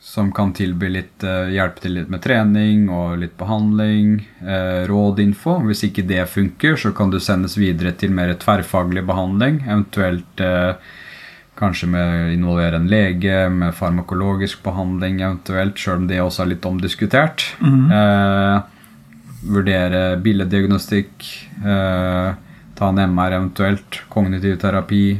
Som 0.07 0.29
kan 0.31 0.53
tilby 0.55 0.87
litt 0.93 1.23
eh, 1.27 1.49
hjelpe 1.51 1.83
til 1.83 1.97
litt 1.97 2.11
med 2.11 2.21
trening 2.23 2.85
og 2.87 3.17
litt 3.19 3.33
behandling. 3.39 4.21
Uh, 4.39 4.85
rådinfo. 4.87 5.57
Hvis 5.67 5.83
ikke 5.89 6.05
det 6.07 6.23
funker, 6.31 6.77
så 6.79 6.93
kan 6.95 7.11
du 7.11 7.19
sendes 7.19 7.57
videre 7.59 7.91
til 7.91 8.15
mer 8.15 8.31
tverrfaglig 8.39 9.03
behandling. 9.09 9.59
Eventuelt 9.67 10.43
eh, 10.43 10.79
kanskje 11.57 11.89
med 11.91 12.33
involvere 12.33 12.75
en 12.75 12.87
lege, 12.87 13.49
med 13.49 13.75
farmakologisk 13.75 14.63
behandling 14.65 15.21
eventuelt, 15.21 15.79
sjøl 15.79 16.03
om 16.03 16.09
det 16.09 16.19
også 16.21 16.43
er 16.43 16.51
litt 16.53 16.67
omdiskutert. 16.69 17.45
Eh, 17.61 18.57
vurdere 19.47 20.03
billeddiagnostikk, 20.21 21.25
eh, 21.65 22.29
ta 22.77 22.89
en 22.89 23.01
MR 23.09 23.39
eventuelt, 23.39 24.01
kognitiv 24.13 24.59
terapi, 24.61 25.19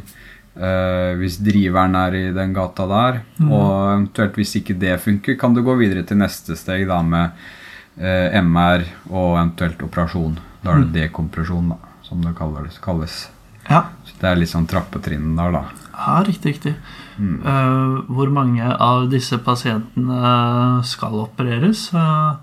eh, 0.58 1.14
hvis 1.20 1.38
driveren 1.44 1.96
er 1.98 2.18
i 2.18 2.24
den 2.34 2.52
gata 2.56 2.86
der. 2.90 3.22
Og 3.46 3.70
eventuelt 3.94 4.36
hvis 4.38 4.56
ikke 4.60 4.76
det 4.78 4.98
funker, 5.04 5.38
kan 5.40 5.56
du 5.56 5.62
gå 5.66 5.78
videre 5.80 6.04
til 6.06 6.20
neste 6.20 6.58
steg 6.58 6.86
da 6.90 7.00
med 7.06 7.38
uh, 8.02 8.38
MR 8.42 8.84
og 9.08 9.38
eventuelt 9.38 9.82
operasjon. 9.86 10.38
Da 10.62 10.74
er 10.74 10.86
det 10.86 11.04
dekompresjon, 11.04 11.74
da, 11.74 11.92
som 12.06 12.22
det 12.24 12.34
kalles. 12.38 12.78
kalles. 12.82 13.28
ja. 13.68 13.86
Så 14.04 14.16
det 14.20 14.30
er 14.30 14.40
litt 14.40 14.50
sånn 14.50 14.66
trappetrinnen 14.66 15.36
der, 15.38 15.54
da. 15.54 15.88
Ja, 15.98 16.22
riktig, 16.26 16.56
riktig. 16.56 16.74
Eh, 17.18 17.94
hvor 18.06 18.30
mange 18.30 18.62
av 18.62 19.08
disse 19.10 19.40
pasientene 19.42 20.82
skal 20.86 21.18
opereres? 21.24 21.88
Eh, 21.90 22.36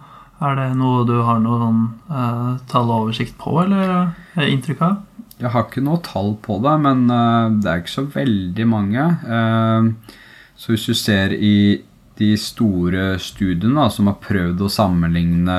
er 0.43 0.57
det 0.59 0.69
noe 0.75 1.05
du 1.07 1.15
har 1.23 1.39
noen 1.39 1.85
uh, 2.11 2.57
talloversikt 2.67 3.37
på, 3.39 3.53
eller 3.61 3.93
uh, 4.35 4.43
inntrykk 4.43 4.81
av? 4.83 4.97
Jeg 5.35 5.51
har 5.51 5.65
ikke 5.65 5.83
noe 5.83 5.99
tall 6.03 6.37
på 6.43 6.61
det, 6.63 6.75
men 6.85 7.09
eh, 7.11 7.57
det 7.59 7.71
er 7.71 7.81
ikke 7.81 7.95
så 7.97 8.05
veldig 8.13 8.67
mange. 8.71 9.07
Eh, 9.27 10.15
så 10.55 10.71
hvis 10.71 10.87
du 10.87 10.95
ser 10.95 11.35
i 11.35 11.81
de 12.15 12.29
store 12.39 13.17
studiene 13.19 13.75
da, 13.81 13.89
som 13.91 14.07
har 14.07 14.21
prøvd 14.23 14.63
å 14.63 14.71
sammenligne 14.71 15.57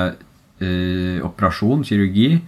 eh, 0.57 1.21
operasjon, 1.25 1.85
kirurgi, 1.85 2.39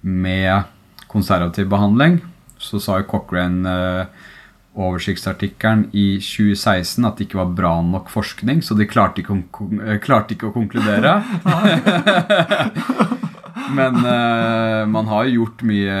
med 0.00 0.64
konservativ 1.12 1.68
behandling, 1.68 2.22
så 2.56 2.80
sa 2.80 2.96
jo 3.02 3.08
Cochrane 3.10 3.74
oversiktsartikkelen 4.80 5.90
i 5.92 6.14
2016 6.24 7.04
at 7.04 7.18
det 7.18 7.26
ikke 7.26 7.42
var 7.42 7.52
bra 7.58 7.74
nok 7.84 8.08
forskning, 8.08 8.64
så 8.64 8.78
de 8.78 8.88
klarte 8.88 9.20
ikke, 9.20 9.36
å 9.36 10.00
klarte 10.00 10.38
ikke 10.38 10.48
å 10.48 10.56
konkludere. 10.56 11.18
Men 13.74 13.96
uh, 14.04 14.86
man 14.90 15.06
har 15.10 15.26
jo 15.28 15.42
gjort 15.44 15.62
mye 15.68 15.96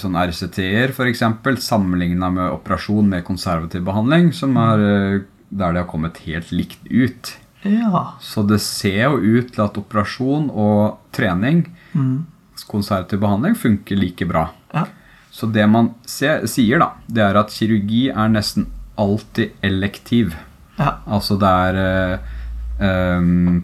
sånn 0.00 0.16
RCT-er, 0.20 0.92
f.eks., 0.94 1.22
sammenligna 1.64 2.30
med 2.34 2.50
operasjon 2.56 3.08
med 3.08 3.24
konservativ 3.26 3.84
behandling, 3.86 4.32
som 4.36 4.56
er 4.60 4.84
eh, 4.88 5.16
der 5.54 5.72
det 5.76 5.82
har 5.84 5.88
kommet 5.90 6.18
helt 6.26 6.50
likt 6.52 6.84
ut. 6.90 7.32
Ja. 7.64 8.04
Så 8.20 8.42
det 8.46 8.58
ser 8.60 9.06
jo 9.14 9.38
ut 9.38 9.52
til 9.54 9.62
at 9.64 9.78
operasjon 9.80 10.50
og 10.52 10.98
trening, 11.16 11.66
Mm. 11.94 12.26
konservativ 12.66 13.20
behandling, 13.22 13.54
funker 13.54 13.96
like 13.96 14.26
bra. 14.26 14.48
Ja. 14.74 14.84
Så 15.30 15.46
det 15.52 15.64
man 15.70 15.92
ser, 16.06 16.44
sier, 16.50 16.78
da, 16.82 16.88
det 17.06 17.22
er 17.22 17.38
at 17.38 17.50
kirurgi 17.54 18.08
er 18.10 18.28
nesten 18.34 18.66
alltid 18.98 19.52
elektiv. 19.62 20.34
Ja. 20.78 20.96
Altså 21.06 21.38
det 21.38 21.46
er 21.68 21.78
eh, 21.84 22.33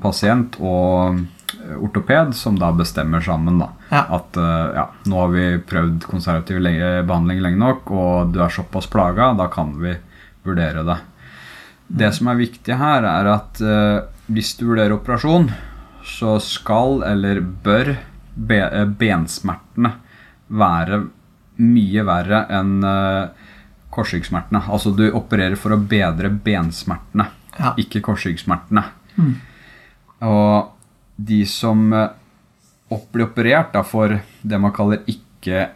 pasient 0.02 0.56
og 0.60 1.18
eh, 1.18 1.76
ortoped 1.82 2.34
som 2.38 2.58
da 2.60 2.70
bestemmer 2.76 3.20
sammen, 3.24 3.58
da. 3.62 3.70
Ja. 3.90 4.04
At 4.20 4.36
eh, 4.38 4.66
ja, 4.78 4.86
nå 5.10 5.20
har 5.24 5.32
vi 5.34 5.46
prøvd 5.70 6.06
konservativ 6.10 6.60
behandling 6.62 7.42
lenge 7.42 7.58
nok, 7.60 7.90
og 7.90 8.34
du 8.34 8.40
er 8.44 8.52
såpass 8.54 8.86
plaga, 8.90 9.32
da 9.38 9.48
kan 9.52 9.74
vi 9.82 9.96
vurdere 10.46 10.84
det. 10.86 10.98
Det 11.90 12.12
som 12.14 12.28
er 12.30 12.38
viktig 12.38 12.76
her, 12.78 13.02
er 13.02 13.32
at 13.34 13.60
eh, 13.60 13.98
hvis 14.30 14.54
du 14.60 14.68
vurderer 14.70 14.94
operasjon, 14.94 15.50
så 16.06 16.36
skal 16.42 17.02
eller 17.06 17.40
bør 17.42 17.96
be 18.34 18.60
eh, 18.62 18.86
bensmertene 18.86 19.96
være 20.50 21.02
mye 21.60 22.04
verre 22.06 22.44
enn 22.56 22.78
eh, 22.86 23.48
korsryggsmertene. 23.92 24.62
Altså 24.70 24.94
du 24.94 25.08
opererer 25.10 25.58
for 25.58 25.74
å 25.74 25.80
bedre 25.82 26.30
bensmertene, 26.30 27.26
Ja. 27.58 27.74
ikke 27.76 28.00
korsryggsmertene. 28.06 28.84
Og 30.20 30.70
de 31.16 31.40
som 31.48 31.92
eh, 31.92 32.10
blir 33.12 33.28
operert 33.28 33.72
da, 33.74 33.84
for 33.86 34.18
det 34.42 34.60
man 34.60 34.74
kaller 34.74 35.04
ikke 35.10 35.68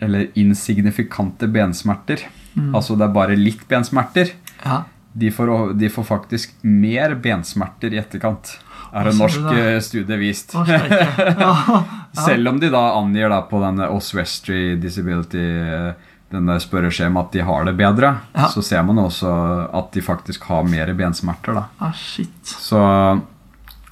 Eller 0.00 0.30
insignifikante 0.40 1.44
bensmerter. 1.52 2.22
Mm. 2.54 2.70
Altså 2.74 2.94
det 2.96 3.04
er 3.04 3.12
bare 3.12 3.36
litt 3.36 3.66
bensmerter. 3.68 4.30
Ja. 4.64 4.78
De 5.12 5.28
får, 5.34 5.74
de 5.76 5.90
får 5.92 6.06
faktisk 6.08 6.54
mer 6.62 7.12
bensmerter 7.20 7.92
i 7.92 7.98
etterkant. 8.00 8.54
Er 8.96 9.10
en 9.10 9.18
norsk 9.20 9.42
det? 9.44 9.58
eh, 9.74 9.80
studie 9.84 10.16
vist. 10.22 10.54
Ja. 10.54 11.84
Ja. 12.10 12.24
Selv 12.26 12.48
om 12.48 12.56
de 12.58 12.70
da 12.72 12.80
angir 12.96 13.28
da 13.30 13.42
på 13.46 13.60
denne 13.62 13.86
Oswestry 13.94 14.74
Disability 14.82 15.38
eh, 15.38 15.92
denne 16.30 16.54
spørreskjemaet 16.62 17.26
at 17.26 17.32
de 17.32 17.40
har 17.42 17.64
det 17.66 17.76
bedre, 17.76 18.10
Ja. 18.36 18.46
så 18.48 18.62
ser 18.62 18.82
man 18.86 18.96
også 19.02 19.30
at 19.74 19.90
de 19.92 20.00
faktisk 20.00 20.44
har 20.50 20.62
mer 20.64 20.92
bensmerter. 20.94 21.54
da. 21.54 21.64
Ah, 21.80 21.92
shit. 21.92 22.30
Så, 22.44 22.78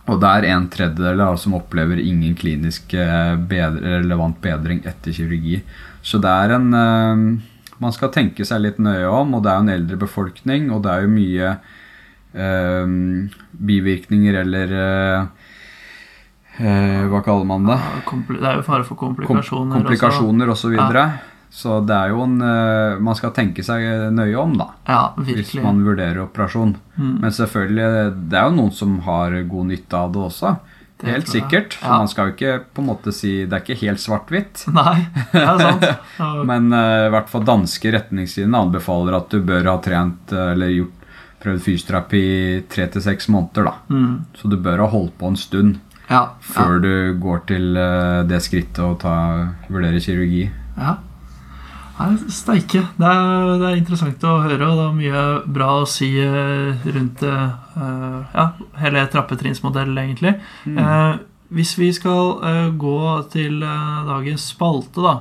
og 0.09 0.21
det 0.23 0.29
er 0.29 0.45
en 0.55 0.69
tredjedel 0.69 1.19
da, 1.19 1.33
som 1.37 1.55
opplever 1.59 1.99
ingen 1.99 2.35
klinisk 2.39 2.95
eh, 2.95 3.35
bedre, 3.37 3.99
relevant 4.01 4.41
bedring 4.41 4.85
etter 4.87 5.13
kirurgi. 5.13 5.63
Så 6.03 6.21
det 6.23 6.31
er 6.31 6.55
en 6.55 6.73
eh, 6.75 7.39
Man 7.81 7.93
skal 7.93 8.11
tenke 8.11 8.43
seg 8.47 8.61
litt 8.63 8.79
nøye 8.83 9.07
om, 9.07 9.35
og 9.35 9.43
det 9.45 9.51
er 9.53 9.57
jo 9.59 9.63
en 9.67 9.69
eldre 9.75 9.97
befolkning, 10.01 10.71
og 10.75 10.83
det 10.83 10.91
er 10.91 11.03
jo 11.03 11.11
mye 11.13 11.51
eh, 12.35 13.29
bivirkninger 13.55 14.35
eller 14.41 14.73
eh, 14.79 15.27
eh, 16.59 17.05
Hva 17.11 17.21
kaller 17.27 17.47
man 17.47 17.67
det? 17.69 17.79
Det 18.29 18.43
er 18.43 18.59
jo 18.59 18.65
fare 18.67 18.85
for 18.87 18.97
Kom, 18.99 19.15
komplikasjoner. 19.15 19.79
komplikasjoner 19.83 20.51
osv. 20.55 20.75
Så, 20.75 20.95
Ja. 20.95 21.09
Så 21.51 21.79
det 21.81 21.97
er 21.97 22.13
jo 22.13 22.23
en 22.27 22.41
eh, 22.45 22.99
Man 23.01 23.17
skal 23.17 23.33
tenke 23.37 23.65
seg 23.65 23.83
nøye 24.15 24.37
om, 24.37 24.57
da. 24.61 24.67
Ja, 24.89 25.03
Hvis 25.17 25.55
man 25.63 25.81
vurderer 25.87 26.27
operasjon. 26.27 26.77
Mm. 26.97 27.15
Men 27.23 27.33
selvfølgelig, 27.35 27.89
det 28.29 28.39
er 28.41 28.51
jo 28.51 28.59
noen 28.59 28.75
som 28.77 28.99
har 29.07 29.37
god 29.49 29.71
nytte 29.71 29.97
av 29.97 30.13
det 30.13 30.27
også. 30.29 30.59
Det 30.99 31.13
Helt 31.13 31.31
sikkert. 31.31 31.75
For 31.79 31.87
Ja. 31.87 31.99
man 31.99 32.09
skal 32.11 32.29
jo 32.29 32.35
ikke 32.35 32.65
på 32.75 32.83
en 32.83 32.89
måte 32.91 33.13
si 33.15 33.47
Det 33.47 33.55
er 33.55 33.63
ikke 33.63 33.87
helt 33.87 34.03
svart-hvitt. 34.03 34.65
Nei, 34.75 35.07
det 35.33 35.43
er 35.43 35.59
sant. 35.63 35.89
Men 36.51 36.73
eh, 36.73 37.07
i 37.07 37.11
hvert 37.15 37.31
fall 37.31 37.47
danske 37.47 37.93
retningslinjer 37.95 38.61
anbefaler 38.61 39.19
at 39.21 39.31
du 39.31 39.41
bør 39.41 39.73
ha 39.73 39.77
trent 39.85 40.35
eh, 40.35 40.53
eller 40.53 40.75
gjort 40.75 40.95
prøvd 41.39 41.63
fysioterapi 41.63 42.21
i 42.21 42.63
tre 42.71 42.89
til 42.91 43.05
seks 43.05 43.29
måneder. 43.31 43.71
da. 43.71 43.75
mm. 43.95 44.15
Så 44.35 44.51
du 44.51 44.57
bør 44.59 44.83
ha 44.83 44.89
holdt 44.91 45.15
på 45.21 45.31
en 45.31 45.39
stund 45.39 45.79
ja. 46.09 46.25
før 46.43 46.81
du 46.83 46.95
går 47.23 47.45
til 47.47 47.79
uh, 47.79 48.25
det 48.27 48.41
skrittet 48.43 48.81
å 48.83 48.97
ta, 48.99 49.15
vurdere 49.69 50.01
kirurgi. 50.03 50.49
Ja. 50.75 50.97
Nei, 51.99 52.13
Steike. 52.31 52.85
Det 52.95 53.09
er, 53.09 53.49
det 53.59 53.67
er 53.69 53.79
interessant 53.81 54.23
å 54.29 54.37
høre, 54.45 54.69
og 54.69 54.79
det 54.79 54.85
er 54.85 54.99
mye 54.99 55.23
bra 55.51 55.71
å 55.81 55.89
si 55.91 56.13
eh, 56.23 56.87
rundt 56.95 57.25
uh, 57.27 58.21
ja, 58.35 58.45
hele 58.79 59.03
trappetrinnsmodellen, 59.11 59.99
egentlig. 60.05 60.37
Eh, 60.71 61.19
hvis 61.59 61.75
vi 61.81 61.91
skal 61.97 62.37
uh, 62.39 62.69
gå 62.79 63.01
til 63.33 63.59
dagens 63.65 64.47
spalte, 64.53 65.03
da, 65.03 65.17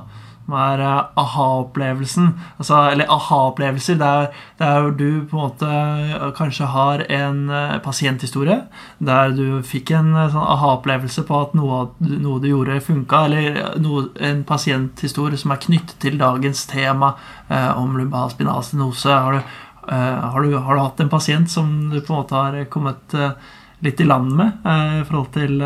som 0.48 0.54
er 0.56 0.80
eh, 0.80 1.00
aha-opplevelsen 1.20 2.30
altså, 2.56 2.78
Eller 2.94 3.04
aha-opplevelser. 3.12 3.98
Det, 4.00 4.06
er- 4.08 4.64
er 4.64 4.78
jo 4.86 4.90
du 4.96 5.26
på 5.28 5.36
en 5.36 5.42
måte 5.42 5.68
eh, 5.68 6.22
kanskje 6.38 6.70
har 6.72 7.02
en 7.12 7.42
eh, 7.52 7.74
pasienthistorie 7.84 8.62
der 8.98 9.34
du 9.36 9.60
fikk 9.62 9.92
en 9.98 10.08
sånn 10.32 10.46
aha-opplevelse 10.56 11.26
på 11.28 11.42
at 11.42 11.52
noe, 11.58 11.82
noe 12.00 12.40
du 12.40 12.48
gjorde, 12.48 12.80
funka, 12.80 13.20
eller 13.28 13.76
noe, 13.84 14.06
en 14.24 14.40
pasienthistorie 14.48 15.36
som 15.36 15.52
er 15.52 15.60
knyttet 15.66 15.98
til 16.00 16.16
dagens 16.18 16.64
tema 16.72 17.12
eh, 17.52 17.70
om 17.76 17.98
lumbal 18.00 18.32
spinal. 18.32 18.64
Har 19.04 19.42
eh, 19.42 19.44
har, 19.92 20.32
har 20.64 20.74
du 20.74 20.80
hatt 20.80 21.00
en 21.04 21.12
pasient 21.12 21.50
som 21.52 21.90
du 21.92 22.00
på 22.00 22.14
en 22.14 22.22
måte 22.22 22.34
har 22.40 22.62
kommet 22.72 23.14
eh, 23.14 23.36
litt 23.84 24.00
i 24.00 24.08
land 24.08 24.32
med 24.34 24.64
i 24.64 25.04
forhold 25.06 25.28
til 25.36 25.60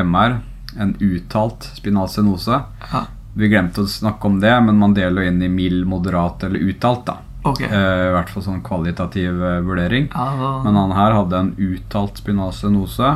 MR, 0.00 0.38
en 0.80 0.94
uttalt 0.98 1.62
spinal 1.76 2.08
stenose. 2.10 2.62
Ja. 2.90 3.04
Vi 3.34 3.48
glemte 3.50 3.82
å 3.82 3.90
snakke 3.90 4.26
om 4.30 4.36
det, 4.42 4.54
men 4.62 4.78
man 4.78 4.94
deler 4.94 5.22
inn 5.28 5.42
i 5.42 5.48
mild, 5.50 5.86
moderat 5.90 6.42
eller 6.46 6.58
uttalt. 6.70 7.04
da. 7.08 7.14
Ok. 7.44 7.60
Eh, 7.60 8.04
I 8.08 8.12
hvert 8.14 8.30
fall 8.32 8.44
sånn 8.46 8.62
kvalitativ 8.64 9.40
eh, 9.44 9.58
vurdering. 9.66 10.08
Ah, 10.16 10.62
Men 10.64 10.78
han 10.80 10.94
her 10.96 11.12
hadde 11.18 11.40
en 11.42 11.50
uttalt 11.60 12.20
spinasenose. 12.22 13.10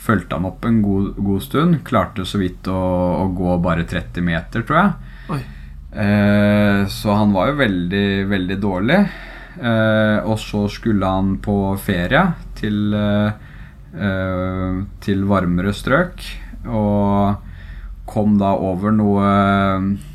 Fulgte 0.00 0.36
han 0.36 0.48
opp 0.48 0.64
en 0.68 0.82
god, 0.84 1.14
god 1.16 1.42
stund. 1.44 1.78
Klarte 1.84 2.24
så 2.28 2.40
vidt 2.40 2.68
å, 2.68 2.76
å 3.24 3.26
gå 3.36 3.56
bare 3.64 3.84
30 3.88 4.24
meter, 4.24 4.64
tror 4.68 4.78
jeg. 4.82 4.92
Oi. 5.36 5.40
Eh, 5.90 6.84
så 6.92 7.16
han 7.18 7.32
var 7.34 7.50
jo 7.50 7.58
veldig, 7.60 8.06
veldig 8.30 8.58
dårlig. 8.62 9.00
Eh, 9.60 10.18
og 10.24 10.38
så 10.40 10.66
skulle 10.72 11.08
han 11.10 11.34
på 11.42 11.56
ferie 11.82 12.22
til, 12.60 12.94
eh, 12.94 14.76
til 15.04 15.24
varmere 15.28 15.72
strøk. 15.76 16.20
Og 16.68 17.48
kom 18.10 18.38
da 18.40 18.54
over 18.56 18.92
noe 18.94 19.26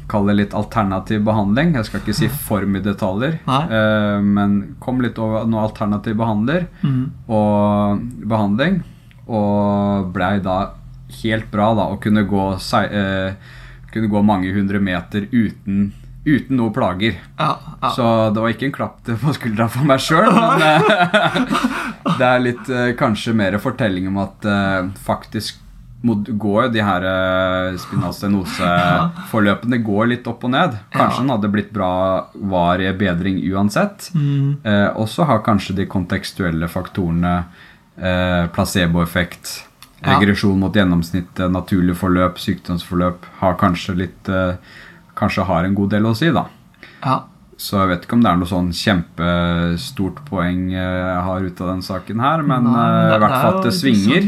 Kall 0.07 0.27
det 0.29 0.35
litt 0.37 0.53
alternativ 0.53 1.23
behandling. 1.25 1.73
Jeg 1.73 1.87
skal 1.87 2.01
ikke 2.03 2.13
si 2.17 2.29
for 2.29 2.65
mye 2.69 2.83
detaljer. 2.85 3.39
Eh, 3.49 4.19
men 4.21 4.75
kom 4.83 5.01
litt 5.01 5.17
over 5.21 5.47
noe 5.49 5.65
alternativ 5.65 6.17
behandler 6.19 6.67
mm, 6.83 7.03
og 7.33 8.03
behandling. 8.29 8.83
Og 9.25 10.11
blei 10.13 10.37
da 10.45 10.75
helt 11.23 11.49
bra 11.49 11.71
da 11.77 11.89
å 11.89 11.99
kunne 12.01 12.25
gå, 12.29 12.47
eh, 12.83 13.53
kunne 13.93 14.11
gå 14.13 14.23
mange 14.25 14.53
hundre 14.53 14.81
meter 14.83 15.25
uten, 15.31 15.89
uten 16.25 16.61
noe 16.61 16.73
plager. 16.75 17.17
ja, 17.39 17.51
ja. 17.81 17.93
Så 17.97 18.29
det 18.29 18.45
var 18.45 18.53
ikke 18.53 18.69
en 18.69 18.77
klapp 18.77 19.01
på 19.09 19.35
skuldra 19.39 19.69
for 19.73 19.89
meg 19.89 20.05
sjøl, 20.05 20.29
men 20.29 20.61
eh, 20.69 21.51
det 22.19 22.29
er 22.29 22.45
litt 22.45 22.73
kanskje 23.01 23.33
mer 23.33 23.57
fortelling 23.57 24.13
om 24.13 24.21
at 24.21 24.51
faktisk 25.01 25.64
går 26.13 26.67
jo 26.67 26.71
de 26.73 26.81
her 26.85 27.05
eh, 27.09 27.77
går 29.83 30.09
litt 30.11 30.27
opp 30.29 30.45
og 30.45 30.53
ned. 30.53 30.77
Kanskje 30.93 31.23
den 31.23 31.33
hadde 31.33 31.51
blitt 31.53 31.71
bra 31.75 31.91
var 32.33 32.81
i 32.83 32.91
bedring 32.93 33.41
uansett. 33.51 34.11
Mm, 34.13 34.57
Eh, 34.63 34.89
og 34.95 35.09
så 35.09 35.25
har 35.25 35.43
kanskje 35.45 35.75
de 35.75 35.85
kontekstuelle 35.89 36.67
faktorene 36.71 37.35
eh, 37.97 38.45
placeboeffekt, 38.55 39.63
regresjon 40.05 40.59
mot 40.59 40.75
gjennomsnittet, 40.75 41.47
naturlig 41.51 41.95
forløp, 41.97 42.37
sykdomsforløp 42.41 43.25
har 43.41 43.55
kanskje 43.61 43.97
litt 44.05 44.29
eh, 44.29 44.57
Kanskje 45.15 45.45
har 45.47 45.63
en 45.63 45.75
god 45.77 45.93
del 45.93 46.05
å 46.09 46.11
si, 46.11 46.27
da. 46.35 46.41
ja. 47.05 47.21
Så 47.57 47.77
jeg 47.79 47.87
vet 47.87 48.03
ikke 48.03 48.17
om 48.17 48.23
det 48.25 48.31
er 48.33 48.39
noe 48.41 48.49
sånn 48.49 48.71
kjempestort 48.75 50.17
poeng 50.27 50.73
eh, 50.73 50.79
jeg 50.79 51.21
har 51.27 51.45
ut 51.45 51.61
av 51.63 51.69
den 51.71 51.83
saken 51.85 52.19
her, 52.23 52.41
men 52.43 52.65
eh, 52.67 53.15
i 53.15 53.19
hvert 53.21 53.27
er 53.29 53.43
fall 53.45 53.59
at 53.61 53.67
det 53.69 53.73
svinger. 53.77 54.25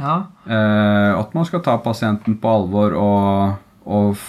Ja. 0.00 0.14
Eh, 0.48 1.10
at 1.18 1.34
man 1.36 1.44
skal 1.48 1.60
ta 1.66 1.74
pasienten 1.84 2.38
på 2.40 2.48
alvor 2.54 2.96
og, 2.96 3.58
og 3.84 4.22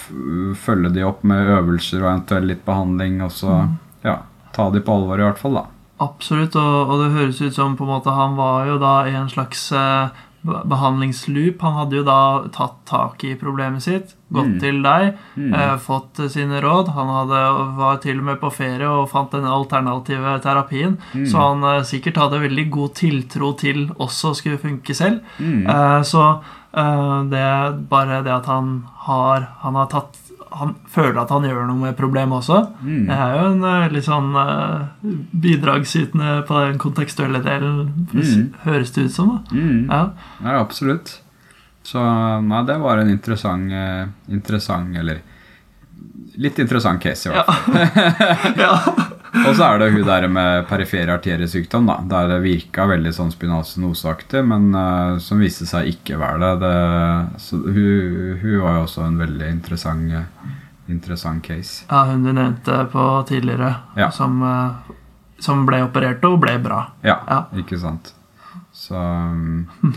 følge 0.66 0.92
de 0.98 1.06
opp 1.08 1.24
med 1.28 1.48
øvelser 1.60 2.04
og 2.04 2.10
eventuelt 2.12 2.50
litt 2.52 2.66
behandling. 2.68 3.22
Og 3.26 3.32
så 3.36 3.62
Mm. 3.62 3.78
ja, 4.04 4.18
ta 4.54 4.70
de 4.74 4.82
på 4.84 4.94
alvor, 5.00 5.20
i 5.20 5.24
hvert 5.30 5.40
fall. 5.40 5.54
da. 5.62 5.66
Absolutt, 6.02 6.56
og, 6.58 6.90
og 6.90 7.00
det 7.04 7.12
høres 7.14 7.42
ut 7.42 7.54
som 7.54 7.76
på 7.78 7.86
en 7.86 7.92
måte 7.94 8.10
han 8.16 8.36
var 8.36 8.66
jo 8.66 8.80
da 8.82 8.94
i 9.08 9.14
en 9.16 9.30
slags 9.30 9.68
eh, 9.72 10.10
behandlingsloop. 10.44 11.62
Han 11.62 11.74
hadde 11.78 11.98
jo 12.00 12.04
da 12.08 12.18
tatt 12.54 12.80
tak 12.90 13.24
i 13.28 13.36
problemet 13.40 13.82
sitt, 13.86 14.16
gått 14.34 14.48
Mm. 14.56 14.60
til 14.60 14.82
deg, 14.84 15.18
Mm. 15.38 15.54
eh, 15.54 15.78
fått 15.78 16.20
eh, 16.20 16.28
sine 16.28 16.62
råd. 16.62 16.90
Han 16.96 17.08
hadde, 17.08 17.76
var 17.78 17.98
til 17.98 18.18
og 18.20 18.24
med 18.26 18.40
på 18.40 18.52
ferie 18.52 18.88
og 18.88 19.10
fant 19.10 19.32
den 19.32 19.46
alternative 19.46 20.40
terapien. 20.42 20.98
Mm. 21.14 21.26
Så 21.28 21.38
han 21.38 21.64
eh, 21.64 21.84
sikkert 21.84 22.18
hadde 22.18 22.42
veldig 22.42 22.70
god 22.72 22.94
tiltro 22.96 23.54
til 23.58 23.88
også 24.00 24.36
skulle 24.36 24.58
funke 24.58 24.94
selv. 24.96 25.22
Mm. 25.40 25.68
Eh, 25.68 26.02
så 26.04 26.42
eh, 26.74 27.24
det 27.30 27.90
bare 27.90 28.24
det 28.24 28.32
at 28.34 28.46
han 28.46 28.84
har 29.08 29.48
Han 29.62 29.76
har 29.76 29.88
tatt 29.88 30.18
Han 30.52 30.74
føler 30.92 31.18
at 31.22 31.30
han 31.32 31.46
gjør 31.48 31.68
noe 31.70 31.80
med 31.80 31.96
problemet 31.96 32.42
også. 32.42 32.58
Mm. 32.84 33.06
Det 33.08 33.16
er 33.18 33.36
jo 33.38 33.44
en 33.54 33.64
eh, 33.70 33.86
litt 33.94 34.04
sånn 34.08 34.34
uh, 34.36 34.88
bidragsytende 35.46 36.42
på 36.48 36.60
den 36.66 36.78
kontekstuelle 36.82 37.40
delen, 37.46 38.08
Mm. 38.12 38.54
høres 38.66 38.92
det 38.92 39.06
ut 39.08 39.12
som. 39.16 39.30
da. 39.38 39.56
Mm. 39.56 39.86
Ja. 39.90 40.02
Ja, 40.44 40.60
absolutt. 40.60 41.20
Så 41.84 42.04
nei, 42.44 42.64
det 42.68 42.76
var 42.84 42.98
en 43.02 43.10
interessant, 43.10 43.72
uh, 43.72 44.08
interessant 44.30 44.96
Eller 44.98 45.22
litt 46.38 46.60
interessant 46.60 47.02
case, 47.02 47.30
i 47.30 47.34
hvert 47.34 47.46
fall. 47.46 48.58
ja. 48.66 48.76
Og 49.32 49.56
så 49.56 49.64
er 49.64 49.80
det 49.80 49.92
hun 49.94 50.04
der 50.08 50.28
med 50.28 50.66
perifer 50.68 51.08
arteriesykdom, 51.14 51.86
da, 51.88 51.98
der 52.12 52.28
det 52.34 52.40
virka 52.44 52.86
veldig 52.90 53.14
sånn 53.16 53.32
spinalsenoseaktig, 53.32 54.42
men 54.48 54.70
uh, 54.76 55.18
som 55.24 55.40
viste 55.40 55.66
seg 55.70 55.88
ikke 55.94 56.18
være 56.20 56.40
det. 56.44 56.52
det 56.66 57.42
så 57.46 57.62
hun, 57.64 58.40
hun 58.42 58.58
var 58.64 58.76
jo 58.80 58.84
også 58.88 59.06
en 59.08 59.18
veldig 59.22 59.48
interessant, 59.54 60.12
interessant 60.92 61.44
case. 61.48 61.86
ja, 61.90 62.04
hun 62.12 62.24
du 62.28 62.34
nevnte 62.36 62.82
på 62.92 63.06
tidligere, 63.30 63.76
Ja. 63.96 64.10
som 64.12 64.42
uh, 64.44 64.98
som 65.42 65.64
ble 65.66 65.80
operert 65.82 66.24
og 66.28 66.40
ble 66.44 66.60
bra. 66.62 66.84
Ja, 67.02 67.16
Ja. 67.28 67.46
ikke 67.58 67.80
sant. 67.80 68.14
Så 68.74 68.94
um, 68.96 69.68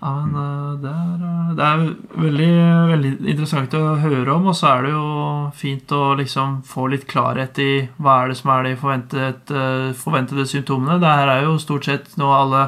Ja, 0.00 0.12
men 0.26 0.34
eh, 0.36 0.72
det 0.82 0.90
er, 0.92 1.22
eh, 1.28 1.54
det 1.56 1.66
er 1.66 1.84
veldig, 2.20 2.50
veldig 2.92 3.12
interessant 3.32 3.76
å 3.78 3.94
høre 4.02 4.34
om, 4.34 4.50
og 4.50 4.58
så 4.58 4.74
er 4.74 4.84
det 4.86 4.92
jo 4.92 5.06
fint 5.56 5.96
å 5.96 6.02
liksom 6.20 6.60
få 6.68 6.90
litt 6.92 7.08
klarhet 7.08 7.58
i 7.62 7.70
hva 7.96 8.20
er 8.22 8.32
det 8.32 8.36
som 8.42 8.52
er 8.52 8.68
de 8.68 8.76
forventet, 8.82 9.50
eh, 9.56 9.88
forventede 9.96 10.44
symptomene. 10.50 11.00
Det 11.00 11.16
her 11.20 11.32
er 11.32 11.48
jo 11.48 11.56
stort 11.62 11.88
sett 11.88 12.12
noe 12.20 12.36
alle 12.42 12.62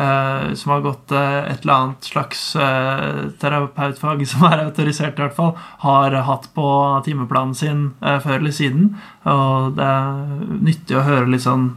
eh, 0.00 0.54
som 0.54 0.72
har 0.72 0.80
gått 0.80 1.12
et 1.12 1.60
eller 1.60 1.74
annet 1.74 2.08
slags 2.08 2.56
eh, 2.56 3.20
terapeutfag, 3.42 4.24
som 4.32 4.48
er 4.48 4.64
autorisert 4.64 5.20
i 5.20 5.26
hvert 5.26 5.36
fall, 5.36 5.54
har 5.84 6.16
hatt 6.24 6.48
på 6.56 6.66
timeplanen 7.04 7.54
sin 7.58 7.86
eh, 8.00 8.16
før 8.24 8.38
eller 8.40 8.56
siden. 8.56 8.94
Og 9.28 9.76
det 9.76 9.92
er 9.92 10.26
nyttig 10.56 10.96
å 10.98 11.04
høre 11.06 11.28
litt 11.30 11.44
sånn, 11.44 11.68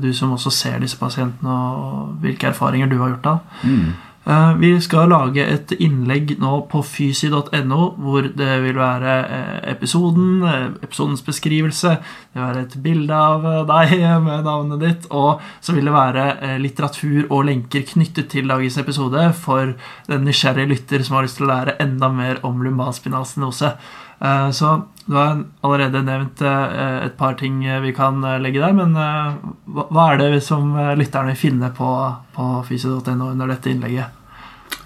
du 0.00 0.12
som 0.16 0.32
også 0.38 0.54
ser 0.54 0.78
disse 0.80 0.98
pasientene, 1.00 1.52
og 1.52 2.18
hvilke 2.22 2.52
erfaringer 2.54 2.88
du 2.88 3.00
har 3.02 3.16
gjort 3.16 3.26
da. 3.26 3.38
mm, 3.66 3.86
Vi 4.24 4.70
skal 4.80 5.10
lage 5.12 5.44
et 5.44 5.72
innlegg 5.84 6.38
nå 6.40 6.62
på 6.72 6.80
fysi.no, 6.80 7.80
hvor 8.00 8.24
det 8.24 8.52
vil 8.64 8.78
være 8.78 9.16
eh, 9.20 9.58
episoden, 9.74 10.38
eh, 10.48 10.62
episodens 10.86 11.20
beskrivelse, 11.26 11.92
det 12.32 12.40
vil 12.40 12.46
være 12.46 12.62
et 12.64 12.76
bilde 12.86 13.18
av 13.18 13.44
eh, 13.50 13.58
deg 13.68 13.92
med 14.24 14.48
navnet 14.48 14.80
ditt, 14.80 15.10
og 15.12 15.44
så 15.60 15.76
vil 15.76 15.90
det 15.90 15.92
være 15.92 16.24
eh, 16.38 16.56
litteratur 16.62 17.28
og 17.28 17.44
lenker 17.50 17.84
knyttet 17.90 18.30
til 18.32 18.48
dagens 18.48 18.80
episode 18.80 19.26
for 19.36 19.74
den 20.08 20.24
nysgjerrige 20.24 20.72
lytter 20.72 21.04
som 21.04 21.18
har 21.18 21.28
lyst 21.28 21.36
til 21.42 21.48
å 21.48 21.52
lære 21.52 21.76
enda 21.84 22.08
mer 22.08 22.40
om 22.48 22.64
lumbalspinal 22.64 23.28
stenose. 23.28 23.74
Eh, 24.20 24.50
Så 24.50 24.84
du 25.06 25.14
har 25.16 25.44
allerede 25.62 26.02
nevnt 26.04 26.40
eh, 26.42 27.04
et 27.06 27.16
par 27.18 27.34
ting 27.34 27.64
eh, 27.66 27.80
vi 27.80 27.92
kan 27.92 28.20
legge 28.40 28.60
der, 28.60 28.72
men 28.72 28.94
hva 28.94 30.12
er 30.14 30.18
det 30.18 30.42
som 30.42 30.72
lytterne 30.96 31.34
finner 31.36 31.70
på, 31.76 31.88
på 32.34 32.64
fysio.no 32.68 33.30
under 33.32 33.46
dette 33.48 33.70
innlegget? 33.70 34.06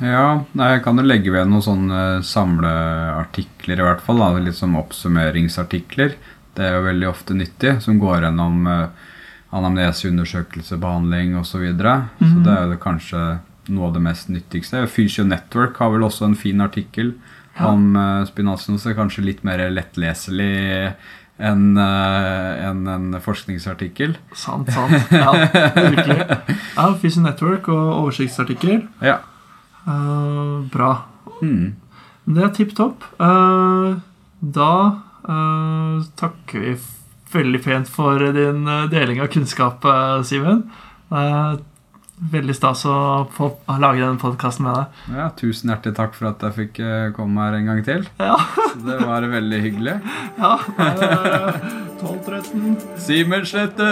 Ja, 0.00 0.40
jeg 0.54 0.82
kan 0.84 0.96
jo 0.98 1.02
legge 1.06 1.30
ved 1.34 1.48
noen 1.50 1.62
sånne 1.62 2.22
samleartikler 2.22 3.80
i 3.80 3.86
hvert 3.86 4.00
fall. 4.04 4.18
Da. 4.22 4.38
Litt 4.38 4.54
som 4.58 4.76
oppsummeringsartikler. 4.78 6.14
Det 6.54 6.64
er 6.66 6.76
jo 6.76 6.84
veldig 6.86 7.08
ofte 7.08 7.34
nyttig, 7.34 7.80
som 7.82 7.98
går 7.98 8.22
gjennom 8.26 8.68
anamneseundersøkelse, 9.54 10.78
behandling 10.82 11.36
osv. 11.38 11.50
Så, 11.50 11.58
videre. 11.62 12.08
så 12.18 12.24
Mhm. 12.24 12.42
det 12.44 12.52
er 12.58 12.66
jo 12.72 12.76
kanskje 12.78 13.38
noe 13.68 13.86
av 13.88 13.92
det 13.94 14.02
mest 14.02 14.28
nyttigste. 14.28 14.86
Fysio 14.88 15.24
Network 15.24 15.76
har 15.78 15.90
vel 15.90 16.02
også 16.02 16.24
en 16.26 16.34
fin 16.34 16.60
artikkel 16.60 17.14
Ja. 17.58 17.72
om 17.72 17.90
spinasinose 17.90 18.30
spinalstenose. 18.30 18.94
Kanskje 18.94 19.24
litt 19.26 19.40
mer 19.46 19.64
lettleselig 19.72 20.92
enn 21.38 21.78
en, 21.78 22.80
en 22.90 23.18
forskningsartikkel. 23.22 24.16
Sant, 24.34 24.70
sant. 24.74 25.12
Ja, 25.14 25.32
virkelig. 25.74 26.18
Ja, 26.76 26.86
Fysi 27.02 27.22
Network 27.22 27.68
og 27.70 27.92
oversiktsartikkel. 28.04 28.84
Ja. 29.02 29.20
Uh, 29.88 30.66
bra. 30.70 30.92
Mm. 31.42 31.74
Det 32.28 32.44
er 32.44 32.54
tipp 32.54 32.74
topp. 32.78 33.06
Uh, 33.22 33.98
da 34.38 34.72
uh, 35.26 36.06
takker 36.18 36.62
vi 36.62 36.76
veldig 37.32 37.62
pent 37.64 37.90
for 37.92 38.22
din 38.34 38.66
eh, 38.68 38.86
deling 38.92 39.20
av 39.22 39.32
kunnskap, 39.32 39.84
eh, 39.84 40.22
Simen 40.22 40.64
veldig 42.32 42.54
stas 42.56 42.82
å 42.88 42.94
få 43.34 43.50
lage 43.80 44.02
den 44.02 44.18
podkasten 44.20 44.66
med 44.66 44.74
deg. 44.78 44.86
Ja, 45.18 45.26
Tusen 45.38 45.70
hjertelig 45.72 45.94
takk 45.98 46.16
for 46.18 46.30
at 46.32 46.42
jeg 46.46 46.56
fikk 46.58 46.80
eh, 46.84 47.08
komme 47.16 47.46
her 47.46 47.58
en 47.58 47.68
gang 47.70 47.82
til. 47.86 48.06
Ja. 48.20 48.36
Så 48.72 48.82
det 48.86 48.98
var 49.04 49.28
veldig 49.34 49.60
hyggelig. 49.66 49.96
Ja. 50.38 50.54
12-13 51.98 52.76
Simenslette! 53.02 53.88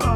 Ha 0.00 0.09